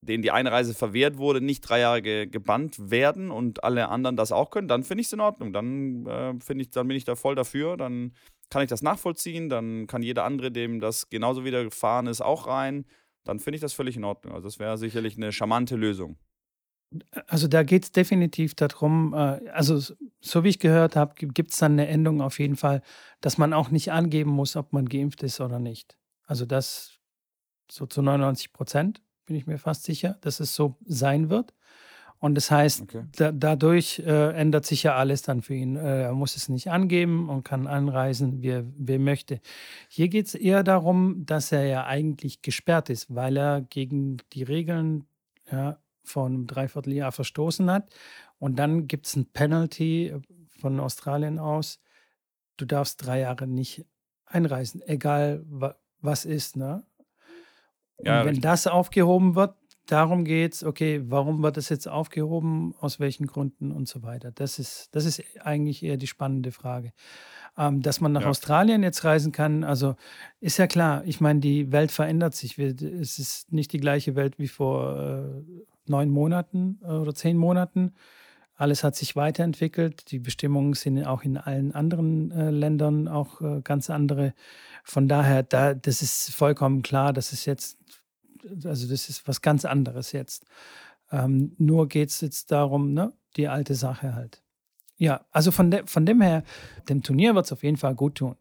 denen 0.00 0.22
die 0.22 0.30
Einreise 0.30 0.72
verwehrt 0.72 1.18
wurde, 1.18 1.42
nicht 1.42 1.60
drei 1.60 1.80
Jahre 1.80 2.00
ge 2.00 2.26
gebannt 2.26 2.90
werden 2.90 3.30
und 3.30 3.62
alle 3.62 3.90
anderen 3.90 4.16
das 4.16 4.32
auch 4.32 4.50
können, 4.50 4.68
dann 4.68 4.84
finde 4.84 5.02
ich 5.02 5.08
es 5.08 5.12
in 5.12 5.20
Ordnung. 5.20 5.52
Dann, 5.52 6.06
äh, 6.06 6.32
ich, 6.56 6.70
dann 6.70 6.88
bin 6.88 6.96
ich 6.96 7.04
da 7.04 7.14
voll 7.14 7.34
dafür. 7.34 7.76
Dann 7.76 8.14
kann 8.48 8.62
ich 8.62 8.70
das 8.70 8.80
nachvollziehen. 8.80 9.50
Dann 9.50 9.86
kann 9.86 10.02
jeder 10.02 10.24
andere, 10.24 10.50
dem 10.50 10.80
das 10.80 11.10
genauso 11.10 11.44
widerfahren 11.44 12.06
ist, 12.06 12.22
auch 12.22 12.46
rein. 12.46 12.86
Dann 13.24 13.38
finde 13.38 13.56
ich 13.56 13.60
das 13.60 13.74
völlig 13.74 13.96
in 13.98 14.04
Ordnung. 14.04 14.34
Also 14.34 14.48
das 14.48 14.58
wäre 14.58 14.78
sicherlich 14.78 15.18
eine 15.18 15.30
charmante 15.30 15.76
Lösung. 15.76 16.16
Also 17.26 17.48
da 17.48 17.62
geht 17.62 17.84
es 17.84 17.92
definitiv 17.92 18.54
darum, 18.54 19.14
äh, 19.14 19.48
also 19.50 19.78
so 20.20 20.44
wie 20.44 20.48
ich 20.48 20.58
gehört 20.58 20.96
habe, 20.96 21.14
gibt 21.14 21.52
es 21.52 21.58
dann 21.58 21.72
eine 21.72 21.88
Endung 21.88 22.20
auf 22.20 22.38
jeden 22.38 22.56
Fall, 22.56 22.82
dass 23.20 23.38
man 23.38 23.52
auch 23.52 23.70
nicht 23.70 23.92
angeben 23.92 24.30
muss, 24.30 24.56
ob 24.56 24.72
man 24.72 24.88
geimpft 24.88 25.22
ist 25.22 25.40
oder 25.40 25.58
nicht. 25.58 25.96
Also 26.26 26.46
das 26.46 26.98
so 27.70 27.86
zu 27.86 28.02
99 28.02 28.52
Prozent 28.52 29.02
bin 29.26 29.36
ich 29.36 29.46
mir 29.46 29.58
fast 29.58 29.84
sicher, 29.84 30.18
dass 30.20 30.40
es 30.40 30.54
so 30.54 30.76
sein 30.84 31.30
wird. 31.30 31.54
Und 32.18 32.36
das 32.36 32.50
heißt, 32.50 32.82
okay. 32.82 33.04
da, 33.16 33.32
dadurch 33.32 33.98
äh, 33.98 34.30
ändert 34.32 34.64
sich 34.64 34.82
ja 34.82 34.96
alles 34.96 35.20
dann 35.20 35.42
für 35.42 35.54
ihn. 35.54 35.76
Äh, 35.76 36.04
er 36.04 36.14
muss 36.14 36.36
es 36.36 36.48
nicht 36.48 36.70
angeben 36.70 37.28
und 37.28 37.44
kann 37.44 37.66
anreisen, 37.66 38.40
wie 38.40 38.48
er, 38.48 38.64
wie 38.78 38.94
er 38.94 38.98
möchte. 38.98 39.40
Hier 39.88 40.08
geht 40.08 40.28
es 40.28 40.34
eher 40.34 40.62
darum, 40.62 41.26
dass 41.26 41.52
er 41.52 41.66
ja 41.66 41.84
eigentlich 41.84 42.40
gesperrt 42.40 42.88
ist, 42.88 43.14
weil 43.14 43.36
er 43.36 43.60
gegen 43.60 44.18
die 44.32 44.42
Regeln 44.42 45.04
ja, 45.52 45.76
vor 46.04 46.26
einem 46.26 46.46
Dreivierteljahr 46.46 47.12
verstoßen 47.12 47.70
hat. 47.70 47.92
Und 48.38 48.56
dann 48.56 48.86
gibt 48.86 49.06
es 49.06 49.16
ein 49.16 49.26
Penalty 49.32 50.08
äh, 50.08 50.20
von 50.60 50.80
Australien 50.80 51.38
aus. 51.38 51.80
Du 52.56 52.64
darfst 52.64 53.04
drei 53.04 53.20
Jahre 53.20 53.46
nicht 53.46 53.86
einreisen, 54.26 54.82
egal 54.86 55.42
wa 55.46 55.76
was 56.00 56.26
ist. 56.26 56.56
Ne? 56.56 56.84
Und 57.96 58.06
ja, 58.06 58.20
wenn 58.20 58.28
richtig. 58.28 58.42
das 58.42 58.66
aufgehoben 58.66 59.34
wird, 59.34 59.56
darum 59.86 60.24
geht 60.24 60.54
es, 60.54 60.64
okay, 60.64 61.02
warum 61.06 61.42
wird 61.42 61.56
das 61.56 61.68
jetzt 61.68 61.88
aufgehoben, 61.88 62.74
aus 62.80 63.00
welchen 63.00 63.26
Gründen 63.26 63.72
und 63.72 63.88
so 63.88 64.02
weiter. 64.02 64.30
Das 64.32 64.58
ist, 64.58 64.94
das 64.94 65.04
ist 65.04 65.22
eigentlich 65.40 65.82
eher 65.82 65.96
die 65.96 66.06
spannende 66.06 66.52
Frage. 66.52 66.92
Ähm, 67.56 67.82
dass 67.82 68.00
man 68.00 68.12
nach 68.12 68.22
ja. 68.22 68.28
Australien 68.28 68.82
jetzt 68.82 69.04
reisen 69.04 69.30
kann, 69.30 69.62
also 69.62 69.94
ist 70.40 70.58
ja 70.58 70.66
klar, 70.66 71.04
ich 71.06 71.20
meine, 71.20 71.40
die 71.40 71.70
Welt 71.70 71.92
verändert 71.92 72.34
sich. 72.34 72.58
Es 72.58 73.18
ist 73.18 73.52
nicht 73.52 73.72
die 73.72 73.80
gleiche 73.80 74.16
Welt 74.16 74.38
wie 74.38 74.48
vor 74.48 74.98
äh, 74.98 75.42
neun 75.88 76.10
Monaten 76.10 76.80
äh, 76.82 76.86
oder 76.86 77.14
zehn 77.14 77.36
Monaten. 77.36 77.94
Alles 78.56 78.84
hat 78.84 78.94
sich 78.94 79.16
weiterentwickelt. 79.16 80.10
Die 80.12 80.20
Bestimmungen 80.20 80.74
sind 80.74 81.04
auch 81.04 81.22
in 81.22 81.36
allen 81.36 81.72
anderen 81.72 82.30
äh, 82.30 82.50
Ländern 82.50 83.08
auch 83.08 83.40
äh, 83.40 83.60
ganz 83.62 83.90
andere. 83.90 84.34
Von 84.84 85.08
daher, 85.08 85.42
da, 85.42 85.74
das 85.74 86.02
ist 86.02 86.32
vollkommen 86.32 86.82
klar, 86.82 87.12
das 87.12 87.32
ist 87.32 87.46
jetzt, 87.46 87.78
also 88.64 88.88
das 88.88 89.08
ist 89.08 89.26
was 89.26 89.42
ganz 89.42 89.64
anderes 89.64 90.12
jetzt. 90.12 90.46
Ähm, 91.10 91.54
nur 91.58 91.88
geht 91.88 92.10
es 92.10 92.20
jetzt 92.20 92.52
darum, 92.52 92.92
ne, 92.92 93.12
die 93.36 93.48
alte 93.48 93.74
Sache 93.74 94.14
halt. 94.14 94.42
Ja, 94.96 95.24
also 95.32 95.50
von, 95.50 95.70
de, 95.70 95.86
von 95.86 96.06
dem 96.06 96.20
her, 96.20 96.44
dem 96.88 97.02
Turnier 97.02 97.34
wird 97.34 97.46
es 97.46 97.52
auf 97.52 97.64
jeden 97.64 97.76
Fall 97.76 97.94
gut 97.94 98.16
tun. 98.16 98.36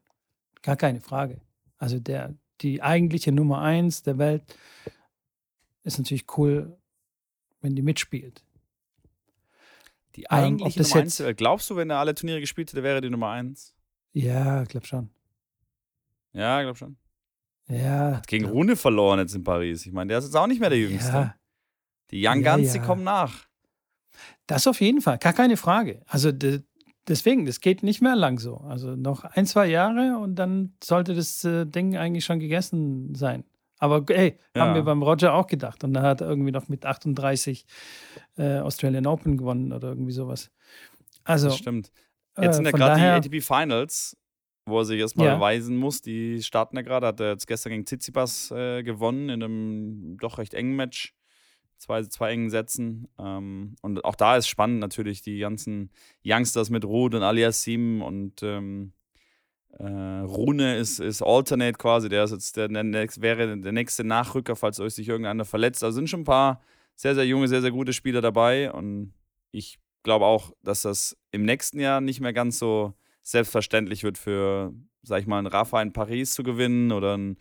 Gar 0.62 0.76
keine 0.76 1.02
Frage. 1.02 1.42
Also 1.78 2.00
der, 2.00 2.36
die 2.62 2.82
eigentliche 2.82 3.32
Nummer 3.32 3.62
eins 3.62 4.04
der 4.04 4.18
Welt 4.20 4.44
ist 5.84 5.98
natürlich 5.98 6.26
cool, 6.38 6.78
wenn 7.64 7.76
die 7.76 7.82
mitspielt. 7.82 8.44
Die 10.16 10.30
eigentliche 10.30 10.82
ähm, 10.82 10.86
Nummer 10.86 10.96
eins, 10.98 11.20
äh, 11.20 11.34
glaubst 11.34 11.70
du, 11.70 11.76
wenn 11.76 11.90
er 11.90 11.98
alle 11.98 12.14
Turniere 12.14 12.40
gespielt 12.40 12.72
hätte, 12.72 12.84
wäre 12.84 13.02
die 13.02 13.10
Nummer 13.10 13.30
eins? 13.30 13.74
Ja, 14.12 14.62
ich 14.62 14.70
glaube 14.70 14.86
schon. 14.86 15.10
Ja, 16.34 16.60
ich 16.60 16.66
glaube 16.66 16.78
schon. 16.78 16.98
Ja. 17.68 18.18
Hat 18.18 18.28
gegen 18.28 18.46
Rune 18.46 18.76
verloren 18.76 19.20
jetzt 19.20 19.34
in 19.34 19.44
Paris. 19.44 19.86
Ich 19.86 19.94
meine, 19.94 20.10
der 20.10 20.20
ist 20.20 20.26
jetzt 20.26 20.36
auch 20.36 20.48
nicht 20.48 20.60
mehr 20.60 20.70
der 20.70 20.80
Jüngste. 20.80 21.12
Ja. 21.12 21.36
Die 22.12 22.24
Young 22.24 22.44
Guns, 22.44 22.68
ja, 22.68 22.74
ja. 22.74 22.74
die 22.74 22.80
kommen 22.80 23.04
nach. 23.04 23.48
Das 24.46 24.68
auf 24.68 24.82
jeden 24.82 25.02
Fall, 25.02 25.18
gar 25.18 25.34
keine 25.34 25.58
Frage. 25.58 26.04
Also 26.06 26.32
deswegen, 27.08 27.46
das 27.46 27.62
geht 27.62 27.82
nicht 27.82 28.02
mehr 28.02 28.16
lang 28.16 28.38
so. 28.38 28.58
Also 28.58 28.96
noch 28.96 29.24
ein, 29.24 29.48
zwei 29.48 29.68
Jahre 29.68 30.18
und 30.20 30.36
dann 30.36 30.76
sollte 30.84 31.16
das 31.16 31.44
äh, 31.44 31.66
Ding 31.66 31.98
eigentlich 31.98 32.26
schon 32.26 32.40
gegessen 32.40 33.16
sein. 33.16 33.46
Aber 33.84 34.06
hey, 34.08 34.38
ja. 34.56 34.62
haben 34.62 34.76
wir 34.76 34.84
beim 34.84 35.04
Roger 35.04 35.34
auch 35.34 35.46
gedacht. 35.46 35.84
Und 35.84 35.94
da 35.94 36.04
hat 36.04 36.22
er 36.22 36.30
irgendwie 36.30 36.54
noch 36.54 36.70
mit 36.70 36.86
38 36.86 37.66
äh, 38.38 38.60
Australian 38.60 39.06
Open 39.06 39.38
gewonnen 39.38 39.74
oder 39.74 39.90
irgendwie 39.90 40.14
sowas. 40.14 40.52
Also, 41.26 41.50
das 41.50 41.58
stimmt. 41.58 41.92
Jetzt 42.40 42.56
sind 42.56 42.64
ja 42.64 42.70
äh, 42.70 42.74
gerade 42.74 43.02
die 43.02 43.30
ATP 43.30 43.44
Finals, 43.44 44.16
wo 44.66 44.80
er 44.80 44.86
sich 44.86 45.02
erstmal 45.02 45.28
ja. 45.28 45.36
beweisen 45.36 45.76
muss. 45.76 46.02
Die 46.02 46.42
starten 46.42 46.78
ja 46.78 46.82
gerade. 46.82 47.08
Hat 47.08 47.20
er 47.20 47.32
jetzt 47.32 47.46
gestern 47.46 47.72
gegen 47.72 47.86
Tsitsipas 47.86 48.52
äh, 48.52 48.84
gewonnen 48.84 49.28
in 49.28 49.44
einem 49.44 50.18
doch 50.18 50.38
recht 50.38 50.54
engen 50.54 50.78
Match. 50.78 51.14
Zwei, 51.78 52.04
zwei 52.04 52.32
engen 52.32 52.50
Sätzen. 52.50 53.10
Ähm, 53.20 53.76
und 53.82 54.06
auch 54.06 54.16
da 54.16 54.38
ist 54.38 54.48
spannend 54.48 54.80
natürlich 54.80 55.24
die 55.24 55.40
ganzen 55.40 55.92
Youngsters 56.26 56.70
mit 56.70 56.86
Ruth 56.86 57.16
und 57.16 57.24
Aliassim 57.24 58.02
und 58.02 58.44
ähm, 58.44 58.94
äh, 59.80 60.20
Rune 60.20 60.78
ist, 60.78 61.00
ist 61.00 61.22
Alternate 61.22 61.78
quasi, 61.78 62.10
der 62.10 62.26
ist 62.26 62.32
jetzt 62.32 62.58
der, 62.58 62.68
der, 62.68 63.08
wäre 63.18 63.58
der 63.58 63.72
nächste 63.72 64.04
Nachrücker, 64.04 64.56
falls 64.56 64.80
euch 64.80 64.94
sich 64.96 65.08
irgendeiner 65.08 65.46
verletzt. 65.46 65.84
Also 65.84 65.96
sind 65.96 66.10
schon 66.10 66.22
ein 66.22 66.26
paar 66.26 66.62
sehr, 66.96 67.16
sehr 67.16 67.26
junge, 67.26 67.48
sehr, 67.48 67.62
sehr 67.62 67.72
gute 67.72 67.94
Spieler 67.94 68.22
dabei 68.22 68.72
und 68.72 69.14
ich 69.52 69.80
glaube 70.04 70.26
auch, 70.26 70.52
dass 70.62 70.84
das 70.84 71.18
im 71.32 71.44
nächsten 71.44 71.80
Jahr 71.80 72.02
nicht 72.02 72.20
mehr 72.20 72.34
ganz 72.34 72.60
so 72.60 72.94
selbstverständlich 73.24 74.04
wird 74.04 74.18
für, 74.18 74.74
sag 75.02 75.22
ich 75.22 75.28
mal, 75.28 75.40
einen 75.40 75.48
Rafa 75.48 75.82
in 75.82 75.94
Paris 75.94 76.34
zu 76.34 76.44
gewinnen 76.44 76.92
oder 76.92 77.14
einen 77.14 77.38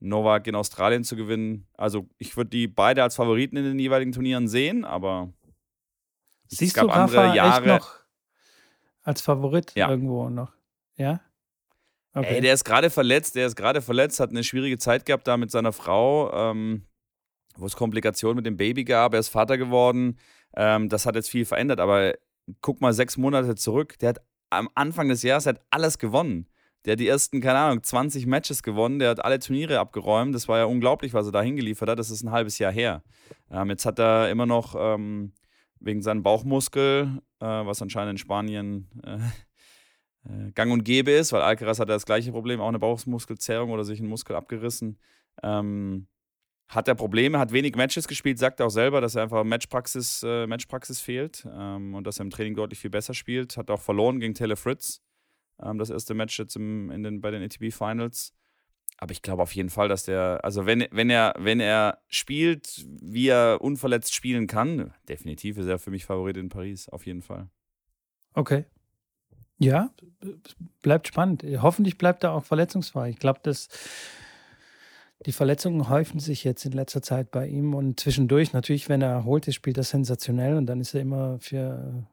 Novak 0.00 0.46
in 0.46 0.54
Australien 0.54 1.04
zu 1.04 1.16
gewinnen. 1.16 1.66
Also 1.74 2.08
ich 2.18 2.36
würde 2.36 2.50
die 2.50 2.66
beide 2.66 3.02
als 3.02 3.16
Favoriten 3.16 3.56
in 3.56 3.64
den 3.64 3.78
jeweiligen 3.78 4.12
Turnieren 4.12 4.48
sehen, 4.48 4.84
aber 4.84 5.32
Siehst 6.48 6.62
es 6.62 6.74
gab 6.74 6.86
du 6.86 6.90
Rafa 6.90 7.02
andere 7.04 7.36
Jahre. 7.36 7.74
Echt 7.74 7.82
noch 7.82 8.00
als 9.02 9.20
Favorit 9.20 9.72
ja. 9.76 9.88
irgendwo 9.88 10.28
noch? 10.28 10.52
Ja? 10.96 11.20
Okay. 12.12 12.34
Ey, 12.34 12.40
der 12.40 12.54
ist 12.54 12.64
gerade 12.64 12.90
verletzt, 12.90 13.36
der 13.36 13.46
ist 13.46 13.56
gerade 13.56 13.82
verletzt, 13.82 14.18
hat 14.18 14.30
eine 14.30 14.42
schwierige 14.42 14.78
Zeit 14.78 15.06
gehabt 15.06 15.28
da 15.28 15.36
mit 15.36 15.50
seiner 15.50 15.72
Frau, 15.72 16.32
ähm, 16.32 16.82
wo 17.56 17.66
es 17.66 17.76
Komplikationen 17.76 18.36
mit 18.36 18.46
dem 18.46 18.56
Baby 18.56 18.84
gab. 18.84 19.14
Er 19.14 19.20
ist 19.20 19.28
Vater 19.28 19.58
geworden. 19.58 20.18
Ähm, 20.56 20.88
das 20.88 21.06
hat 21.06 21.14
jetzt 21.14 21.30
viel 21.30 21.44
verändert, 21.44 21.78
aber 21.78 22.14
guck 22.60 22.80
mal 22.80 22.92
sechs 22.92 23.16
Monate 23.16 23.54
zurück. 23.54 23.98
Der 24.00 24.10
hat 24.10 24.20
am 24.50 24.68
Anfang 24.74 25.08
des 25.08 25.22
Jahres 25.22 25.46
hat 25.46 25.60
alles 25.70 25.98
gewonnen. 25.98 26.48
Der 26.84 26.92
hat 26.92 27.00
die 27.00 27.08
ersten, 27.08 27.40
keine 27.40 27.58
Ahnung, 27.58 27.82
20 27.82 28.26
Matches 28.26 28.62
gewonnen. 28.62 28.98
Der 28.98 29.10
hat 29.10 29.24
alle 29.24 29.38
Turniere 29.38 29.78
abgeräumt. 29.78 30.34
Das 30.34 30.48
war 30.48 30.58
ja 30.58 30.64
unglaublich, 30.64 31.14
was 31.14 31.26
er 31.26 31.32
da 31.32 31.42
hingeliefert 31.42 31.88
hat. 31.88 31.98
Das 31.98 32.10
ist 32.10 32.22
ein 32.22 32.32
halbes 32.32 32.58
Jahr 32.58 32.72
her. 32.72 33.02
Ähm, 33.50 33.68
jetzt 33.68 33.84
hat 33.86 33.98
er 34.00 34.30
immer 34.30 34.46
noch 34.46 34.74
ähm, 34.76 35.32
wegen 35.78 36.02
seinem 36.02 36.22
Bauchmuskel, 36.22 37.20
äh, 37.40 37.46
was 37.46 37.82
anscheinend 37.82 38.12
in 38.12 38.18
Spanien 38.18 38.88
äh, 39.04 39.18
äh, 40.28 40.52
gang 40.52 40.72
und 40.72 40.84
gäbe 40.84 41.10
ist, 41.10 41.32
weil 41.32 41.42
Alcaraz 41.42 41.78
hat 41.78 41.88
das 41.88 42.06
gleiche 42.06 42.32
Problem, 42.32 42.60
auch 42.60 42.68
eine 42.68 42.78
Bauchmuskelzerrung 42.78 43.70
oder 43.70 43.84
sich 43.84 44.00
einen 44.00 44.08
Muskel 44.08 44.36
abgerissen. 44.36 44.98
Ähm, 45.42 46.06
hat 46.68 46.86
er 46.86 46.94
Probleme, 46.94 47.38
hat 47.38 47.52
wenig 47.52 47.74
Matches 47.74 48.06
gespielt, 48.06 48.38
sagt 48.38 48.60
auch 48.60 48.70
selber, 48.70 49.00
dass 49.00 49.16
er 49.16 49.24
einfach 49.24 49.42
Matchpraxis, 49.42 50.22
äh, 50.22 50.46
Matchpraxis 50.46 51.00
fehlt 51.00 51.46
ähm, 51.52 51.94
und 51.94 52.06
dass 52.06 52.20
er 52.20 52.24
im 52.24 52.30
Training 52.30 52.54
deutlich 52.54 52.78
viel 52.78 52.90
besser 52.90 53.12
spielt. 53.12 53.56
Hat 53.56 53.70
auch 53.70 53.80
verloren 53.80 54.20
gegen 54.20 54.34
Taylor 54.34 54.56
Fritz, 54.56 55.02
ähm, 55.60 55.78
das 55.78 55.90
erste 55.90 56.14
Match 56.14 56.38
jetzt 56.38 56.54
im, 56.54 56.90
in 56.92 57.02
den, 57.02 57.20
bei 57.20 57.32
den 57.32 57.42
ATP 57.42 57.72
Finals. 57.72 58.34
Aber 58.98 59.12
ich 59.12 59.22
glaube 59.22 59.42
auf 59.42 59.52
jeden 59.52 59.70
Fall, 59.70 59.88
dass 59.88 60.04
der, 60.04 60.40
also 60.44 60.66
wenn, 60.66 60.86
wenn, 60.92 61.10
er, 61.10 61.34
wenn 61.38 61.58
er 61.58 62.02
spielt, 62.08 62.84
wie 63.00 63.28
er 63.28 63.58
unverletzt 63.60 64.14
spielen 64.14 64.46
kann, 64.46 64.92
definitiv 65.08 65.58
ist 65.58 65.66
er 65.66 65.78
für 65.78 65.90
mich 65.90 66.04
Favorit 66.04 66.36
in 66.36 66.50
Paris, 66.50 66.88
auf 66.88 67.04
jeden 67.06 67.22
Fall. 67.22 67.48
Okay. 68.34 68.64
Ja, 69.60 69.90
bleibt 70.80 71.06
spannend. 71.06 71.44
Hoffentlich 71.60 71.98
bleibt 71.98 72.24
er 72.24 72.32
auch 72.32 72.44
verletzungsfrei. 72.44 73.10
Ich 73.10 73.18
glaube, 73.18 73.40
dass 73.42 73.68
die 75.26 75.32
Verletzungen 75.32 75.90
häufen 75.90 76.18
sich 76.18 76.44
jetzt 76.44 76.64
in 76.64 76.72
letzter 76.72 77.02
Zeit 77.02 77.30
bei 77.30 77.46
ihm 77.46 77.74
und 77.74 78.00
zwischendurch, 78.00 78.54
natürlich, 78.54 78.88
wenn 78.88 79.02
er 79.02 79.10
erholt 79.10 79.46
ist, 79.48 79.56
spielt 79.56 79.76
er 79.76 79.84
sensationell 79.84 80.56
und 80.56 80.64
dann 80.64 80.80
ist 80.80 80.94
er 80.94 81.02
immer 81.02 81.38
für, 81.40 82.06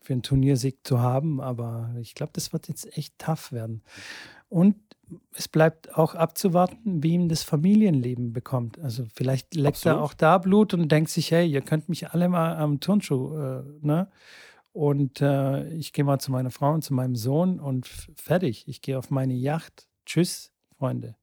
für 0.00 0.12
einen 0.12 0.22
Turniersieg 0.22 0.78
zu 0.84 1.00
haben. 1.00 1.40
Aber 1.40 1.90
ich 2.00 2.14
glaube, 2.14 2.30
das 2.32 2.52
wird 2.52 2.68
jetzt 2.68 2.96
echt 2.96 3.18
tough 3.18 3.50
werden. 3.50 3.82
Und 4.48 4.76
es 5.34 5.48
bleibt 5.48 5.96
auch 5.98 6.14
abzuwarten, 6.14 7.02
wie 7.02 7.14
ihm 7.14 7.28
das 7.28 7.42
Familienleben 7.42 8.32
bekommt. 8.32 8.78
Also 8.78 9.06
vielleicht 9.12 9.56
leckt 9.56 9.78
Absolut. 9.78 9.98
er 9.98 10.02
auch 10.04 10.14
da 10.14 10.38
Blut 10.38 10.72
und 10.72 10.88
denkt 10.88 11.10
sich, 11.10 11.32
hey, 11.32 11.50
ihr 11.50 11.62
könnt 11.62 11.88
mich 11.88 12.10
alle 12.10 12.28
mal 12.28 12.54
am 12.56 12.78
Turnschuh, 12.78 13.36
äh, 13.36 13.62
ne? 13.82 14.08
Und 14.72 15.20
äh, 15.20 15.68
ich 15.74 15.92
gehe 15.92 16.04
mal 16.04 16.18
zu 16.18 16.30
meiner 16.30 16.50
Frau 16.50 16.72
und 16.72 16.82
zu 16.82 16.94
meinem 16.94 17.16
Sohn 17.16 17.58
und 17.58 17.86
fertig. 18.16 18.68
Ich 18.68 18.82
gehe 18.82 18.98
auf 18.98 19.10
meine 19.10 19.34
Yacht. 19.34 19.88
Tschüss, 20.06 20.52
Freunde. 20.78 21.16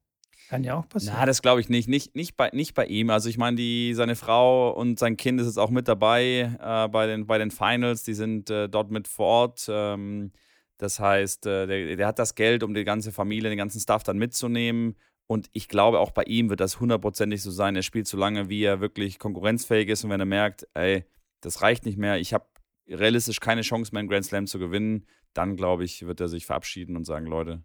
Kann 0.50 0.64
ja 0.64 0.76
auch 0.76 0.88
passieren. 0.88 1.16
Na, 1.20 1.26
das 1.26 1.42
glaube 1.42 1.60
ich 1.62 1.70
nicht. 1.70 1.90
nicht. 1.90 2.16
Nicht 2.16 2.38
bei, 2.38 2.50
nicht 2.54 2.74
bei 2.74 2.86
ihm. 2.86 3.10
Also 3.10 3.30
ich 3.30 3.38
meine, 3.38 3.94
seine 3.96 4.16
Frau 4.16 4.72
und 4.72 5.00
sein 5.00 5.18
Kind 5.18 5.40
ist 5.42 5.48
jetzt 5.48 5.60
auch 5.60 5.70
mit 5.70 5.88
dabei 5.88 6.56
äh, 6.60 6.88
bei, 6.90 7.08
den, 7.08 7.28
bei 7.28 7.38
den 7.38 7.52
Finals. 7.52 8.04
Die 8.04 8.14
sind 8.14 8.50
äh, 8.50 8.70
dort 8.70 8.92
mit 8.92 9.08
vor 9.08 9.26
Ort. 9.26 9.66
Ähm, 9.70 10.32
das 10.78 11.00
heißt, 11.00 11.46
äh, 11.48 11.68
der, 11.68 11.96
der, 11.96 12.08
hat 12.08 12.20
das 12.20 12.36
Geld, 12.36 12.64
um 12.64 12.74
die 12.74 12.84
ganze 12.84 13.12
Familie, 13.12 13.50
den 13.50 13.58
ganzen 13.58 13.80
Staff 13.80 14.04
dann 14.04 14.18
mitzunehmen. 14.18 14.96
Und 15.26 15.50
ich 15.52 15.68
glaube, 15.68 16.00
auch 16.00 16.12
bei 16.12 16.24
ihm 16.24 16.50
wird 16.50 16.62
das 16.62 16.80
hundertprozentig 16.80 17.42
so 17.42 17.52
sein. 17.52 17.76
Er 17.76 17.82
spielt 17.82 18.08
so 18.08 18.18
lange, 18.18 18.48
wie 18.48 18.64
er 18.64 18.80
wirklich 18.80 19.20
konkurrenzfähig 19.20 19.90
ist. 19.90 20.06
Und 20.06 20.12
wenn 20.12 20.22
er 20.22 20.26
merkt, 20.26 20.66
ey, 20.74 21.04
das 21.42 21.62
reicht 21.62 21.86
nicht 21.86 21.98
mehr, 21.98 22.20
ich 22.20 22.34
habe 22.34 22.46
realistisch 22.90 23.40
keine 23.40 23.62
Chance 23.62 23.92
mehr, 23.94 24.00
einen 24.00 24.10
Grand 24.10 24.26
Slam 24.26 24.48
zu 24.48 24.60
gewinnen, 24.60 25.06
dann 25.34 25.56
glaube 25.56 25.84
ich, 25.84 26.06
wird 26.06 26.20
er 26.20 26.28
sich 26.28 26.46
verabschieden 26.46 26.96
und 26.96 27.06
sagen, 27.06 27.26
Leute, 27.26 27.64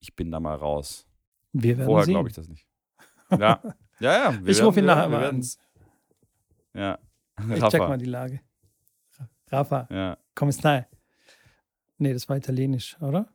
ich 0.00 0.14
bin 0.14 0.30
da 0.30 0.40
mal 0.40 0.56
raus. 0.56 1.06
Wir 1.52 1.78
werden 1.78 1.86
Vorher 1.86 2.06
glaube 2.06 2.28
ich 2.28 2.34
das 2.34 2.48
nicht. 2.48 2.66
Ja, 3.30 3.62
ja, 4.00 4.32
ja. 4.32 4.38
ich 4.44 4.62
rufe 4.62 4.80
ihn 4.80 4.86
nachher 4.86 5.08
mal 5.08 5.24
an. 5.24 5.44
Ja. 6.74 6.98
Ich 7.54 7.62
check 7.68 7.80
mal 7.80 7.98
die 7.98 8.06
Lage. 8.06 8.40
Rafa, 9.50 9.86
ja. 9.90 10.18
komm 10.34 10.48
es 10.48 10.62
nahe. 10.62 10.86
Nee, 11.98 12.12
das 12.12 12.28
war 12.28 12.36
italienisch, 12.36 12.96
oder? 13.00 13.28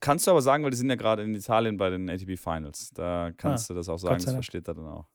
Kannst 0.00 0.26
du 0.26 0.32
aber 0.32 0.42
sagen, 0.42 0.64
weil 0.64 0.70
die 0.70 0.76
sind 0.76 0.90
ja 0.90 0.96
gerade 0.96 1.22
in 1.22 1.34
Italien 1.34 1.76
bei 1.76 1.88
den 1.88 2.10
ATP 2.10 2.36
Finals. 2.36 2.90
Da 2.94 3.30
kannst 3.36 3.70
ah, 3.70 3.74
du 3.74 3.78
das 3.78 3.88
auch 3.88 3.98
sagen, 3.98 4.22
das 4.22 4.34
versteht 4.34 4.66
er 4.66 4.74
dann 4.74 4.86
auch. 4.86 5.08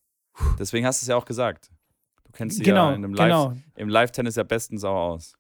Deswegen 0.58 0.86
hast 0.86 1.02
du 1.02 1.04
es 1.04 1.08
ja 1.10 1.16
auch 1.16 1.26
gesagt. 1.26 1.72
Du 2.30 2.34
kennst 2.34 2.58
sie 2.58 2.64
genau, 2.64 2.90
ja 2.90 2.96
in 2.96 3.14
Live, 3.14 3.28
genau. 3.28 3.54
im 3.76 3.90
Live-Tennis 3.90 4.36
ja 4.36 4.44
bestens 4.44 4.84
auch 4.84 5.14
aus. 5.14 5.34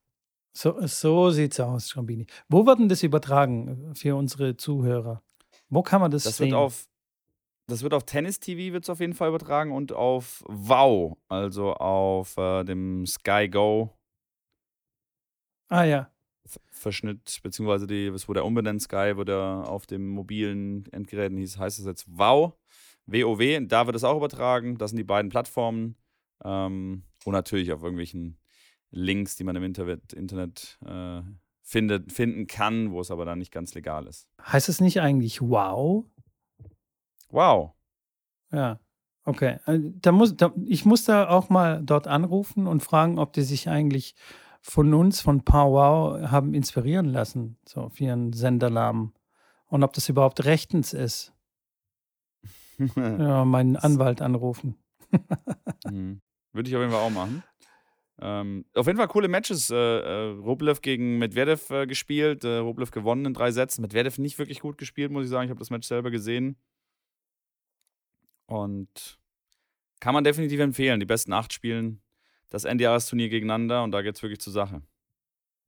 So, 0.54 0.76
so 0.88 1.28
es 1.28 1.60
aus, 1.60 1.90
Schrambini. 1.90 2.26
Wo 2.50 2.66
wird 2.66 2.80
denn 2.80 2.90
das 2.90 3.04
übertragen 3.04 3.94
für 3.94 4.16
unsere 4.16 4.58
Zuhörer? 4.58 5.22
Wo 5.70 5.84
kann 5.84 6.02
man 6.02 6.10
das, 6.10 6.24
das 6.24 6.38
sehen? 6.38 6.48
Wird 6.48 6.56
auf, 6.56 6.88
das 7.68 7.84
wird 7.84 7.94
auf 7.94 8.06
Tennis 8.06 8.40
TV 8.40 8.74
wird 8.74 8.90
auf 8.90 9.00
jeden 9.00 9.14
Fall 9.14 9.30
übertragen 9.30 9.72
und 9.72 9.94
auf 9.94 10.44
Wow, 10.48 11.18
also 11.28 11.74
auf 11.76 12.36
äh, 12.38 12.64
dem 12.64 13.06
Sky 13.06 13.48
Go. 13.48 13.94
Ah 15.70 15.84
ja. 15.84 16.12
Verschnitt, 16.72 17.40
beziehungsweise 17.44 17.86
die, 17.86 18.08
es 18.08 18.28
wurde 18.28 18.44
umbenannt 18.44 18.82
Sky, 18.82 19.16
wurde 19.16 19.38
auf 19.38 19.86
dem 19.86 20.10
mobilen 20.10 20.92
Endgeräten 20.92 21.38
hieß, 21.38 21.60
heißt 21.60 21.78
es 21.78 21.86
jetzt 21.86 22.08
Wow, 22.10 22.54
WoW, 23.06 23.60
da 23.68 23.86
wird 23.86 23.96
es 23.96 24.04
auch 24.04 24.18
übertragen. 24.18 24.80
Das 24.80 24.90
sind 24.92 24.98
die 24.98 25.04
beiden 25.04 25.30
Plattformen. 25.30 25.96
Ähm, 26.44 27.04
und 27.26 27.34
natürlich 27.34 27.72
auf 27.72 27.84
irgendwelchen 27.84 28.38
Links, 28.92 29.36
die 29.36 29.44
man 29.44 29.56
im 29.56 29.64
Internet, 29.64 30.14
Internet 30.14 30.80
äh, 30.86 31.22
findet, 31.62 32.12
finden 32.12 32.48
kann, 32.48 32.92
wo 32.92 33.02
es 33.02 33.12
aber 33.12 33.26
dann 33.26 33.40
nicht 33.40 33.52
ganz 33.52 33.74
legal 33.76 34.08
ist. 34.08 34.28
Heißt 34.42 34.70
es 34.70 34.82
nicht 34.82 35.02
eigentlich 35.02 35.42
Wow? 35.42 36.06
Wow. 37.30 37.74
Ja, 38.52 38.80
okay. 39.24 39.60
Äh, 39.66 39.80
da 40.02 40.12
muss, 40.12 40.36
da, 40.36 40.54
ich 40.66 40.86
muss 40.86 41.04
da 41.04 41.30
auch 41.30 41.50
mal 41.50 41.82
dort 41.84 42.08
anrufen 42.08 42.66
und 42.66 42.82
fragen, 42.82 43.20
ob 43.20 43.34
die 43.34 43.44
sich 43.44 43.70
eigentlich 43.70 44.16
von 44.62 44.94
uns, 44.94 45.22
von 45.22 45.44
Powwow, 45.44 46.30
haben 46.30 46.54
inspirieren 46.54 47.06
lassen, 47.06 47.58
so 47.66 47.90
für 47.90 48.06
ihren 48.06 48.34
Sendernamen. 48.34 49.14
Und 49.68 49.84
ob 49.84 49.94
das 49.94 50.10
überhaupt 50.10 50.46
rechtens 50.46 50.94
ist. 50.94 51.34
ja, 52.96 53.46
meinen 53.46 53.76
Anwalt 53.76 54.22
anrufen. 54.22 54.76
mhm. 55.86 56.22
Würde 56.54 56.70
ich 56.70 56.76
auf 56.76 56.82
jeden 56.82 56.92
Fall 56.92 57.02
auch 57.02 57.10
machen. 57.10 57.44
Ähm, 58.22 58.66
auf 58.76 58.88
jeden 58.88 58.98
Fall 58.98 59.08
coole 59.08 59.28
Matches. 59.28 59.70
Äh, 59.70 59.76
äh, 59.76 60.30
Rublev 60.32 60.82
gegen 60.82 61.18
Medvedev 61.20 61.70
äh, 61.70 61.88
gespielt. 61.88 62.44
Äh, 62.44 62.58
Rublev 62.58 62.92
gewonnen 62.92 63.26
in 63.26 63.34
drei 63.34 63.52
Sätzen. 63.52 63.82
Medvedev 63.82 64.18
nicht 64.18 64.38
wirklich 64.40 64.60
gut 64.60 64.78
gespielt, 64.78 65.12
muss 65.12 65.24
ich 65.24 65.30
sagen. 65.30 65.46
Ich 65.46 65.50
habe 65.52 65.60
das 65.60 65.70
Match 65.70 65.88
selber 65.88 66.12
gesehen. 66.12 66.58
Und 68.46 69.20
kann 70.00 70.14
man 70.14 70.24
definitiv 70.24 70.60
empfehlen. 70.60 71.00
Die 71.00 71.06
besten 71.06 71.34
acht 71.34 71.54
spielen 71.54 72.02
das 72.50 72.66
Endjahresturnier 72.66 73.30
gegeneinander 73.30 73.84
und 73.84 73.92
da 73.92 74.02
geht 74.02 74.16
es 74.16 74.24
wirklich 74.24 74.40
zur 74.40 74.54
Sache. 74.54 74.82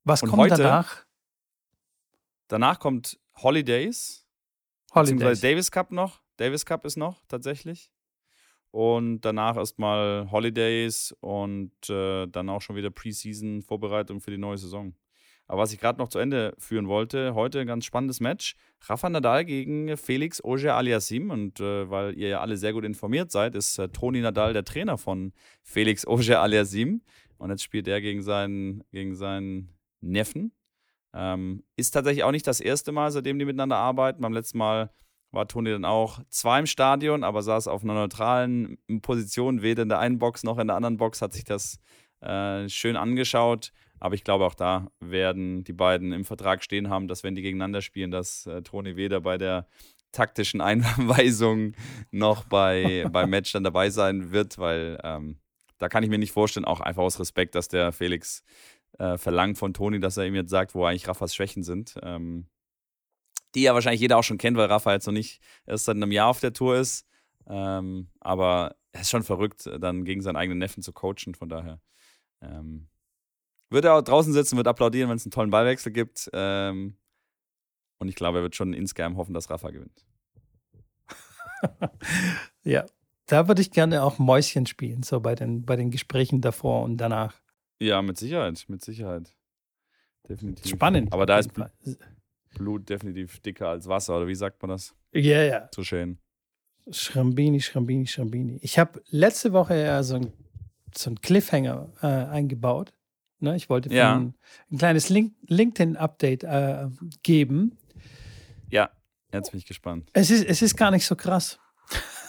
Was 0.04 0.24
und 0.24 0.30
kommt 0.30 0.42
heute, 0.42 0.56
danach? 0.58 1.06
Danach 2.48 2.80
kommt 2.80 3.20
Holidays. 3.36 4.26
Holidays. 4.94 5.12
Beziehungsweise 5.12 5.42
Davis 5.42 5.72
Cup 5.72 5.92
noch. 5.92 6.22
Davis 6.38 6.66
Cup 6.66 6.86
ist 6.86 6.98
noch 6.98 7.24
tatsächlich 7.28 7.92
und 8.72 9.22
danach 9.22 9.58
erstmal 9.58 10.32
Holidays 10.32 11.16
und 11.20 11.72
äh, 11.90 12.28
dann 12.28 12.50
auch 12.50 12.62
schon 12.62 12.76
wieder 12.76 12.90
Preseason-Vorbereitung 12.90 14.22
für 14.22 14.32
die 14.32 14.38
neue 14.38 14.58
Saison. 14.58 14.96
Aber 15.52 15.64
was 15.64 15.74
ich 15.74 15.82
gerade 15.82 16.00
noch 16.00 16.08
zu 16.08 16.18
Ende 16.18 16.54
führen 16.58 16.88
wollte, 16.88 17.36
heute 17.36 17.60
ein 17.60 17.68
ganz 17.68 17.84
spannendes 17.84 18.22
Match. 18.22 18.56
Rafa 18.88 19.10
Nadal 19.10 19.44
gegen 19.44 19.98
Felix 19.98 20.42
Auger 20.42 20.78
Aliassim. 20.78 21.30
Und 21.30 21.60
äh, 21.60 21.90
weil 21.90 22.18
ihr 22.18 22.30
ja 22.30 22.40
alle 22.40 22.56
sehr 22.56 22.72
gut 22.72 22.86
informiert 22.86 23.32
seid, 23.32 23.54
ist 23.54 23.78
äh, 23.78 23.90
Toni 23.90 24.22
Nadal 24.22 24.54
der 24.54 24.64
Trainer 24.64 24.98
von 24.98 25.34
Felix 25.62 26.08
Auger 26.08 26.42
Aliassim. 26.42 27.02
Und 27.38 27.50
jetzt 27.50 27.64
spielt 27.64 27.90
er 27.90 28.00
gegen 28.00 28.22
seinen, 28.22 28.86
gegen 28.92 29.14
seinen 29.14 29.74
Neffen. 30.00 30.54
Ähm, 31.14 31.66
ist 31.76 31.92
tatsächlich 31.92 32.24
auch 32.24 32.32
nicht 32.32 32.48
das 32.48 32.62
erste 32.62 32.94
Mal, 32.94 33.12
seitdem 33.12 33.38
die 33.38 33.44
miteinander 33.44 33.76
arbeiten. 33.76 34.22
Beim 34.22 34.32
letzten 34.32 34.58
Mal 34.58 34.90
war 35.32 35.48
Toni 35.48 35.72
dann 35.72 35.86
auch 35.86 36.20
zwar 36.30 36.60
im 36.60 36.66
Stadion, 36.66 37.24
aber 37.24 37.42
saß 37.42 37.68
auf 37.68 37.84
einer 37.84 37.94
neutralen 37.94 38.78
Position, 39.02 39.62
weder 39.62 39.84
in 39.84 39.90
der 39.90 40.00
einen 40.00 40.20
Box 40.20 40.44
noch 40.44 40.58
in 40.60 40.68
der 40.68 40.76
anderen 40.76 40.98
Box, 40.98 41.22
hat 41.22 41.34
sich 41.34 41.44
das 41.44 41.80
äh, 42.22 42.68
schön 42.70 42.96
angeschaut. 42.96 43.72
Aber 44.00 44.16
ich 44.16 44.24
glaube, 44.24 44.46
auch 44.46 44.56
da 44.56 44.88
werden 45.00 45.64
die 45.64 45.74
beiden 45.74 46.12
im 46.12 46.26
Vertrag 46.26 46.64
stehen 46.64 46.90
haben, 46.90 47.08
dass 47.08 47.24
wenn 47.24 47.36
die 47.36 47.42
gegeneinander 47.42 47.82
spielen, 47.82 48.12
dass 48.12 48.46
äh, 48.48 48.62
Toni 48.64 48.96
weder 48.96 49.22
bei 49.22 49.38
der 49.38 49.68
taktischen 50.12 50.60
Einweisung 50.62 51.74
noch 52.12 52.44
bei, 52.46 53.06
beim 53.12 53.30
Match 53.30 53.52
dann 53.52 53.64
dabei 53.64 53.90
sein 53.90 54.32
wird, 54.32 54.58
weil 54.58 55.00
ähm, 55.04 55.38
da 55.78 55.88
kann 55.90 56.04
ich 56.04 56.10
mir 56.10 56.20
nicht 56.20 56.32
vorstellen, 56.32 56.66
auch 56.66 56.82
einfach 56.82 57.04
aus 57.04 57.20
Respekt, 57.20 57.56
dass 57.56 57.68
der 57.68 57.92
Felix 57.92 58.44
äh, 59.00 59.18
verlangt 59.18 59.58
von 59.58 59.74
Toni, 59.74 60.00
dass 60.00 60.18
er 60.18 60.26
ihm 60.26 60.36
jetzt 60.36 60.50
sagt, 60.50 60.76
wo 60.76 60.86
eigentlich 60.86 61.08
Raffas 61.08 61.34
Schwächen 61.34 61.64
sind. 61.64 61.96
Ähm, 62.04 62.48
die 63.56 63.64
ja 63.64 63.74
wahrscheinlich 63.74 64.02
jeder 64.02 64.18
auch 64.18 64.24
schon 64.24 64.38
kennt, 64.38 64.58
weil 64.58 64.68
Rafa 64.68 64.94
jetzt 64.94 65.08
noch 65.08 65.14
nicht 65.14 65.42
erst 65.66 65.86
seit 65.86 65.96
einem 65.96 66.12
Jahr 66.12 66.28
auf 66.28 66.40
der 66.40 66.54
Tour 66.54 66.78
ist. 66.78 67.06
Ähm, 67.48 68.10
aber 68.20 68.76
es 68.92 69.02
ist 69.02 69.10
schon 69.10 69.24
verrückt, 69.24 69.70
dann 69.80 70.06
gegen 70.06 70.22
seinen 70.22 70.36
eigenen 70.36 70.60
Neffen 70.60 70.84
zu 70.84 70.94
coachen. 70.94 71.36
Von 71.36 71.50
daher 71.50 71.82
ähm, 72.42 72.88
wird 73.70 73.86
er 73.86 73.96
auch 73.96 74.02
draußen 74.02 74.34
sitzen, 74.34 74.58
wird 74.58 74.68
applaudieren, 74.68 75.10
wenn 75.10 75.18
es 75.18 75.26
einen 75.26 75.32
tollen 75.32 75.50
Ballwechsel 75.50 75.92
gibt. 75.92 76.30
Ähm, 76.34 76.98
und 78.00 78.08
ich 78.08 78.16
glaube, 78.16 78.40
er 78.40 78.44
wird 78.44 78.56
schon 78.56 78.74
insgeheim 78.74 79.18
hoffen, 79.18 79.34
dass 79.34 79.50
Rafa 79.50 79.70
gewinnt. 79.70 80.06
ja, 82.64 82.86
da 83.28 83.48
würde 83.48 83.62
ich 83.62 83.72
gerne 83.72 84.04
auch 84.04 84.20
Mäuschen 84.20 84.66
spielen, 84.66 85.04
so 85.04 85.20
bei 85.20 85.36
den, 85.36 85.66
bei 85.66 85.76
den 85.76 85.92
Gesprächen 85.92 86.42
davor 86.42 86.84
und 86.84 86.98
danach. 86.98 87.40
Ja, 87.80 88.02
mit 88.02 88.18
Sicherheit, 88.18 88.66
mit 88.68 88.84
Sicherheit. 88.84 89.36
Definitiv. 90.28 90.70
Spannend. 90.70 91.14
Aber 91.14 91.26
da 91.26 91.40
ist, 91.40 91.52
Blut 92.62 92.90
definitiv 92.90 93.40
dicker 93.40 93.70
als 93.70 93.88
Wasser, 93.88 94.18
oder 94.18 94.28
wie 94.28 94.36
sagt 94.36 94.62
man 94.62 94.70
das? 94.70 94.96
Ja, 95.14 95.22
yeah, 95.22 95.44
ja. 95.44 95.50
Yeah. 95.50 95.70
So 95.74 95.84
schön. 95.84 96.18
Schrambini, 96.90 97.60
Schrambini, 97.62 98.08
Schrambini. 98.08 98.60
Ich 98.62 98.80
habe 98.80 99.02
letzte 99.10 99.54
Woche 99.54 99.76
ja 99.76 100.04
so 100.04 100.16
ein, 100.16 100.34
so 100.96 101.14
Cliffhanger 101.22 101.92
äh, 102.02 102.08
eingebaut. 102.08 102.94
Ne? 103.40 103.56
Ich 103.56 103.70
wollte 103.70 103.94
ja. 103.94 104.16
ein, 104.16 104.36
ein, 104.72 104.78
kleines 104.78 105.10
Link 105.10 105.34
LinkedIn-Update 105.48 106.44
äh, 106.44 106.88
geben. 107.24 107.78
Ja, 108.70 108.90
jetzt 109.34 109.52
bin 109.52 109.60
ich 109.60 109.66
gespannt. 109.66 110.10
Es 110.14 110.30
ist, 110.32 110.46
es 110.46 110.62
ist 110.62 110.76
gar 110.76 110.92
nicht 110.92 111.06
so 111.06 111.16
krass. 111.16 111.60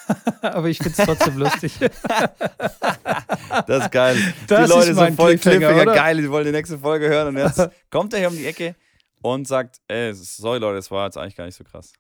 Aber 0.43 0.69
ich 0.69 0.79
finde 0.79 0.95
es 0.99 1.05
trotzdem 1.07 1.39
lustig. 1.39 1.79
das 3.67 3.85
ist 3.85 3.93
geil. 3.93 4.17
Das 4.49 4.67
die 4.67 4.73
Leute 4.73 4.95
sind 4.95 5.17
voll 5.17 5.39
Cliffhanger, 5.39 5.85
geil, 5.87 6.17
die 6.19 6.31
wollen 6.31 6.47
die 6.47 6.53
nächste 6.53 6.79
Folge 6.79 7.09
hören 7.09 7.29
und 7.29 7.37
jetzt 7.39 7.71
kommt 7.91 8.13
er 8.13 8.19
hier 8.19 8.29
um 8.29 8.37
die 8.37 8.47
Ecke 8.47 8.75
und 9.23 9.47
sagt, 9.47 9.81
ey, 9.89 10.13
sorry 10.15 10.59
Leute, 10.59 10.77
das 10.77 10.91
war 10.91 11.07
jetzt 11.07 11.17
eigentlich 11.17 11.37
gar 11.37 11.47
nicht 11.47 11.57
so 11.57 11.65
krass. 11.65 11.93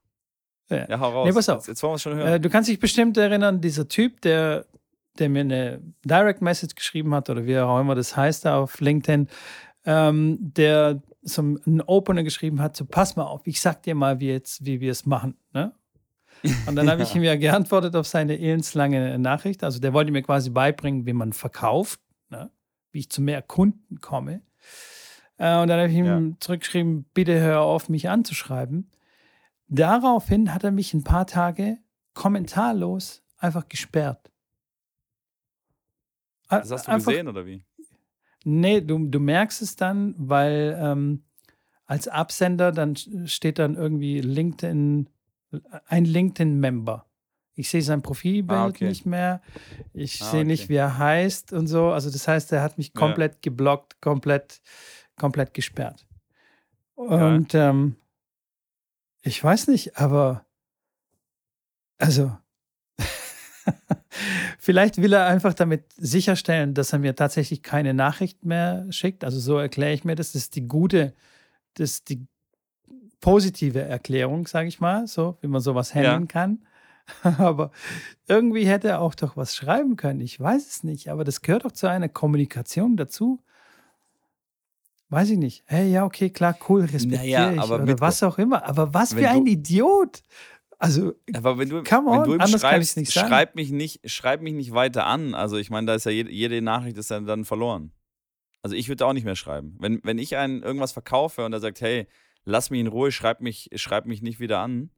Ja, 0.68 0.86
ja 0.88 1.00
hau 1.00 1.10
raus. 1.10 1.26
Nee, 1.26 1.32
pass 1.32 1.48
auf. 1.48 1.58
Jetzt, 1.58 1.68
jetzt 1.68 1.82
wollen 1.82 1.92
wir 1.92 1.96
es 1.96 2.02
schon 2.02 2.14
hören. 2.14 2.28
Äh, 2.34 2.40
du 2.40 2.50
kannst 2.50 2.68
dich 2.68 2.78
bestimmt 2.78 3.16
erinnern, 3.16 3.60
dieser 3.60 3.88
Typ, 3.88 4.20
der, 4.22 4.66
der 5.18 5.28
mir 5.28 5.40
eine 5.40 5.82
Direct 6.04 6.42
Message 6.42 6.74
geschrieben 6.74 7.14
hat 7.14 7.30
oder 7.30 7.46
wie 7.46 7.58
auch 7.58 7.80
immer 7.80 7.94
das 7.94 8.16
heißt 8.16 8.44
da 8.44 8.58
auf 8.58 8.80
LinkedIn, 8.80 9.28
ähm, 9.84 10.38
der 10.40 11.02
so 11.22 11.42
einen 11.42 11.80
Opener 11.82 12.24
geschrieben 12.24 12.60
hat, 12.60 12.76
so 12.76 12.84
pass 12.84 13.16
mal 13.16 13.24
auf, 13.24 13.42
ich 13.44 13.60
sag 13.60 13.82
dir 13.82 13.94
mal, 13.94 14.20
wie, 14.20 14.28
jetzt, 14.28 14.64
wie 14.64 14.80
wir 14.80 14.90
es 14.90 15.06
machen. 15.06 15.36
Ne? 15.52 15.72
Und 16.66 16.74
dann 16.76 16.90
habe 16.90 17.02
ich 17.02 17.14
ihm 17.14 17.22
ja 17.22 17.36
geantwortet 17.36 17.94
auf 17.94 18.06
seine 18.06 18.38
elendslange 18.38 19.18
Nachricht. 19.18 19.62
Also 19.62 19.78
der 19.78 19.92
wollte 19.92 20.10
mir 20.10 20.22
quasi 20.22 20.50
beibringen, 20.50 21.06
wie 21.06 21.12
man 21.12 21.32
verkauft, 21.32 22.00
ne? 22.30 22.50
wie 22.90 23.00
ich 23.00 23.10
zu 23.10 23.22
mehr 23.22 23.42
Kunden 23.42 24.00
komme. 24.00 24.42
Äh, 25.38 25.60
und 25.60 25.68
dann 25.68 25.80
habe 25.80 25.88
ich 25.88 25.96
ihm 25.96 26.04
ja. 26.06 26.36
zurückgeschrieben, 26.40 27.04
bitte 27.14 27.40
hör 27.40 27.62
auf, 27.62 27.88
mich 27.88 28.08
anzuschreiben. 28.08 28.90
Daraufhin 29.68 30.52
hat 30.52 30.64
er 30.64 30.70
mich 30.70 30.92
ein 30.94 31.04
paar 31.04 31.26
Tage 31.26 31.78
kommentarlos 32.14 33.22
einfach 33.38 33.68
gesperrt. 33.68 34.30
Das 36.48 36.70
hast 36.70 36.86
du 36.86 36.92
einfach, 36.92 37.10
gesehen 37.10 37.28
oder 37.28 37.46
wie? 37.46 37.64
Nee, 38.44 38.80
du, 38.82 39.06
du 39.06 39.18
merkst 39.18 39.62
es 39.62 39.76
dann, 39.76 40.14
weil 40.18 40.76
ähm, 40.78 41.24
als 41.86 42.08
Absender 42.08 42.72
dann 42.72 42.96
steht 42.96 43.58
dann 43.58 43.76
irgendwie 43.76 44.20
LinkedIn 44.20 45.08
ein 45.86 46.04
LinkedIn-Member. 46.04 47.06
Ich 47.54 47.68
sehe 47.68 47.82
sein 47.82 48.00
Profilbild 48.00 48.58
ah, 48.58 48.66
okay. 48.66 48.88
nicht 48.88 49.04
mehr. 49.04 49.42
Ich 49.92 50.22
ah, 50.22 50.30
sehe 50.30 50.40
okay. 50.40 50.48
nicht, 50.48 50.68
wie 50.70 50.76
er 50.76 50.96
heißt 50.96 51.52
und 51.52 51.66
so. 51.66 51.90
Also 51.90 52.10
das 52.10 52.26
heißt, 52.26 52.50
er 52.52 52.62
hat 52.62 52.78
mich 52.78 52.94
komplett 52.94 53.34
ja. 53.34 53.38
geblockt, 53.42 54.00
komplett, 54.00 54.62
komplett 55.16 55.54
gesperrt. 55.54 56.06
Und 56.94 57.52
ja. 57.52 57.70
ähm, 57.70 57.96
ich 59.22 59.42
weiß 59.42 59.68
nicht, 59.68 59.98
aber 59.98 60.44
also 61.98 62.36
vielleicht 64.58 65.00
will 65.00 65.12
er 65.12 65.26
einfach 65.26 65.54
damit 65.54 65.92
sicherstellen, 65.96 66.74
dass 66.74 66.92
er 66.92 66.98
mir 66.98 67.14
tatsächlich 67.14 67.62
keine 67.62 67.94
Nachricht 67.94 68.44
mehr 68.44 68.86
schickt. 68.90 69.24
Also 69.24 69.38
so 69.38 69.58
erkläre 69.58 69.92
ich 69.92 70.04
mir 70.04 70.16
das. 70.16 70.32
Das 70.32 70.42
ist 70.42 70.56
die 70.56 70.66
gute, 70.66 71.14
das 71.74 71.90
ist 71.90 72.08
die 72.08 72.26
positive 73.20 73.80
Erklärung, 73.80 74.46
sage 74.46 74.68
ich 74.68 74.80
mal, 74.80 75.06
so 75.06 75.38
wie 75.40 75.46
man 75.46 75.60
sowas 75.60 75.94
handeln 75.94 76.22
ja. 76.22 76.26
kann. 76.26 76.64
aber 77.38 77.70
irgendwie 78.28 78.66
hätte 78.66 78.88
er 78.88 79.00
auch 79.00 79.14
doch 79.14 79.36
was 79.36 79.54
schreiben 79.54 79.96
können. 79.96 80.20
Ich 80.20 80.38
weiß 80.38 80.68
es 80.68 80.84
nicht, 80.84 81.08
aber 81.08 81.24
das 81.24 81.42
gehört 81.42 81.64
doch 81.64 81.72
zu 81.72 81.88
einer 81.88 82.08
Kommunikation 82.08 82.96
dazu. 82.96 83.42
Weiß 85.12 85.28
ich 85.28 85.36
nicht. 85.36 85.62
Hey, 85.66 85.90
ja, 85.90 86.06
okay, 86.06 86.30
klar, 86.30 86.56
cool, 86.70 86.86
respektiere 86.86 87.52
naja, 87.52 87.64
ich 87.64 87.70
oder 87.70 88.00
was 88.00 88.22
auch 88.22 88.38
immer. 88.38 88.64
Aber 88.64 88.94
was 88.94 89.12
für 89.12 89.28
ein 89.28 89.46
Idiot. 89.46 90.22
Also, 90.78 91.12
aber 91.34 91.58
wenn 91.58 91.68
du, 91.68 91.82
come 91.82 92.08
on, 92.08 92.22
wenn 92.22 92.38
du 92.38 92.44
ihm 92.44 92.58
schreibst, 92.58 92.96
nicht 92.96 93.12
schreib 93.12 93.54
mich 93.54 93.70
nicht, 93.70 94.10
schreib 94.10 94.40
mich 94.40 94.54
nicht 94.54 94.72
weiter 94.72 95.04
an. 95.04 95.34
Also 95.34 95.58
ich 95.58 95.68
meine, 95.68 95.86
da 95.86 95.94
ist 95.94 96.06
ja 96.06 96.12
jede, 96.12 96.30
jede 96.30 96.62
Nachricht 96.62 96.96
ist 96.96 97.10
dann, 97.10 97.26
dann 97.26 97.44
verloren. 97.44 97.92
Also 98.62 98.74
ich 98.74 98.88
würde 98.88 99.04
auch 99.04 99.12
nicht 99.12 99.26
mehr 99.26 99.36
schreiben. 99.36 99.76
Wenn, 99.80 100.00
wenn 100.02 100.16
ich 100.16 100.38
einen 100.38 100.62
irgendwas 100.62 100.92
verkaufe 100.92 101.44
und 101.44 101.52
er 101.52 101.60
sagt, 101.60 101.82
hey, 101.82 102.06
lass 102.46 102.70
mich 102.70 102.80
in 102.80 102.86
Ruhe, 102.86 103.12
schreib 103.12 103.42
mich, 103.42 103.68
schreib 103.74 104.06
mich 104.06 104.22
nicht 104.22 104.40
wieder 104.40 104.60
an, 104.60 104.88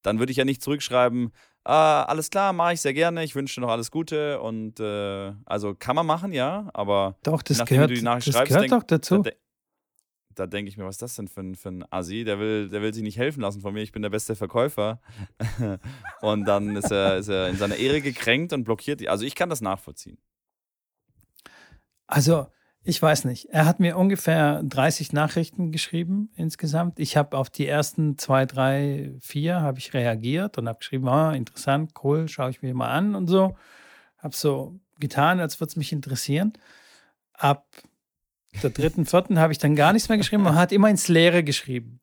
dann 0.00 0.18
würde 0.18 0.32
ich 0.32 0.38
ja 0.38 0.46
nicht 0.46 0.62
zurückschreiben, 0.62 1.30
ah, 1.64 2.02
alles 2.04 2.30
klar, 2.30 2.52
mache 2.52 2.74
ich 2.74 2.80
sehr 2.80 2.94
gerne, 2.94 3.22
ich 3.24 3.34
wünsche 3.34 3.56
dir 3.56 3.66
noch 3.66 3.72
alles 3.72 3.90
Gute 3.90 4.40
und 4.40 4.80
äh, 4.80 5.32
also 5.44 5.74
kann 5.74 5.96
man 5.96 6.06
machen, 6.06 6.32
ja, 6.32 6.70
aber 6.74 7.16
doch, 7.22 7.42
das 7.42 7.64
gehört, 7.64 7.90
du 7.90 7.94
die 7.94 8.02
Nachricht 8.02 8.28
das 8.28 8.34
schreibst, 8.34 8.48
gehört 8.48 8.70
denk, 8.70 8.80
doch 8.80 8.86
dazu. 8.86 9.18
Da, 9.22 9.30
da 10.34 10.46
denke 10.46 10.68
ich 10.68 10.76
mir, 10.76 10.84
was 10.84 10.96
ist 10.96 11.02
das 11.02 11.16
denn 11.16 11.28
für 11.28 11.40
ein, 11.40 11.54
für 11.54 11.68
ein 11.68 11.84
Asi? 11.90 12.24
Der 12.24 12.38
will, 12.38 12.68
der 12.68 12.82
will 12.82 12.92
sich 12.92 13.02
nicht 13.02 13.18
helfen 13.18 13.40
lassen 13.40 13.60
von 13.60 13.74
mir, 13.74 13.82
ich 13.82 13.92
bin 13.92 14.02
der 14.02 14.10
beste 14.10 14.36
Verkäufer. 14.36 15.00
und 16.20 16.44
dann 16.44 16.76
ist 16.76 16.90
er, 16.90 17.18
ist 17.18 17.28
er 17.28 17.48
in 17.48 17.56
seiner 17.56 17.76
Ehre 17.76 18.00
gekränkt 18.00 18.52
und 18.52 18.64
blockiert 18.64 19.00
die. 19.00 19.08
Also 19.08 19.24
ich 19.24 19.34
kann 19.34 19.50
das 19.50 19.60
nachvollziehen. 19.60 20.18
Also, 22.06 22.46
ich 22.84 23.00
weiß 23.00 23.24
nicht. 23.26 23.48
Er 23.50 23.64
hat 23.64 23.78
mir 23.78 23.96
ungefähr 23.96 24.62
30 24.64 25.12
Nachrichten 25.12 25.70
geschrieben 25.70 26.30
insgesamt. 26.34 26.98
Ich 26.98 27.16
habe 27.16 27.38
auf 27.38 27.48
die 27.48 27.66
ersten 27.66 28.18
zwei, 28.18 28.44
drei, 28.44 29.14
vier 29.20 29.60
habe 29.60 29.78
ich 29.78 29.94
reagiert 29.94 30.58
und 30.58 30.68
habe 30.68 30.80
geschrieben, 30.80 31.08
ah, 31.08 31.32
interessant, 31.32 31.92
cool, 32.02 32.28
schaue 32.28 32.50
ich 32.50 32.60
mir 32.60 32.74
mal 32.74 32.90
an 32.90 33.14
und 33.14 33.28
so. 33.28 33.56
Habe 34.18 34.34
so 34.34 34.80
getan, 34.98 35.38
als 35.40 35.60
würde 35.60 35.70
es 35.70 35.76
mich 35.76 35.92
interessieren. 35.92 36.54
Ab 37.34 37.66
der 38.62 38.70
dritten, 38.70 39.06
vierten 39.06 39.38
habe 39.38 39.52
ich 39.52 39.58
dann 39.58 39.76
gar 39.76 39.92
nichts 39.92 40.08
mehr 40.08 40.18
geschrieben. 40.18 40.42
Man 40.42 40.56
hat 40.56 40.72
immer 40.72 40.90
ins 40.90 41.08
Leere 41.08 41.44
geschrieben. 41.44 42.00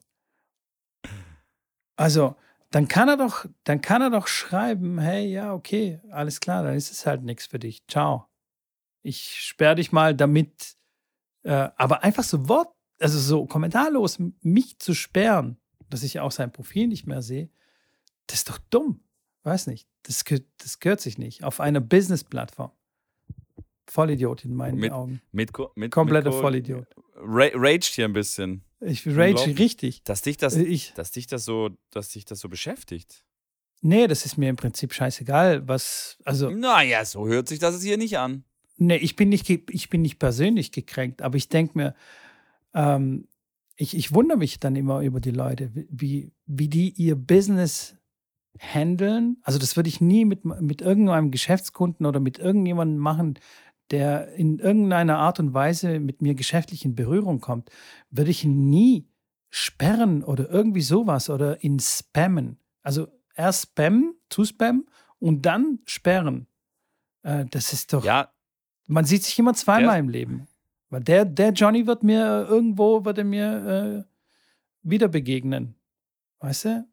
Also, 1.96 2.36
dann 2.72 2.88
kann 2.88 3.10
er 3.10 3.18
doch, 3.18 3.46
dann 3.64 3.82
kann 3.82 4.02
er 4.02 4.10
doch 4.10 4.28
schreiben, 4.28 5.00
hey, 5.00 5.28
ja, 5.28 5.54
okay, 5.54 6.00
alles 6.12 6.40
klar, 6.40 6.64
dann 6.64 6.76
ist 6.76 6.92
es 6.92 7.06
halt 7.06 7.24
nichts 7.24 7.48
für 7.48 7.60
dich. 7.60 7.86
Ciao 7.88 8.30
ich 9.02 9.42
sperre 9.42 9.76
dich 9.76 9.92
mal 9.92 10.16
damit. 10.16 10.78
Äh, 11.44 11.70
aber 11.76 12.04
einfach 12.04 12.24
so 12.24 12.48
Wort, 12.50 12.74
also 13.00 13.20
so 13.20 13.46
kommentarlos 13.46 14.20
mich 14.42 14.80
zu 14.80 14.94
sperren, 14.94 15.58
dass 15.90 16.04
ich 16.04 16.20
auch 16.20 16.32
sein 16.32 16.52
Profil 16.52 16.88
nicht 16.88 17.08
mehr 17.08 17.22
sehe, 17.22 17.50
das 18.28 18.40
ist 18.40 18.50
doch 18.50 18.60
dumm. 18.70 19.04
Weiß 19.44 19.68
nicht. 19.68 19.88
Das, 20.04 20.24
das 20.58 20.80
gehört 20.80 21.02
sich 21.02 21.18
nicht. 21.18 21.44
Auf 21.44 21.60
einer 21.60 21.80
Business-Plattform. 21.80 22.72
Vollidiot 23.92 24.46
in 24.46 24.56
meinen 24.56 24.78
mit, 24.78 24.92
Augen. 24.92 25.22
Mit, 25.32 25.52
mit, 25.76 25.92
Kompletter 25.92 26.32
mit 26.32 26.40
Vollidiot. 26.40 26.88
Raged 27.16 27.86
hier 27.86 28.06
ein 28.06 28.14
bisschen. 28.14 28.64
Ich 28.82 29.06
rage 29.06 29.58
richtig. 29.58 30.04
Dass 30.04 30.22
dich 30.22 30.38
das, 30.38 30.56
ich, 30.56 30.94
dass 30.94 31.12
dich 31.12 31.28
das 31.28 31.46
so, 31.46 31.70
dass 31.92 32.10
dich 32.10 32.26
das 32.26 32.40
so 32.40 32.50
beschäftigt. 32.50 33.26
Nee, 33.82 34.08
das 34.08 34.26
ist 34.26 34.38
mir 34.38 34.50
im 34.50 34.56
Prinzip 34.56 34.94
scheißegal, 34.94 35.68
was, 35.68 36.18
also. 36.26 36.50
Naja, 36.50 37.06
so 37.06 37.28
hört 37.28 37.48
sich 37.48 37.60
das 37.60 37.82
hier 37.82 37.98
nicht 37.98 38.18
an. 38.18 38.44
Nee, 38.78 38.98
ich 38.98 39.16
bin 39.16 39.30
nicht, 39.30 39.50
ich 39.50 39.90
bin 39.90 40.02
nicht 40.02 40.20
persönlich 40.20 40.72
gekränkt, 40.72 41.22
aber 41.22 41.38
ich 41.38 41.50
denke 41.50 41.78
mir, 41.78 41.96
ähm, 42.74 43.28
ich, 43.76 43.96
ich 43.96 44.14
wundere 44.14 44.38
mich 44.38 44.60
dann 44.60 44.76
immer 44.76 45.02
über 45.02 45.22
die 45.22 45.32
Leute, 45.32 45.72
wie, 45.74 46.32
wie 46.46 46.68
die 46.68 46.90
ihr 46.92 47.16
Business 47.16 47.96
handeln. 48.58 49.38
Also 49.44 49.60
das 49.60 49.76
würde 49.76 49.90
ich 49.90 50.02
nie 50.02 50.26
mit, 50.26 50.44
mit 50.44 50.82
irgendeinem 50.82 51.32
Geschäftskunden 51.32 52.06
oder 52.06 52.20
mit 52.20 52.40
irgendjemandem 52.40 52.98
machen, 52.98 53.40
der 53.92 54.34
in 54.34 54.60
irgendeiner 54.60 55.18
Art 55.18 55.40
und 55.40 55.54
Weise 55.54 56.00
mit 56.00 56.22
mir 56.22 56.36
geschäftlich 56.36 56.86
in 56.86 56.96
Berührung 56.96 57.40
kommt, 57.40 57.70
würde 58.10 58.32
ich 58.32 58.44
ihn 58.44 58.70
nie 58.70 59.08
sperren 59.50 60.24
oder 60.24 60.50
irgendwie 60.50 60.82
sowas 60.82 61.30
oder 61.30 61.64
ihn 61.64 61.80
spammen. 61.80 62.60
Also 62.84 63.08
erst 63.36 63.70
spammen, 63.70 64.16
zu 64.30 64.46
spammen 64.46 64.86
und 65.20 65.46
dann 65.46 65.80
sperren. 65.86 66.48
Äh, 67.24 67.46
das 67.50 67.74
ist 67.74 67.94
doch. 67.94 68.06
Ja, 68.06 68.32
man 68.90 69.06
sieht 69.06 69.24
sich 69.24 69.38
immer 69.38 69.54
zweimal 69.54 69.96
der, 69.96 70.00
im 70.00 70.10
Leben. 70.10 70.48
Weil 70.90 71.02
der, 71.02 71.26
der 71.26 71.52
Johnny 71.52 71.86
wird 71.86 72.04
mir 72.04 72.48
irgendwo, 72.50 73.06
wird 73.06 73.20
er 73.20 73.24
mir 73.24 74.06
äh, 74.08 74.90
wieder 74.90 75.08
begegnen. 75.08 75.76
Weißt 76.40 76.66
du? 76.66 76.88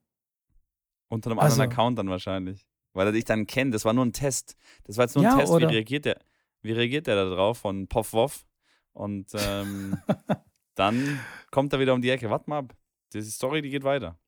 Unter 1.09 1.31
einem 1.31 1.39
also, 1.39 1.55
anderen 1.55 1.73
Account 1.73 1.99
dann 1.99 2.11
wahrscheinlich. 2.11 2.67
Weil 2.93 3.07
er 3.07 3.13
dich 3.13 3.25
dann 3.25 3.47
kennt. 3.47 3.75
Das 3.75 3.85
war 3.85 3.93
nur 3.93 4.05
ein 4.05 4.13
Test. 4.13 4.57
Das 4.85 4.97
war 4.97 5.05
jetzt 5.05 5.15
nur 5.15 5.25
ein 5.25 5.31
ja, 5.31 5.39
Test. 5.39 5.59
Wie 5.59 5.65
reagiert 5.65 6.05
der? 6.05 6.21
Wie 6.67 6.73
reagiert 6.73 7.07
der 7.07 7.17
da 7.17 7.35
drauf 7.35 7.59
von 7.59 7.87
Poff 7.89 8.13
Woff? 8.13 8.45
Und 8.93 9.29
ähm, 9.35 9.99
dann 10.75 11.21
kommt 11.51 11.73
er 11.73 11.81
wieder 11.81 11.95
um 11.95 12.03
die 12.03 12.11
Ecke. 12.11 12.31
Warte 12.31 12.51
mal 12.51 12.59
ab. 12.59 12.77
Diese 13.13 13.31
Story, 13.31 13.63
die 13.63 13.71
geht 13.71 13.85
weiter. 13.85 14.19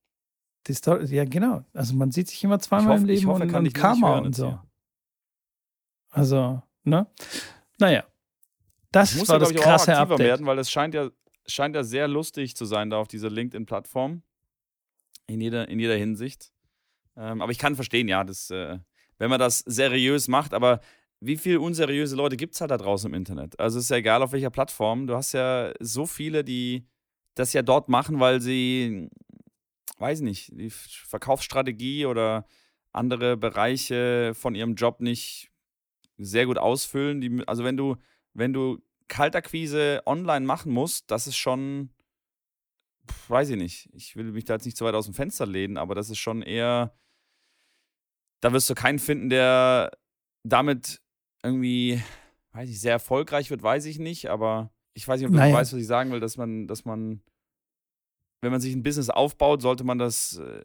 Die 0.67 0.75
Story, 0.75 1.05
ja, 1.07 1.25
genau. 1.25 1.65
Also 1.73 1.95
man 1.95 2.11
sieht 2.13 2.29
sich 2.29 2.43
immer 2.45 2.59
zweimal 2.59 2.95
hoffe, 2.95 3.01
im 3.01 3.07
Leben 3.07 3.27
hoffe, 3.27 3.43
und, 3.43 3.55
und 3.55 3.75
Karma 3.75 4.19
und 4.19 4.35
so. 4.35 4.59
Also, 6.11 6.63
ne? 6.85 7.07
Naja, 7.79 8.05
das 8.91 9.15
muss 9.15 9.29
war 9.29 9.39
das 9.39 9.51
ich, 9.51 9.57
krasse 9.57 9.93
auch 9.93 10.01
aktiver 10.01 10.15
Update. 10.15 10.27
werden, 10.27 10.47
weil 10.47 10.59
es 10.59 10.71
scheint 10.71 10.95
ja, 10.95 11.11
scheint 11.47 11.75
ja 11.75 11.85
sehr 11.85 12.09
lustig 12.09 12.57
zu 12.57 12.65
sein 12.65 12.91
da 12.91 12.99
auf 12.99 13.09
dieser 13.09 13.31
LinkedIn-Plattform. 13.31 14.23
In 15.27 15.41
jeder, 15.41 15.69
in 15.69 15.79
jeder 15.79 15.97
Hinsicht. 15.97 16.53
Ähm, 17.17 17.43
aber 17.43 17.53
ich 17.53 17.59
kann 17.59 17.75
verstehen, 17.75 18.09
ja, 18.09 18.25
das, 18.25 18.51
äh, 18.51 18.79
wenn 19.19 19.31
man 19.31 19.39
das 19.39 19.59
seriös 19.61 20.29
macht, 20.29 20.55
aber 20.55 20.81
wie 21.21 21.37
viele 21.37 21.61
unseriöse 21.61 22.17
Leute 22.17 22.37
gibt 22.37 22.55
es 22.55 22.61
halt 22.61 22.71
da 22.71 22.77
draußen 22.77 23.11
im 23.11 23.15
Internet? 23.15 23.59
Also 23.59 23.79
ist 23.79 23.91
ja 23.91 23.97
egal 23.97 24.23
auf 24.23 24.33
welcher 24.33 24.51
Plattform. 24.51 25.07
Du 25.07 25.15
hast 25.15 25.33
ja 25.33 25.73
so 25.81 26.07
viele, 26.07 26.45
die 26.45 26.87
das 27.35 27.53
ja 27.53 27.63
dort 27.63 27.89
machen, 27.89 28.21
weil 28.21 28.41
sie, 28.41 29.09
weiß 29.99 30.21
nicht, 30.21 30.53
die 30.53 30.71
Verkaufsstrategie 30.71 32.07
oder 32.07 32.47
andere 32.93 33.37
Bereiche 33.37 34.33
von 34.35 34.55
ihrem 34.55 34.75
Job 34.75 35.01
nicht 35.01 35.51
sehr 36.17 36.47
gut 36.47 36.59
ausfüllen. 36.59 37.21
Die, 37.21 37.43
also 37.47 37.65
wenn 37.65 37.77
du, 37.77 37.97
wenn 38.35 38.53
du 38.53 38.79
Kaltakquise 39.09 40.03
online 40.07 40.47
machen 40.47 40.73
musst, 40.73 41.11
das 41.11 41.27
ist 41.27 41.37
schon, 41.37 41.91
weiß 43.29 43.51
ich 43.51 43.57
nicht. 43.57 43.89
Ich 43.93 44.15
will 44.17 44.33
mich 44.33 44.45
da 44.45 44.55
jetzt 44.55 44.67
nicht 44.67 44.77
zu 44.77 44.85
weit 44.85 44.95
aus 44.95 45.07
dem 45.07 45.15
Fenster 45.15 45.47
lehnen, 45.47 45.79
aber 45.79 45.95
das 45.95 46.11
ist 46.11 46.19
schon 46.19 46.43
eher, 46.43 46.97
da 48.41 48.53
wirst 48.53 48.71
du 48.71 48.75
keinen 48.75 48.99
finden, 48.99 49.31
der 49.31 49.91
damit 50.45 51.01
irgendwie, 51.43 52.03
weiß 52.53 52.69
ich, 52.69 52.81
sehr 52.81 52.93
erfolgreich 52.93 53.51
wird, 53.51 53.63
weiß 53.63 53.85
ich 53.87 53.99
nicht, 53.99 54.27
aber 54.27 54.71
ich 54.95 55.07
weiß 55.07 55.21
nicht, 55.21 55.29
ob 55.29 55.33
du 55.33 55.39
naja. 55.39 55.55
weißt, 55.55 55.73
was 55.73 55.81
ich 55.81 55.87
sagen 55.87 56.11
will, 56.11 56.21
dass 56.21 56.37
man, 56.37 56.67
dass 56.67 56.85
man, 56.85 57.21
wenn 58.41 58.51
man 58.51 58.61
sich 58.61 58.75
ein 58.75 58.83
Business 58.83 59.11
aufbaut, 59.11 59.63
sollte 59.63 59.85
man 59.85 59.99
das 59.99 60.39
äh, 60.39 60.63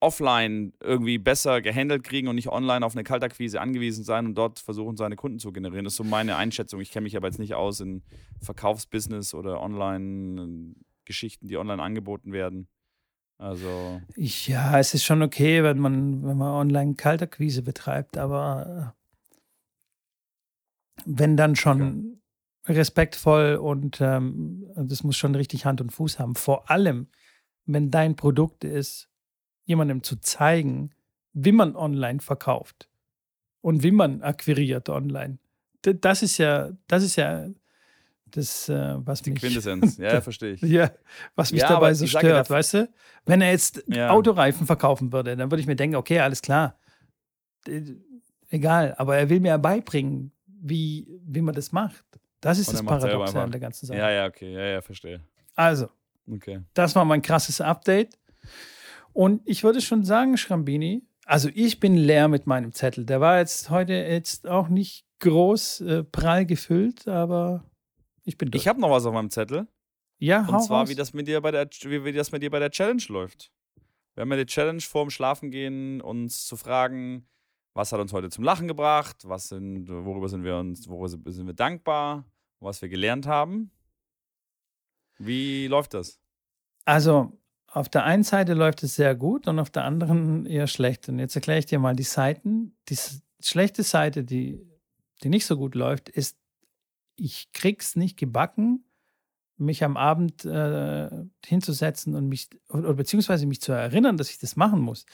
offline 0.00 0.72
irgendwie 0.80 1.18
besser 1.18 1.60
gehandelt 1.60 2.04
kriegen 2.04 2.28
und 2.28 2.36
nicht 2.36 2.48
online 2.48 2.84
auf 2.84 2.94
eine 2.94 3.04
Kaltakquise 3.04 3.60
angewiesen 3.60 4.04
sein 4.04 4.26
und 4.26 4.34
dort 4.34 4.58
versuchen, 4.60 4.96
seine 4.96 5.16
Kunden 5.16 5.38
zu 5.38 5.52
generieren. 5.52 5.84
Das 5.84 5.94
ist 5.94 5.98
so 5.98 6.04
meine 6.04 6.36
Einschätzung. 6.36 6.80
Ich 6.80 6.90
kenne 6.90 7.04
mich 7.04 7.16
aber 7.16 7.28
jetzt 7.28 7.38
nicht 7.38 7.54
aus 7.54 7.80
in 7.80 8.02
Verkaufsbusiness 8.40 9.34
oder 9.34 9.60
Online-Geschichten, 9.60 11.48
die 11.48 11.56
online 11.56 11.82
angeboten 11.82 12.32
werden. 12.32 12.68
Also. 13.38 14.00
Ja, 14.16 14.78
es 14.78 14.94
ist 14.94 15.04
schon 15.04 15.22
okay, 15.22 15.62
wenn 15.62 15.78
man, 15.78 16.24
wenn 16.24 16.36
man 16.36 16.54
online 16.54 16.94
Kaltakquise 16.94 17.62
betreibt, 17.62 18.18
aber 18.18 18.94
wenn 21.08 21.36
dann 21.36 21.56
schon 21.56 22.20
ja. 22.66 22.74
respektvoll 22.74 23.56
und 23.56 24.00
ähm, 24.00 24.66
das 24.76 25.02
muss 25.02 25.16
schon 25.16 25.34
richtig 25.34 25.64
Hand 25.64 25.80
und 25.80 25.90
Fuß 25.90 26.18
haben. 26.18 26.34
Vor 26.34 26.70
allem, 26.70 27.08
wenn 27.64 27.90
dein 27.90 28.14
Produkt 28.14 28.64
ist, 28.64 29.08
jemandem 29.64 30.02
zu 30.02 30.16
zeigen, 30.16 30.90
wie 31.32 31.52
man 31.52 31.76
online 31.76 32.20
verkauft 32.20 32.88
und 33.60 33.82
wie 33.82 33.90
man 33.90 34.22
akquiriert 34.22 34.88
online. 34.88 35.38
Das 35.82 36.22
ist 36.22 36.38
ja, 36.38 36.70
das 36.86 37.02
ist 37.02 37.16
ja 37.16 37.48
das, 38.26 38.68
äh, 38.68 38.94
was 38.98 39.22
Die 39.22 39.30
mich. 39.30 39.40
Quintessenz, 39.40 39.96
ja, 39.98 40.20
verstehe 40.20 40.52
ich. 40.52 40.62
Ja, 40.62 40.90
was 41.34 41.52
mich 41.52 41.62
ja, 41.62 41.68
dabei 41.68 41.94
so 41.94 42.06
stört, 42.06 42.50
weißt 42.50 42.74
du? 42.74 42.88
Wenn 43.24 43.40
er 43.40 43.52
jetzt 43.52 43.82
ja. 43.86 44.10
Autoreifen 44.10 44.66
verkaufen 44.66 45.12
würde, 45.12 45.36
dann 45.36 45.50
würde 45.50 45.60
ich 45.60 45.66
mir 45.66 45.76
denken, 45.76 45.96
okay, 45.96 46.20
alles 46.20 46.42
klar. 46.42 46.78
Egal, 48.50 48.94
aber 48.98 49.16
er 49.16 49.30
will 49.30 49.40
mir 49.40 49.48
ja 49.48 49.56
beibringen, 49.56 50.32
wie, 50.60 51.20
wie 51.24 51.40
man 51.40 51.54
das 51.54 51.72
macht. 51.72 52.04
Das 52.40 52.58
ist 52.58 52.72
das 52.72 52.84
Paradoxe 52.84 53.40
an 53.40 53.50
der 53.50 53.60
ganzen 53.60 53.86
Sache. 53.86 53.98
Ja, 53.98 54.10
ja, 54.10 54.26
okay, 54.26 54.52
ja, 54.52 54.64
ja, 54.64 54.80
verstehe. 54.80 55.20
Also, 55.54 55.88
okay. 56.30 56.60
das 56.74 56.94
war 56.94 57.04
mein 57.04 57.22
krasses 57.22 57.60
Update. 57.60 58.18
Und 59.12 59.42
ich 59.44 59.64
würde 59.64 59.80
schon 59.80 60.04
sagen, 60.04 60.36
Schrambini, 60.36 61.02
also 61.24 61.50
ich 61.54 61.80
bin 61.80 61.96
leer 61.96 62.28
mit 62.28 62.46
meinem 62.46 62.72
Zettel. 62.72 63.04
Der 63.04 63.20
war 63.20 63.38
jetzt 63.38 63.70
heute 63.70 63.92
jetzt 63.92 64.46
auch 64.46 64.68
nicht 64.68 65.04
groß 65.20 65.80
äh, 65.80 66.04
prall 66.04 66.46
gefüllt, 66.46 67.08
aber 67.08 67.64
ich 68.24 68.38
bin 68.38 68.50
durch. 68.50 68.62
Ich 68.62 68.68
habe 68.68 68.80
noch 68.80 68.90
was 68.90 69.04
auf 69.04 69.12
meinem 69.12 69.30
Zettel. 69.30 69.66
Ja, 70.18 70.46
Und 70.46 70.62
zwar, 70.62 70.88
wie 70.88 70.94
das, 70.94 71.12
mit 71.12 71.28
dir 71.28 71.40
bei 71.40 71.50
der, 71.50 71.68
wie 71.68 72.12
das 72.12 72.32
mit 72.32 72.42
dir 72.42 72.50
bei 72.50 72.58
der 72.58 72.70
Challenge 72.70 73.02
läuft. 73.08 73.52
Wir 74.14 74.22
haben 74.22 74.30
ja 74.30 74.36
die 74.36 74.46
Challenge 74.46 74.80
vorm 74.80 75.10
Schlafengehen, 75.10 76.00
uns 76.00 76.46
zu 76.46 76.56
fragen, 76.56 77.28
was 77.78 77.92
hat 77.92 78.00
uns 78.00 78.12
heute 78.12 78.28
zum 78.28 78.42
Lachen 78.42 78.66
gebracht, 78.66 79.18
was 79.28 79.50
sind, 79.50 79.88
worüber 79.88 80.28
sind 80.28 80.42
wir 80.42 80.56
uns, 80.56 80.88
worüber 80.88 81.08
sind 81.08 81.46
wir 81.46 81.54
dankbar, 81.54 82.24
was 82.58 82.82
wir 82.82 82.88
gelernt 82.88 83.28
haben. 83.28 83.70
Wie 85.16 85.68
läuft 85.68 85.94
das? 85.94 86.18
Also, 86.84 87.38
auf 87.68 87.88
der 87.88 88.02
einen 88.02 88.24
Seite 88.24 88.54
läuft 88.54 88.82
es 88.82 88.96
sehr 88.96 89.14
gut 89.14 89.46
und 89.46 89.60
auf 89.60 89.70
der 89.70 89.84
anderen 89.84 90.44
eher 90.44 90.66
schlecht. 90.66 91.08
Und 91.08 91.20
jetzt 91.20 91.36
erkläre 91.36 91.60
ich 91.60 91.66
dir 91.66 91.78
mal 91.78 91.94
die 91.94 92.02
Seiten. 92.02 92.76
Die 92.88 92.98
schlechte 93.40 93.84
Seite, 93.84 94.24
die, 94.24 94.60
die 95.22 95.28
nicht 95.28 95.46
so 95.46 95.56
gut 95.56 95.76
läuft, 95.76 96.08
ist, 96.08 96.36
ich 97.14 97.52
krieg's 97.52 97.94
nicht 97.94 98.16
gebacken, 98.16 98.87
mich 99.58 99.84
am 99.84 99.96
Abend 99.96 100.44
äh, 100.44 101.08
hinzusetzen 101.44 102.14
und 102.14 102.28
mich, 102.28 102.48
oder 102.68 102.94
beziehungsweise 102.94 103.46
mich 103.46 103.60
zu 103.60 103.72
erinnern, 103.72 104.16
dass 104.16 104.30
ich 104.30 104.38
das 104.38 104.56
machen 104.56 104.80
muss. 104.80 105.06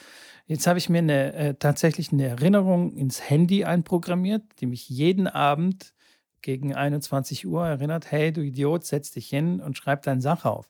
Jetzt 0.45 0.67
habe 0.67 0.79
ich 0.79 0.89
mir 0.89 0.99
eine, 0.99 1.33
äh, 1.33 1.53
tatsächlich 1.55 2.11
eine 2.11 2.27
Erinnerung 2.27 2.93
ins 2.95 3.29
Handy 3.29 3.65
einprogrammiert, 3.65 4.43
die 4.59 4.67
mich 4.67 4.87
jeden 4.89 5.27
Abend 5.27 5.93
gegen 6.41 6.75
21 6.75 7.47
Uhr 7.47 7.65
erinnert, 7.65 8.11
hey 8.11 8.31
du 8.31 8.41
Idiot, 8.41 8.85
setz 8.85 9.11
dich 9.11 9.27
hin 9.27 9.59
und 9.59 9.77
schreib 9.77 10.03
deine 10.03 10.21
Sache 10.21 10.49
auf 10.49 10.69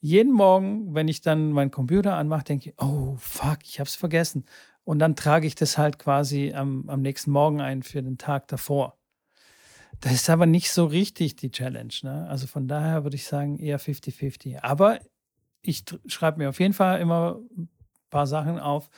jeden 0.00 0.32
Morgen, 0.32 0.94
wenn 0.94 1.08
ich 1.08 1.20
dann 1.20 1.52
meinen 1.52 1.70
Computer 1.70 2.14
anmache, 2.14 2.44
denke 2.44 2.70
ich, 2.70 2.74
oh 2.78 3.16
fuck, 3.18 3.58
ich 3.64 3.80
habe 3.80 3.88
es 3.88 3.96
vergessen. 3.96 4.46
Und 4.84 4.98
dann 4.98 5.14
trage 5.14 5.46
ich 5.46 5.54
das 5.54 5.78
halt 5.78 5.98
quasi 5.98 6.52
am, 6.54 6.88
am 6.88 7.02
nächsten 7.02 7.30
Morgen 7.30 7.60
ein 7.60 7.82
für 7.82 8.02
den 8.02 8.18
Tag 8.18 8.48
davor. 8.48 8.96
Das 10.00 10.12
ist 10.12 10.30
aber 10.30 10.46
nicht 10.46 10.70
so 10.70 10.86
richtig 10.86 11.36
die 11.36 11.50
Challenge. 11.50 11.92
Ne? 12.02 12.26
Also 12.28 12.46
von 12.46 12.66
daher 12.66 13.04
würde 13.04 13.16
ich 13.16 13.26
sagen 13.26 13.58
eher 13.58 13.78
50-50. 13.78 14.62
Aber 14.62 14.98
ich 15.62 15.84
schreibe 16.06 16.38
mir 16.38 16.48
auf 16.48 16.58
jeden 16.58 16.72
Fall 16.72 17.00
immer 17.00 17.40
ein 17.56 17.68
paar 18.08 18.26
Sachen 18.26 18.58
auf. 18.58 18.88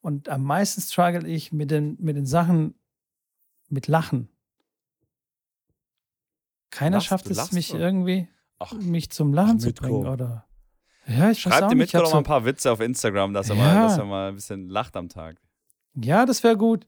Und 0.00 0.28
am 0.28 0.42
meisten 0.42 0.80
struggle 0.80 1.26
ich 1.28 1.52
mit 1.52 1.70
den, 1.70 1.96
mit 2.00 2.16
den 2.16 2.26
Sachen 2.26 2.74
mit 3.68 3.86
Lachen. 3.86 4.28
Keiner 6.70 6.96
Lachst, 6.96 7.08
schafft 7.08 7.26
es, 7.30 7.52
mich 7.52 7.72
oder? 7.72 7.80
irgendwie, 7.80 8.28
Ach, 8.58 8.72
mich 8.72 9.10
zum 9.10 9.32
Lachen 9.32 9.58
zu 9.58 9.72
bringen, 9.72 10.06
oder? 10.06 10.46
Ja, 11.06 11.30
ich 11.30 11.40
Schreibt 11.40 11.70
dem 11.70 11.78
Mitko 11.78 11.98
doch 11.98 12.12
mal 12.12 12.18
ein 12.18 12.24
paar 12.24 12.44
Witze 12.44 12.70
auf 12.70 12.80
Instagram, 12.80 13.32
dass, 13.32 13.48
ja. 13.48 13.54
er 13.54 13.58
mal, 13.58 13.82
dass 13.82 13.98
er 13.98 14.04
mal 14.04 14.28
ein 14.28 14.34
bisschen 14.34 14.68
lacht 14.68 14.96
am 14.96 15.08
Tag. 15.08 15.40
Ja, 15.94 16.26
das 16.26 16.42
wäre 16.44 16.56
gut. 16.56 16.84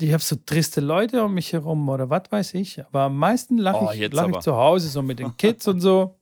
Ich 0.00 0.12
habe 0.12 0.22
so 0.22 0.36
triste 0.36 0.80
Leute 0.80 1.24
um 1.24 1.34
mich 1.34 1.52
herum 1.52 1.88
oder 1.88 2.10
was 2.10 2.24
weiß 2.30 2.54
ich. 2.54 2.84
Aber 2.84 3.02
am 3.02 3.16
meisten 3.16 3.58
lache 3.58 3.84
oh, 3.84 3.90
ich, 3.92 4.12
lach 4.12 4.28
ich 4.28 4.38
zu 4.40 4.56
Hause, 4.56 4.88
so 4.88 5.02
mit 5.02 5.20
den 5.20 5.36
Kids 5.36 5.68
und 5.68 5.80
so. 5.80 6.18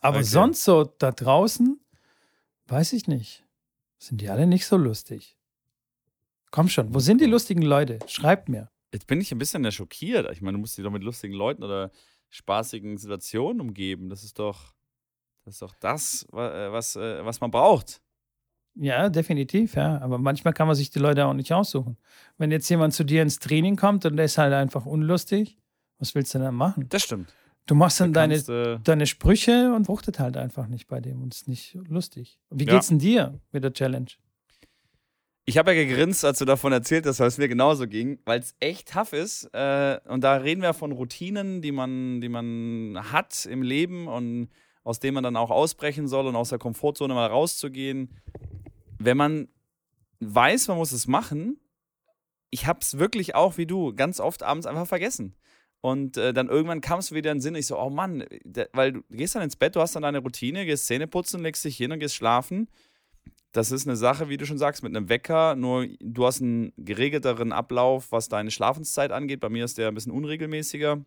Aber 0.00 0.18
okay. 0.18 0.26
sonst 0.26 0.64
so 0.64 0.84
da 0.84 1.12
draußen, 1.12 1.80
weiß 2.66 2.92
ich 2.94 3.06
nicht. 3.06 3.44
Sind 3.98 4.20
die 4.20 4.28
alle 4.28 4.48
nicht 4.48 4.66
so 4.66 4.76
lustig. 4.76 5.38
Komm 6.50 6.68
schon, 6.68 6.92
wo 6.92 6.98
sind 6.98 7.20
die 7.20 7.26
lustigen 7.26 7.62
Leute? 7.62 8.00
Schreibt 8.08 8.48
mir. 8.48 8.68
Jetzt 8.92 9.06
bin 9.06 9.20
ich 9.20 9.32
ein 9.32 9.38
bisschen 9.38 9.70
schockiert. 9.70 10.30
Ich 10.32 10.42
meine, 10.42 10.56
du 10.56 10.60
musst 10.60 10.76
dich 10.76 10.84
doch 10.84 10.90
mit 10.90 11.04
lustigen 11.04 11.34
Leuten 11.34 11.62
oder 11.62 11.92
spaßigen 12.30 12.98
Situationen 12.98 13.60
umgeben. 13.60 14.08
Das 14.08 14.24
ist 14.24 14.38
doch. 14.38 14.74
Das 15.44 15.54
ist 15.54 15.62
doch 15.62 15.74
das, 15.80 16.24
äh, 16.32 16.70
was, 16.70 16.94
äh, 16.94 17.24
was 17.24 17.40
man 17.40 17.50
braucht. 17.50 18.01
Ja, 18.74 19.08
definitiv, 19.08 19.74
ja. 19.74 20.00
Aber 20.00 20.18
manchmal 20.18 20.54
kann 20.54 20.66
man 20.66 20.76
sich 20.76 20.90
die 20.90 20.98
Leute 20.98 21.26
auch 21.26 21.34
nicht 21.34 21.52
aussuchen. 21.52 21.96
Wenn 22.38 22.50
jetzt 22.50 22.68
jemand 22.68 22.94
zu 22.94 23.04
dir 23.04 23.22
ins 23.22 23.38
Training 23.38 23.76
kommt 23.76 24.04
und 24.06 24.16
der 24.16 24.24
ist 24.24 24.38
halt 24.38 24.54
einfach 24.54 24.86
unlustig, 24.86 25.58
was 25.98 26.14
willst 26.14 26.34
du 26.34 26.38
dann 26.38 26.54
machen? 26.54 26.86
Das 26.88 27.02
stimmt. 27.02 27.32
Du 27.66 27.74
machst 27.74 28.00
dann 28.00 28.12
da 28.12 28.22
deine, 28.22 28.42
du... 28.42 28.80
deine 28.82 29.06
Sprüche 29.06 29.72
und 29.74 29.86
fruchtet 29.86 30.18
halt 30.18 30.36
einfach 30.36 30.66
nicht 30.66 30.88
bei 30.88 31.00
dem 31.00 31.22
und 31.22 31.34
ist 31.34 31.48
nicht 31.48 31.78
lustig. 31.88 32.38
Wie 32.50 32.64
geht's 32.64 32.88
ja. 32.88 32.90
denn 32.90 32.98
dir 32.98 33.40
mit 33.52 33.62
der 33.62 33.72
Challenge? 33.72 34.08
Ich 35.44 35.58
habe 35.58 35.74
ja 35.74 35.84
gegrinst, 35.84 36.24
als 36.24 36.38
du 36.38 36.44
davon 36.44 36.72
erzählt 36.72 37.04
hast, 37.04 37.18
weil 37.18 37.26
es 37.26 37.38
mir 37.38 37.48
genauso 37.48 37.88
ging, 37.88 38.20
weil 38.24 38.40
es 38.40 38.54
echt 38.60 38.92
tough 38.92 39.12
ist. 39.12 39.44
Äh, 39.52 39.98
und 40.06 40.22
da 40.22 40.36
reden 40.36 40.62
wir 40.62 40.72
von 40.72 40.92
Routinen, 40.92 41.62
die 41.62 41.72
man, 41.72 42.20
die 42.20 42.28
man 42.28 42.98
hat 43.10 43.46
im 43.46 43.62
Leben 43.62 44.06
und 44.06 44.48
aus 44.84 45.00
dem 45.00 45.14
man 45.14 45.24
dann 45.24 45.36
auch 45.36 45.50
ausbrechen 45.50 46.06
soll 46.06 46.26
und 46.26 46.36
aus 46.36 46.50
der 46.50 46.58
Komfortzone 46.58 47.14
mal 47.14 47.26
rauszugehen. 47.26 48.10
Wenn 49.04 49.16
man 49.16 49.48
weiß, 50.20 50.68
man 50.68 50.76
muss 50.76 50.92
es 50.92 51.06
machen, 51.06 51.58
ich 52.50 52.66
habe 52.66 52.80
es 52.82 52.98
wirklich 52.98 53.34
auch 53.34 53.56
wie 53.56 53.66
du 53.66 53.94
ganz 53.94 54.20
oft 54.20 54.42
abends 54.42 54.66
einfach 54.66 54.86
vergessen. 54.86 55.34
Und 55.80 56.16
äh, 56.16 56.32
dann 56.32 56.48
irgendwann 56.48 56.80
kam 56.80 57.00
es 57.00 57.10
wieder 57.10 57.32
in 57.32 57.38
den 57.38 57.42
Sinn, 57.42 57.54
ich 57.56 57.66
so, 57.66 57.76
oh 57.76 57.90
Mann, 57.90 58.24
der, 58.44 58.68
weil 58.72 58.92
du 58.92 59.02
gehst 59.10 59.34
dann 59.34 59.42
ins 59.42 59.56
Bett, 59.56 59.74
du 59.74 59.80
hast 59.80 59.96
dann 59.96 60.04
deine 60.04 60.20
Routine, 60.20 60.64
gehst 60.64 60.86
Zähne 60.86 61.08
putzen, 61.08 61.42
legst 61.42 61.64
dich 61.64 61.76
hin 61.76 61.90
und 61.90 61.98
gehst 61.98 62.14
schlafen. 62.14 62.68
Das 63.50 63.72
ist 63.72 63.86
eine 63.86 63.96
Sache, 63.96 64.28
wie 64.28 64.36
du 64.36 64.46
schon 64.46 64.58
sagst, 64.58 64.84
mit 64.84 64.96
einem 64.96 65.08
Wecker, 65.08 65.56
nur 65.56 65.88
du 66.00 66.24
hast 66.24 66.40
einen 66.40 66.72
geregelteren 66.76 67.52
Ablauf, 67.52 68.12
was 68.12 68.28
deine 68.28 68.52
Schlafenszeit 68.52 69.10
angeht. 69.10 69.40
Bei 69.40 69.48
mir 69.48 69.64
ist 69.64 69.76
der 69.76 69.88
ein 69.88 69.94
bisschen 69.94 70.12
unregelmäßiger. 70.12 71.04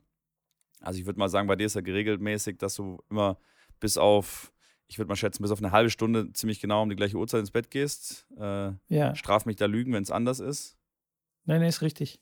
Also 0.82 1.00
ich 1.00 1.06
würde 1.06 1.20
mal 1.20 1.30
sagen, 1.30 1.48
bei 1.48 1.56
dir 1.56 1.68
ist 1.68 1.76
er 1.76 1.82
geregelmäßig, 1.82 2.58
dass 2.58 2.76
du 2.76 3.00
immer 3.10 3.40
bis 3.80 3.98
auf, 3.98 4.52
ich 4.88 4.98
würde 4.98 5.10
mal 5.10 5.16
schätzen, 5.16 5.42
bis 5.42 5.52
auf 5.52 5.60
eine 5.60 5.72
halbe 5.72 5.90
Stunde 5.90 6.32
ziemlich 6.34 6.60
genau 6.60 6.84
um 6.84 6.90
die 6.90 6.96
gleiche 6.96 7.18
Uhrzeit 7.18 7.40
ins 7.40 7.52
Bett 7.52 7.72
gehst. 7.72 8.28
Äh, 8.38 8.72
ja. 8.88 9.16
Straf 9.16 9.46
mich 9.46 9.56
da 9.56 9.66
Lügen, 9.66 9.94
wenn 9.94 10.04
es 10.04 10.12
anders 10.12 10.40
ist. 10.40 10.78
Nein, 11.46 11.60
nein, 11.60 11.70
ist 11.70 11.82
richtig. 11.82 12.20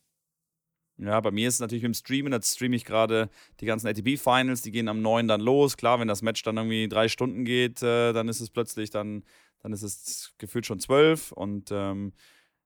Ja, 0.98 1.20
bei 1.22 1.32
mir 1.32 1.48
ist 1.48 1.56
es 1.56 1.60
natürlich 1.60 1.84
im 1.84 1.94
Streamen, 1.94 2.32
da 2.32 2.42
streame 2.42 2.76
ich 2.76 2.86
gerade 2.86 3.30
die 3.60 3.66
ganzen 3.66 3.88
ATP-Finals, 3.88 4.62
die 4.62 4.72
gehen 4.72 4.88
am 4.88 5.02
9 5.02 5.28
dann 5.28 5.42
los. 5.42 5.76
Klar, 5.76 6.00
wenn 6.00 6.08
das 6.08 6.22
Match 6.22 6.44
dann 6.44 6.58
irgendwie 6.58 6.88
drei 6.88 7.08
Stunden 7.08 7.46
geht, 7.46 7.82
äh, 7.82 8.14
dann 8.14 8.28
ist 8.28 8.42
es 8.42 8.52
plötzlich, 8.52 8.92
dann, 8.92 9.24
dann 9.60 9.74
ist 9.74 9.82
es 9.82 10.34
gefühlt 10.38 10.66
schon 10.66 10.80
zwölf 10.80 11.32
und 11.32 11.72
ähm, 11.72 12.14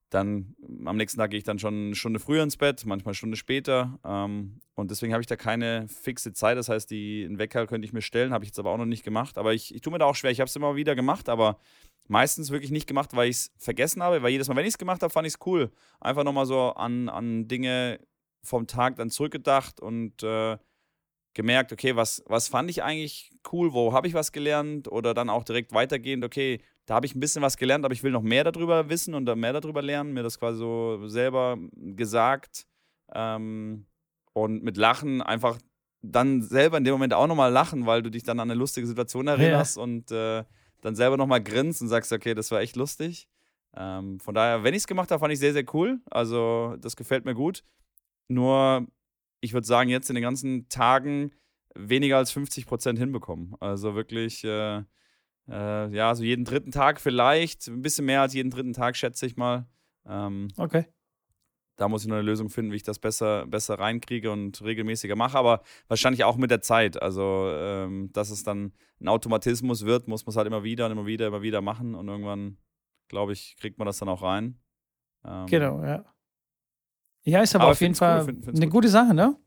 dann 0.10 0.56
am 0.86 0.96
nächsten 0.96 1.20
Tag 1.20 1.32
gehe 1.32 1.38
ich 1.38 1.44
dann 1.44 1.60
schon 1.60 1.88
eine 1.88 1.96
Stunde 1.96 2.20
früher 2.20 2.42
ins 2.42 2.56
Bett, 2.56 2.86
manchmal 2.86 3.12
eine 3.12 3.16
Stunde 3.16 3.36
später. 3.36 4.00
Ähm, 4.06 4.62
und 4.76 4.90
deswegen 4.90 5.12
habe 5.12 5.22
ich 5.22 5.28
da 5.28 5.36
keine 5.36 5.88
fixe 5.90 6.32
Zeit. 6.32 6.58
Das 6.58 6.70
heißt, 6.70 6.90
die, 6.90 7.26
einen 7.26 7.40
Wecker 7.40 7.68
könnte 7.68 7.86
ich 7.86 7.94
mir 7.94 8.02
stellen, 8.02 8.32
habe 8.32 8.46
ich 8.46 8.50
jetzt 8.50 8.60
aber 8.60 8.72
auch 8.72 8.78
noch 8.78 8.86
nicht 8.86 9.04
gemacht. 9.04 9.38
Aber 9.38 9.54
ich, 9.54 9.76
ich 9.76 9.82
tue 9.82 9.92
mir 9.92 10.00
da 10.00 10.06
auch 10.06 10.16
schwer. 10.16 10.32
Ich 10.32 10.40
habe 10.40 10.48
es 10.48 10.56
immer 10.56 10.76
wieder 10.76 10.96
gemacht, 10.96 11.28
aber 11.28 11.58
meistens 12.08 12.52
wirklich 12.52 12.72
nicht 12.72 12.88
gemacht, 12.88 13.16
weil 13.16 13.30
ich 13.30 13.36
es 13.36 13.52
vergessen 13.58 14.02
habe. 14.02 14.24
Weil 14.24 14.32
jedes 14.32 14.48
Mal, 14.48 14.56
wenn 14.56 14.66
ich 14.66 14.74
es 14.74 14.78
gemacht 14.78 15.04
habe, 15.04 15.12
fand 15.12 15.28
ich 15.28 15.34
es 15.34 15.46
cool. 15.46 15.72
Einfach 16.00 16.24
nochmal 16.24 16.46
so 16.46 16.70
an, 16.72 17.10
an 17.10 17.50
Dinge 17.50 18.00
vom 18.44 18.66
Tag 18.66 18.96
dann 18.96 19.10
zurückgedacht 19.10 19.82
und 19.82 20.24
äh, 20.24 20.58
gemerkt, 21.34 21.74
okay, 21.74 21.96
was, 21.96 22.24
was 22.28 22.48
fand 22.48 22.70
ich 22.70 22.82
eigentlich 22.82 23.32
cool, 23.52 23.74
wo 23.74 23.94
habe 23.94 24.08
ich 24.08 24.14
was 24.14 24.32
gelernt 24.32 24.88
oder 24.88 25.14
dann 25.14 25.30
auch 25.30 25.44
direkt 25.44 25.74
weitergehend, 25.74 26.24
okay, 26.24 26.62
da 26.88 26.96
habe 26.96 27.06
ich 27.06 27.14
ein 27.14 27.20
bisschen 27.20 27.42
was 27.42 27.58
gelernt, 27.58 27.86
aber 27.86 27.94
ich 27.94 28.02
will 28.02 28.12
noch 28.12 28.24
mehr 28.24 28.46
darüber 28.46 28.90
wissen 28.90 29.14
und 29.14 29.34
mehr 29.36 29.54
darüber 29.54 29.82
lernen, 29.82 30.14
mir 30.14 30.24
das 30.24 30.40
quasi 30.40 30.58
so 30.58 31.06
selber 31.08 31.58
gesagt 31.76 32.66
ähm, 33.14 33.86
und 34.34 34.64
mit 34.64 34.78
Lachen 34.78 35.22
einfach 35.22 35.60
dann 36.02 36.42
selber 36.42 36.78
in 36.78 36.86
dem 36.86 36.94
Moment 36.94 37.14
auch 37.14 37.28
nochmal 37.28 37.52
lachen, 37.52 37.86
weil 37.86 38.02
du 38.02 38.10
dich 38.10 38.24
dann 38.24 38.40
an 38.40 38.50
eine 38.50 38.58
lustige 38.58 38.88
Situation 38.88 39.28
erinnerst 39.28 39.76
ja. 39.76 39.84
und 39.84 40.12
äh, 40.12 40.46
dann 40.82 40.96
selber 40.96 41.18
nochmal 41.18 41.44
grinst 41.44 41.82
und 41.82 41.90
sagst, 41.90 42.14
okay, 42.14 42.34
das 42.34 42.52
war 42.52 42.62
echt 42.62 42.78
lustig. 42.78 43.28
Ähm, 43.76 44.22
von 44.22 44.34
daher, 44.34 44.64
wenn 44.64 44.74
ich 44.74 44.80
es 44.80 44.88
gemacht 44.88 45.12
habe, 45.12 45.20
fand 45.20 45.34
ich 45.34 45.40
sehr, 45.40 45.54
sehr 45.54 45.66
cool. 45.74 46.00
Also 46.10 46.78
das 46.80 46.96
gefällt 46.96 47.26
mir 47.26 47.36
gut. 47.36 47.64
Nur, 48.30 48.88
ich 49.42 49.52
würde 49.52 49.68
sagen, 49.68 49.90
jetzt 49.90 50.10
in 50.10 50.16
den 50.16 50.24
ganzen 50.24 50.70
Tagen 50.70 51.32
weniger 51.76 52.18
als 52.18 52.32
50 52.32 52.66
Prozent 52.66 52.98
hinbekommen. 52.98 53.56
Also 53.60 53.94
wirklich, 53.94 54.44
äh, 54.46 54.84
äh, 55.50 55.90
ja, 55.90 56.14
so 56.16 56.24
jeden 56.24 56.46
dritten 56.46 56.72
Tag 56.72 57.00
vielleicht, 57.00 57.68
ein 57.68 57.82
bisschen 57.82 58.06
mehr 58.06 58.22
als 58.22 58.34
jeden 58.34 58.50
dritten 58.50 58.74
Tag, 58.74 58.96
schätze 58.96 59.26
ich 59.26 59.38
mal. 59.38 59.68
Ähm, 60.06 60.50
okay 60.58 60.86
da 61.78 61.88
muss 61.88 62.02
ich 62.02 62.08
noch 62.10 62.16
eine 62.16 62.26
Lösung 62.26 62.50
finden, 62.50 62.72
wie 62.72 62.76
ich 62.76 62.84
das 62.84 63.00
besser, 63.00 63.46
besser 63.46 63.80
reinkriege 63.80 64.32
und 64.32 64.62
regelmäßiger 64.62 65.16
mache, 65.16 65.38
aber 65.38 65.62
wahrscheinlich 65.88 66.24
auch 66.24 66.36
mit 66.36 66.52
der 66.52 66.62
Zeit. 66.62 67.02
Also, 67.02 67.50
ähm, 67.54 68.12
dass 68.14 68.32
es 68.32 68.44
dann 68.44 68.74
ein 69.00 69.08
Automatismus 69.08 69.86
wird, 69.86 70.08
muss 70.08 70.26
man 70.26 70.32
es 70.32 70.38
halt 70.38 70.48
immer 70.48 70.64
wieder 70.64 70.88
und 70.88 70.92
immer 70.92 71.06
wieder, 71.06 71.28
immer 71.28 71.44
wieder 71.44 71.62
machen 71.62 71.96
und 71.96 72.08
irgendwann, 72.08 72.58
glaube 73.08 73.34
ich, 73.34 73.56
kriegt 73.58 73.78
man 73.78 73.86
das 73.86 74.00
dann 74.00 74.10
auch 74.10 74.24
rein. 74.24 74.60
Ähm, 75.24 75.46
genau, 75.46 75.84
ja. 75.84 76.04
Ja, 77.24 77.42
ist 77.42 77.56
aber, 77.56 77.66
aber 77.66 77.72
auf 77.74 77.82
jeden 77.82 77.96
Fall 77.96 78.22
cool, 78.22 78.26
find, 78.26 78.48
eine 78.48 78.66
gut. 78.66 78.72
gute 78.72 78.90
Sache, 78.90 79.14
ne? 79.14 79.38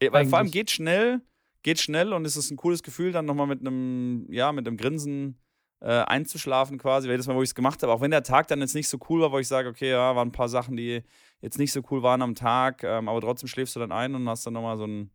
Ja, 0.00 0.12
weil 0.12 0.26
vor 0.26 0.38
allem 0.38 0.50
geht 0.50 0.70
schnell, 0.70 1.20
geht 1.62 1.80
schnell 1.80 2.12
und 2.12 2.24
es 2.24 2.36
ist 2.36 2.50
ein 2.50 2.56
cooles 2.56 2.82
Gefühl, 2.82 3.12
dann 3.12 3.26
nochmal 3.26 3.46
mit 3.46 3.60
einem, 3.60 4.26
ja, 4.30 4.52
mit 4.52 4.66
einem 4.66 4.76
Grinsen 4.76 5.38
äh, 5.80 6.02
einzuschlafen 6.02 6.78
quasi, 6.78 7.08
jedes 7.08 7.26
Mal, 7.26 7.34
wo 7.34 7.42
ich 7.42 7.50
es 7.50 7.54
gemacht 7.54 7.82
habe. 7.82 7.92
Auch 7.92 8.00
wenn 8.00 8.10
der 8.10 8.22
Tag 8.22 8.48
dann 8.48 8.60
jetzt 8.60 8.74
nicht 8.74 8.88
so 8.88 8.98
cool 9.08 9.20
war, 9.22 9.32
wo 9.32 9.38
ich 9.38 9.48
sage, 9.48 9.68
okay, 9.68 9.90
ja, 9.90 10.14
waren 10.14 10.28
ein 10.28 10.32
paar 10.32 10.48
Sachen, 10.48 10.76
die 10.76 11.02
jetzt 11.40 11.58
nicht 11.58 11.72
so 11.72 11.82
cool 11.90 12.02
waren 12.02 12.22
am 12.22 12.34
Tag, 12.34 12.84
ähm, 12.84 13.08
aber 13.08 13.20
trotzdem 13.20 13.48
schläfst 13.48 13.76
du 13.76 13.80
dann 13.80 13.92
ein 13.92 14.14
und 14.14 14.28
hast 14.28 14.46
dann 14.46 14.54
nochmal 14.54 14.76
so 14.76 14.86
ein, 14.86 15.10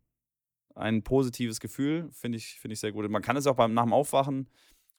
ein 0.74 1.02
positives 1.02 1.60
Gefühl. 1.60 2.08
Finde 2.12 2.38
ich, 2.38 2.60
find 2.60 2.72
ich 2.72 2.80
sehr 2.80 2.92
gut. 2.92 3.08
Man 3.08 3.22
kann 3.22 3.36
es 3.36 3.46
auch 3.46 3.56
beim, 3.56 3.74
nach 3.74 3.84
dem 3.84 3.92
Aufwachen 3.92 4.48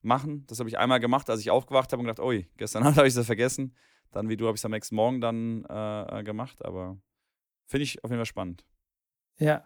machen. 0.02 0.46
Das 0.48 0.60
habe 0.60 0.70
ich 0.70 0.78
einmal 0.78 1.00
gemacht, 1.00 1.30
als 1.30 1.42
ich 1.42 1.52
aufgewacht 1.52 1.92
habe 1.92 2.00
und 2.00 2.08
gedacht, 2.08 2.26
oi, 2.26 2.48
gestern 2.58 2.84
Abend 2.84 2.98
habe 2.98 3.08
ich 3.08 3.14
das 3.14 3.26
vergessen. 3.26 3.76
Dann, 4.12 4.30
wie 4.30 4.38
du, 4.38 4.48
habe 4.48 4.56
ich 4.56 4.62
es 4.62 4.66
am 4.66 4.72
nächsten 4.72 4.96
Morgen 4.96 5.20
dann 5.20 5.66
äh, 5.66 6.20
äh 6.20 6.24
gemacht. 6.24 6.64
Aber 6.64 6.98
finde 7.66 7.84
ich 7.84 8.04
auf 8.04 8.10
jeden 8.10 8.20
Fall 8.20 8.26
spannend. 8.26 8.64
Ja, 9.40 9.64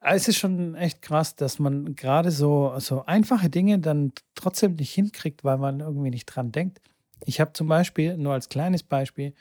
es 0.00 0.28
ist 0.28 0.38
schon 0.38 0.74
echt 0.74 1.02
krass, 1.02 1.36
dass 1.36 1.58
man 1.58 1.94
gerade 1.96 2.30
so, 2.30 2.74
so 2.78 3.04
einfache 3.04 3.50
Dinge 3.50 3.78
dann 3.78 4.12
trotzdem 4.34 4.76
nicht 4.76 4.92
hinkriegt, 4.94 5.44
weil 5.44 5.58
man 5.58 5.80
irgendwie 5.80 6.10
nicht 6.10 6.26
dran 6.26 6.52
denkt. 6.52 6.80
Ich 7.24 7.40
habe 7.40 7.52
zum 7.52 7.68
Beispiel, 7.68 8.16
nur 8.16 8.32
als 8.32 8.48
kleines 8.48 8.82
Beispiel, 8.82 9.34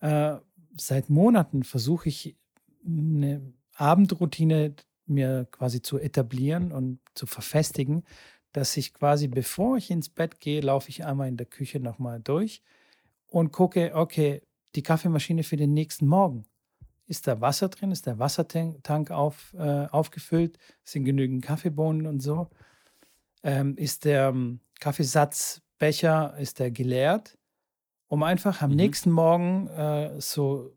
äh, 0.00 0.36
seit 0.76 1.10
Monaten 1.10 1.62
versuche 1.62 2.08
ich 2.08 2.36
eine 2.86 3.54
Abendroutine 3.74 4.74
mir 5.06 5.46
quasi 5.50 5.82
zu 5.82 5.98
etablieren 5.98 6.72
und 6.72 7.00
zu 7.14 7.26
verfestigen, 7.26 8.04
dass 8.52 8.76
ich 8.76 8.94
quasi, 8.94 9.28
bevor 9.28 9.76
ich 9.76 9.90
ins 9.90 10.08
Bett 10.08 10.40
gehe, 10.40 10.60
laufe 10.60 10.88
ich 10.90 11.04
einmal 11.04 11.28
in 11.28 11.36
der 11.36 11.46
Küche 11.46 11.80
nochmal 11.80 12.20
durch 12.20 12.62
und 13.28 13.52
gucke, 13.52 13.92
okay, 13.94 14.42
die 14.74 14.82
Kaffeemaschine 14.82 15.42
für 15.42 15.56
den 15.56 15.74
nächsten 15.74 16.06
Morgen 16.06 16.46
ist 17.06 17.26
da 17.26 17.40
Wasser 17.40 17.68
drin? 17.68 17.92
Ist 17.92 18.06
der 18.06 18.18
Wassertank 18.18 19.10
auf, 19.10 19.54
äh, 19.54 19.86
aufgefüllt? 19.86 20.58
Sind 20.84 21.04
genügend 21.04 21.44
Kaffeebohnen 21.44 22.06
und 22.06 22.20
so? 22.20 22.48
Ähm, 23.42 23.76
ist 23.76 24.04
der 24.04 24.28
ähm, 24.28 24.60
Kaffeesatzbecher, 24.80 26.36
ist 26.38 26.58
der 26.58 26.70
geleert? 26.70 27.38
Um 28.08 28.22
einfach 28.22 28.62
am 28.62 28.70
mhm. 28.70 28.76
nächsten 28.76 29.10
Morgen 29.10 29.68
äh, 29.68 30.20
so 30.20 30.76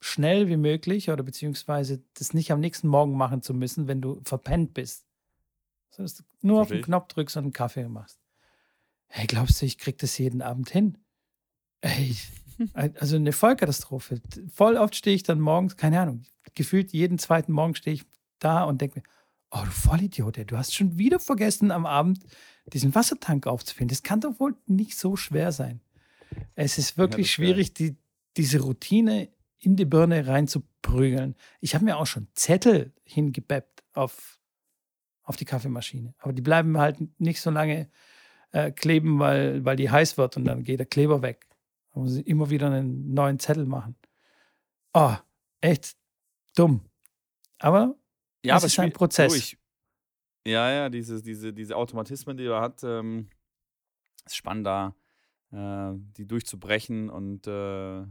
schnell 0.00 0.48
wie 0.48 0.56
möglich 0.56 1.10
oder 1.10 1.22
beziehungsweise 1.22 2.02
das 2.14 2.34
nicht 2.34 2.52
am 2.52 2.60
nächsten 2.60 2.88
Morgen 2.88 3.16
machen 3.16 3.42
zu 3.42 3.54
müssen, 3.54 3.88
wenn 3.88 4.00
du 4.00 4.20
verpennt 4.24 4.74
bist. 4.74 5.06
So, 5.90 6.02
dass 6.02 6.16
du 6.16 6.24
nur 6.42 6.60
auf 6.60 6.68
den 6.68 6.82
Knopf 6.82 7.08
drückst 7.08 7.36
und 7.36 7.44
einen 7.44 7.52
Kaffee 7.52 7.88
machst. 7.88 8.20
Hey, 9.06 9.26
glaubst 9.26 9.62
du, 9.62 9.66
ich 9.66 9.78
krieg 9.78 9.96
das 9.98 10.18
jeden 10.18 10.42
Abend 10.42 10.68
hin? 10.70 10.98
Ey, 11.80 12.16
also 12.74 13.16
eine 13.16 13.32
Vollkatastrophe. 13.32 14.20
Voll 14.52 14.76
oft 14.76 14.94
stehe 14.94 15.16
ich 15.16 15.22
dann 15.22 15.40
morgens, 15.40 15.76
keine 15.76 16.00
Ahnung, 16.00 16.22
gefühlt 16.54 16.92
jeden 16.92 17.18
zweiten 17.18 17.52
Morgen 17.52 17.74
stehe 17.74 17.94
ich 17.94 18.04
da 18.38 18.64
und 18.64 18.80
denke 18.80 19.00
mir, 19.00 19.04
oh 19.50 19.64
du 19.64 19.70
Vollidiot, 19.70 20.38
du 20.50 20.56
hast 20.56 20.74
schon 20.74 20.98
wieder 20.98 21.20
vergessen 21.20 21.70
am 21.70 21.86
Abend 21.86 22.20
diesen 22.72 22.94
Wassertank 22.94 23.46
aufzufüllen. 23.46 23.88
Das 23.88 24.02
kann 24.02 24.20
doch 24.20 24.40
wohl 24.40 24.56
nicht 24.66 24.96
so 24.96 25.16
schwer 25.16 25.52
sein. 25.52 25.80
Es 26.54 26.78
ist 26.78 26.98
wirklich 26.98 27.28
ja, 27.28 27.32
schwierig, 27.32 27.74
die, 27.74 27.96
diese 28.36 28.60
Routine 28.60 29.28
in 29.58 29.76
die 29.76 29.84
Birne 29.84 30.26
reinzuprügeln. 30.26 31.36
Ich 31.60 31.74
habe 31.74 31.84
mir 31.84 31.96
auch 31.96 32.06
schon 32.06 32.28
Zettel 32.34 32.92
hingebeppt 33.04 33.84
auf, 33.92 34.38
auf 35.22 35.36
die 35.36 35.44
Kaffeemaschine. 35.44 36.14
Aber 36.18 36.32
die 36.32 36.42
bleiben 36.42 36.78
halt 36.78 36.98
nicht 37.20 37.40
so 37.40 37.50
lange 37.50 37.88
äh, 38.52 38.70
kleben, 38.70 39.18
weil, 39.18 39.64
weil 39.64 39.76
die 39.76 39.90
heiß 39.90 40.18
wird 40.18 40.36
und 40.36 40.44
dann 40.44 40.64
geht 40.64 40.80
der 40.80 40.86
Kleber 40.86 41.22
weg. 41.22 41.46
Da 41.94 42.00
muss 42.00 42.16
ich 42.16 42.26
immer 42.26 42.50
wieder 42.50 42.70
einen 42.70 43.14
neuen 43.14 43.38
Zettel 43.38 43.66
machen. 43.66 43.96
Oh, 44.92 45.14
echt 45.60 45.96
dumm. 46.56 46.80
Aber 47.58 47.94
ja, 48.44 48.56
es 48.56 48.64
ist 48.64 48.78
ein 48.80 48.92
Prozess. 48.92 49.32
Durch. 49.32 49.58
Ja, 50.46 50.70
ja, 50.70 50.88
diese, 50.90 51.22
diese, 51.22 51.52
diese 51.52 51.76
Automatismen, 51.76 52.36
die 52.36 52.44
er 52.44 52.60
hat, 52.60 52.82
ähm, 52.82 53.30
ist 54.26 54.36
spannend 54.36 54.66
da, 54.66 54.94
äh, 55.52 55.96
die 56.16 56.26
durchzubrechen 56.26 57.08
und 57.08 57.46
äh, 57.46 58.04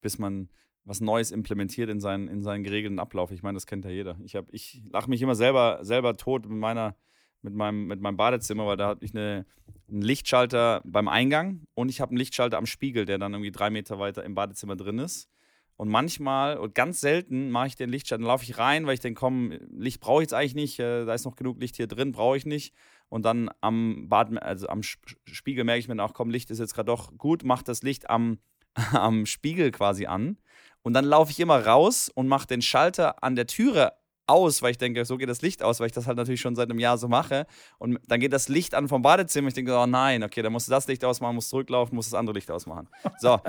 bis 0.00 0.18
man 0.18 0.50
was 0.84 1.00
Neues 1.00 1.30
implementiert 1.30 1.88
in 1.88 2.00
seinen, 2.00 2.28
in 2.28 2.42
seinen 2.42 2.64
geregelten 2.64 2.98
Ablauf. 2.98 3.30
Ich 3.30 3.42
meine, 3.42 3.56
das 3.56 3.66
kennt 3.66 3.86
ja 3.86 3.90
jeder. 3.90 4.18
Ich, 4.24 4.34
ich 4.50 4.82
lache 4.90 5.08
mich 5.08 5.22
immer 5.22 5.34
selber, 5.34 5.78
selber 5.82 6.16
tot 6.16 6.46
mit 6.46 6.58
meiner 6.58 6.96
mit 7.44 7.54
meinem, 7.54 7.86
mit 7.86 8.00
meinem 8.00 8.16
Badezimmer, 8.16 8.66
weil 8.66 8.76
da 8.76 8.88
habe 8.88 9.04
ich 9.04 9.14
eine, 9.14 9.46
einen 9.88 10.02
Lichtschalter 10.02 10.82
beim 10.84 11.08
Eingang 11.08 11.62
und 11.74 11.88
ich 11.88 12.00
habe 12.00 12.10
einen 12.10 12.18
Lichtschalter 12.18 12.58
am 12.58 12.66
Spiegel, 12.66 13.04
der 13.04 13.18
dann 13.18 13.32
irgendwie 13.34 13.52
drei 13.52 13.70
Meter 13.70 13.98
weiter 13.98 14.24
im 14.24 14.34
Badezimmer 14.34 14.76
drin 14.76 14.98
ist. 14.98 15.28
Und 15.76 15.88
manchmal 15.88 16.56
und 16.56 16.74
ganz 16.74 17.00
selten 17.00 17.50
mache 17.50 17.66
ich 17.68 17.76
den 17.76 17.90
Lichtschalter, 17.90 18.22
dann 18.22 18.28
laufe 18.28 18.44
ich 18.44 18.58
rein, 18.58 18.86
weil 18.86 18.94
ich 18.94 19.00
denke, 19.00 19.18
komm, 19.18 19.52
Licht 19.70 20.00
brauche 20.00 20.22
ich 20.22 20.26
jetzt 20.26 20.34
eigentlich 20.34 20.54
nicht, 20.54 20.78
äh, 20.78 21.04
da 21.04 21.14
ist 21.14 21.24
noch 21.24 21.36
genug 21.36 21.60
Licht 21.60 21.76
hier 21.76 21.88
drin, 21.88 22.12
brauche 22.12 22.36
ich 22.36 22.46
nicht. 22.46 22.74
Und 23.08 23.24
dann 23.24 23.50
am 23.60 24.08
Bad, 24.08 24.40
also 24.40 24.68
am 24.68 24.82
Spiegel 24.82 25.64
merke 25.64 25.80
ich 25.80 25.88
mir 25.88 26.02
auch, 26.02 26.14
komm, 26.14 26.30
Licht 26.30 26.50
ist 26.50 26.60
jetzt 26.60 26.74
gerade 26.74 26.86
doch 26.86 27.16
gut, 27.18 27.42
mach 27.44 27.62
das 27.62 27.82
Licht 27.82 28.08
am, 28.08 28.38
am 28.92 29.26
Spiegel 29.26 29.72
quasi 29.72 30.06
an. 30.06 30.38
Und 30.82 30.92
dann 30.92 31.04
laufe 31.04 31.32
ich 31.32 31.40
immer 31.40 31.66
raus 31.66 32.08
und 32.14 32.28
mache 32.28 32.46
den 32.46 32.62
Schalter 32.62 33.22
an 33.24 33.34
der 33.34 33.46
Türe 33.46 33.92
aus, 34.26 34.62
weil 34.62 34.70
ich 34.72 34.78
denke, 34.78 35.04
so 35.04 35.16
geht 35.16 35.28
das 35.28 35.42
Licht 35.42 35.62
aus, 35.62 35.80
weil 35.80 35.86
ich 35.86 35.92
das 35.92 36.06
halt 36.06 36.16
natürlich 36.16 36.40
schon 36.40 36.56
seit 36.56 36.70
einem 36.70 36.78
Jahr 36.78 36.98
so 36.98 37.08
mache. 37.08 37.46
Und 37.78 37.98
dann 38.08 38.20
geht 38.20 38.32
das 38.32 38.48
Licht 38.48 38.74
an 38.74 38.88
vom 38.88 39.02
Badezimmer. 39.02 39.48
Ich 39.48 39.54
denke, 39.54 39.76
oh 39.76 39.86
nein, 39.86 40.22
okay, 40.22 40.42
dann 40.42 40.52
musst 40.52 40.68
du 40.68 40.70
das 40.70 40.86
Licht 40.86 41.04
ausmachen, 41.04 41.34
musst 41.34 41.50
zurücklaufen, 41.50 41.94
musst 41.94 42.12
das 42.12 42.18
andere 42.18 42.34
Licht 42.34 42.50
ausmachen. 42.50 42.88
So, 43.18 43.40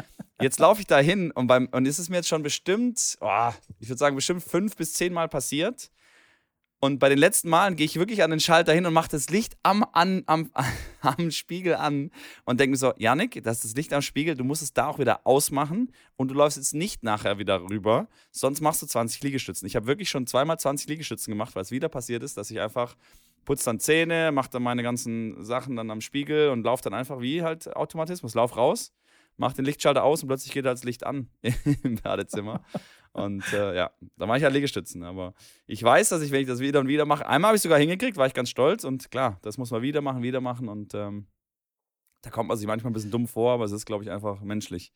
jetzt 0.42 0.60
laufe 0.60 0.82
ich 0.82 0.88
da 0.88 1.00
hin 1.00 1.32
und, 1.32 1.48
beim, 1.48 1.68
und 1.72 1.86
ist 1.86 2.00
es 2.00 2.10
mir 2.10 2.18
jetzt 2.18 2.28
schon 2.28 2.44
bestimmt, 2.44 3.18
oh, 3.22 3.50
ich 3.80 3.90
würde 3.90 4.00
sagen, 4.00 4.16
bestimmt 4.16 4.44
fünf 4.44 4.76
bis 4.76 4.94
zehn 4.94 5.14
Mal 5.14 5.28
passiert, 5.28 5.90
und 6.86 7.00
bei 7.00 7.10
den 7.10 7.18
letzten 7.18 7.50
Malen 7.50 7.76
gehe 7.76 7.86
ich 7.86 7.98
wirklich 7.98 8.24
an 8.24 8.30
den 8.30 8.40
Schalter 8.40 8.74
hin 8.74 8.86
und 8.86 8.94
mache 8.94 9.10
das 9.10 9.30
Licht 9.30 9.58
am, 9.64 9.86
an, 9.92 10.24
am, 10.28 10.52
am 11.02 11.32
Spiegel 11.32 11.76
an 11.76 12.12
und 12.46 12.60
denke 12.60 12.72
mir 12.72 12.78
so, 12.78 12.94
Janik, 12.98 13.44
das 13.44 13.58
ist 13.58 13.64
das 13.66 13.76
Licht 13.76 13.92
am 13.92 14.02
Spiegel, 14.02 14.36
du 14.36 14.44
musst 14.44 14.62
es 14.62 14.74
da 14.74 14.88
auch 14.88 15.00
wieder 15.00 15.26
ausmachen 15.26 15.92
und 16.16 16.30
du 16.30 16.36
läufst 16.36 16.58
jetzt 16.58 16.74
nicht 16.74 17.04
nachher 17.04 17.38
wieder 17.40 17.62
rüber, 17.62 18.08
sonst 18.32 18.62
machst 18.62 18.82
du 18.82 18.86
20 18.86 19.24
Liegestützen. 19.24 19.66
Ich 19.66 19.76
habe 19.76 19.88
wirklich 19.88 20.10
schon 20.10 20.28
zweimal 20.28 20.60
20 20.60 20.88
Liegestützen 20.88 21.32
gemacht, 21.32 21.56
weil 21.56 21.64
es 21.64 21.72
wieder 21.72 21.90
passiert 21.90 22.24
ist, 22.24 22.38
dass 22.38 22.52
ich 22.52 22.60
einfach 22.60 22.96
putze 23.46 23.66
dann 23.66 23.80
Zähne, 23.80 24.32
mache 24.32 24.50
dann 24.50 24.64
meine 24.64 24.84
ganzen 24.84 25.44
Sachen 25.44 25.76
dann 25.76 25.90
am 25.92 26.02
Spiegel 26.02 26.50
und 26.50 26.64
laufe 26.64 26.84
dann 26.84 26.94
einfach 26.94 27.22
wie 27.22 27.44
halt 27.44 27.76
Automatismus, 27.76 28.34
lauf 28.34 28.58
raus, 28.58 28.92
mach 29.38 29.54
den 29.54 29.66
Lichtschalter 29.66 30.04
aus 30.04 30.22
und 30.22 30.28
plötzlich 30.28 30.54
geht 30.54 30.66
das 30.66 30.84
Licht 30.84 31.06
an 31.06 31.30
im 31.84 31.96
Badezimmer. 31.96 32.64
Und 33.12 33.44
äh, 33.54 33.76
ja, 33.76 33.92
da 34.18 34.26
mache 34.26 34.40
ich 34.40 34.44
halt 34.44 34.54
Liegestützen. 34.54 35.04
Aber 35.04 35.34
ich 35.68 35.82
weiß, 35.82 36.10
dass 36.10 36.22
ich, 36.22 36.32
wenn 36.32 36.42
ich 36.42 36.48
das 36.48 36.60
wieder 36.60 36.82
und 36.82 36.88
wieder 36.88 37.06
mache, 37.06 37.26
einmal 37.26 37.50
habe 37.50 37.56
ich 37.56 37.62
sogar 37.62 37.80
hingekriegt, 37.80 38.18
war 38.18 38.28
ich 38.28 38.34
ganz 38.34 38.50
stolz. 38.50 38.84
Und 38.84 39.10
klar, 39.10 39.40
das 39.42 39.58
muss 39.58 39.72
man 39.72 39.82
wieder 39.82 40.02
machen, 40.02 40.22
wieder 40.22 40.42
machen. 40.42 40.68
Und 40.68 40.94
ähm, 40.94 41.28
da 42.22 42.30
kommt 42.30 42.50
man 42.50 42.58
sich 42.58 42.68
manchmal 42.68 42.92
ein 42.92 42.94
bisschen 42.94 43.12
dumm 43.12 43.28
vor, 43.28 43.54
aber 43.54 43.66
es 43.66 43.72
ist, 43.72 43.86
glaube 43.86 44.04
ich, 44.04 44.12
einfach 44.12 44.42
menschlich, 44.42 44.92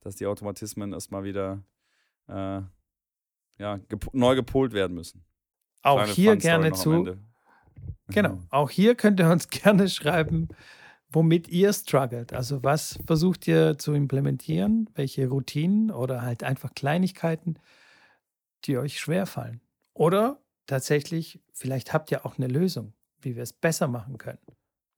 dass 0.00 0.16
die 0.16 0.26
Automatismen 0.26 0.92
erstmal 0.92 1.22
wieder 1.22 1.62
äh, 2.28 2.62
ja, 3.58 3.76
gep 3.88 4.12
neu 4.12 4.34
gepolt 4.34 4.72
werden 4.72 4.94
müssen. 4.94 5.24
Auch 5.82 5.98
Kleine 5.98 6.12
hier 6.12 6.36
gerne 6.36 6.72
zu. 6.72 7.16
Genau, 8.08 8.40
auch 8.50 8.70
hier 8.70 8.94
könnt 8.94 9.20
ihr 9.20 9.30
uns 9.30 9.48
gerne 9.50 9.88
schreiben, 9.88 10.48
womit 11.12 11.48
ihr 11.48 11.72
struggelt. 11.72 12.32
Also 12.32 12.62
was 12.62 12.98
versucht 13.06 13.46
ihr 13.46 13.78
zu 13.78 13.94
implementieren? 13.94 14.88
Welche 14.94 15.28
Routinen 15.28 15.90
oder 15.90 16.22
halt 16.22 16.42
einfach 16.42 16.74
Kleinigkeiten 16.74 17.58
die 18.64 18.78
euch 18.78 18.98
schwerfallen. 19.00 19.60
Oder 19.94 20.40
tatsächlich, 20.66 21.40
vielleicht 21.52 21.92
habt 21.92 22.10
ihr 22.10 22.24
auch 22.24 22.38
eine 22.38 22.46
Lösung, 22.46 22.92
wie 23.20 23.36
wir 23.36 23.42
es 23.42 23.52
besser 23.52 23.88
machen 23.88 24.18
können, 24.18 24.38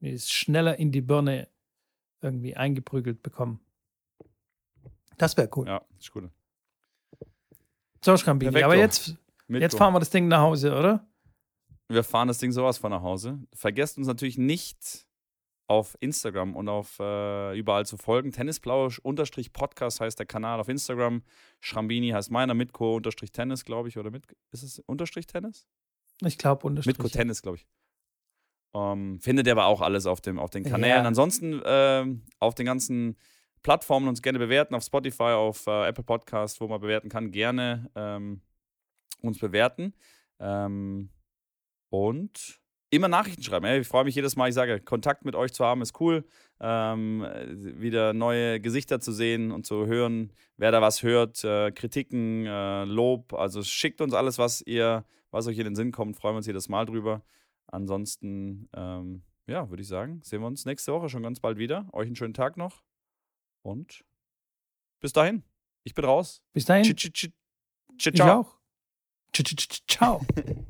wie 0.00 0.08
wir 0.08 0.14
es 0.14 0.30
schneller 0.30 0.78
in 0.78 0.92
die 0.92 1.00
Birne 1.00 1.48
irgendwie 2.20 2.56
eingeprügelt 2.56 3.22
bekommen. 3.22 3.60
Das 5.18 5.36
wäre 5.36 5.48
cool. 5.56 5.66
Ja, 5.66 5.84
ist 5.98 6.14
cool. 6.14 6.30
So, 8.04 8.16
Schrambini, 8.16 8.62
aber 8.62 8.76
jetzt, 8.76 9.16
jetzt 9.48 9.76
fahren 9.76 9.94
wir 9.94 10.00
das 10.00 10.10
Ding 10.10 10.28
nach 10.28 10.40
Hause, 10.40 10.74
oder? 10.74 11.06
Wir 11.88 12.02
fahren 12.02 12.28
das 12.28 12.38
Ding 12.38 12.52
sowas 12.52 12.78
von 12.78 12.90
nach 12.90 13.02
Hause. 13.02 13.38
Vergesst 13.52 13.98
uns 13.98 14.06
natürlich 14.06 14.38
nicht 14.38 15.03
auf 15.66 15.96
Instagram 16.00 16.54
und 16.54 16.68
auf 16.68 16.98
äh, 17.00 17.58
überall 17.58 17.86
zu 17.86 17.96
folgen. 17.96 18.32
Tennisplausch-Podcast 18.32 20.00
heißt 20.00 20.18
der 20.18 20.26
Kanal 20.26 20.60
auf 20.60 20.68
Instagram. 20.68 21.22
Schrambini 21.60 22.10
heißt 22.10 22.30
meiner, 22.30 22.54
Mitko-Tennis, 22.54 23.64
glaube 23.64 23.88
ich. 23.88 23.98
Oder 23.98 24.10
mit, 24.10 24.24
ist 24.52 24.62
es 24.62 24.78
Unterstrich 24.80 25.26
Tennis? 25.26 25.66
Ich 26.22 26.38
glaube 26.38 26.66
Unterstrich. 26.66 26.98
Mitko 26.98 27.08
Tennis, 27.08 27.42
glaube 27.42 27.56
ich. 27.56 27.66
Ähm, 28.74 29.20
findet 29.20 29.46
ihr 29.46 29.52
aber 29.52 29.66
auch 29.66 29.80
alles 29.80 30.06
auf, 30.06 30.20
dem, 30.20 30.38
auf 30.38 30.50
den 30.50 30.64
Kanälen. 30.64 31.02
Ja. 31.02 31.08
Ansonsten 31.08 31.62
äh, 31.62 32.04
auf 32.40 32.54
den 32.54 32.66
ganzen 32.66 33.16
Plattformen 33.62 34.08
uns 34.08 34.20
gerne 34.20 34.38
bewerten, 34.38 34.74
auf 34.74 34.82
Spotify, 34.84 35.32
auf 35.32 35.66
äh, 35.66 35.88
Apple 35.88 36.04
Podcast, 36.04 36.60
wo 36.60 36.68
man 36.68 36.80
bewerten 36.80 37.08
kann, 37.08 37.30
gerne 37.30 37.90
ähm, 37.94 38.42
uns 39.22 39.38
bewerten. 39.38 39.94
Ähm, 40.40 41.10
und 41.88 42.60
immer 42.94 43.08
Nachrichten 43.08 43.42
schreiben. 43.42 43.66
Ich 43.80 43.88
freue 43.88 44.04
mich 44.04 44.14
jedes 44.14 44.36
Mal, 44.36 44.48
ich 44.48 44.54
sage, 44.54 44.80
Kontakt 44.80 45.24
mit 45.24 45.34
euch 45.34 45.52
zu 45.52 45.64
haben 45.64 45.82
ist 45.82 46.00
cool. 46.00 46.24
Ähm, 46.60 47.26
wieder 47.46 48.12
neue 48.12 48.60
Gesichter 48.60 49.00
zu 49.00 49.12
sehen 49.12 49.50
und 49.50 49.66
zu 49.66 49.86
hören, 49.86 50.32
wer 50.56 50.70
da 50.70 50.80
was 50.80 51.02
hört, 51.02 51.42
äh, 51.44 51.72
Kritiken, 51.72 52.46
äh, 52.46 52.84
Lob. 52.84 53.32
Also 53.34 53.62
schickt 53.62 54.00
uns 54.00 54.14
alles, 54.14 54.38
was 54.38 54.62
ihr, 54.62 55.04
was 55.30 55.46
euch 55.46 55.58
in 55.58 55.64
den 55.64 55.76
Sinn 55.76 55.92
kommt, 55.92 56.16
freuen 56.16 56.34
wir 56.34 56.38
uns 56.38 56.46
jedes 56.46 56.68
Mal 56.68 56.86
drüber. 56.86 57.22
Ansonsten, 57.66 58.68
ähm, 58.74 59.22
ja, 59.46 59.68
würde 59.68 59.82
ich 59.82 59.88
sagen, 59.88 60.20
sehen 60.22 60.40
wir 60.40 60.46
uns 60.46 60.64
nächste 60.64 60.92
Woche 60.92 61.08
schon 61.08 61.22
ganz 61.22 61.40
bald 61.40 61.58
wieder. 61.58 61.88
Euch 61.92 62.06
einen 62.06 62.16
schönen 62.16 62.34
Tag 62.34 62.56
noch 62.56 62.82
und 63.62 64.04
bis 65.00 65.12
dahin. 65.12 65.42
Ich 65.82 65.94
bin 65.94 66.04
raus. 66.04 66.42
Bis 66.52 66.64
dahin. 66.64 66.84
Ch 66.84 66.90
-ch 66.90 67.30
-ch 67.98 68.14
ciao. 68.14 68.46
Ich 69.34 69.42
auch. 69.42 69.80
Ciao. 69.88 70.20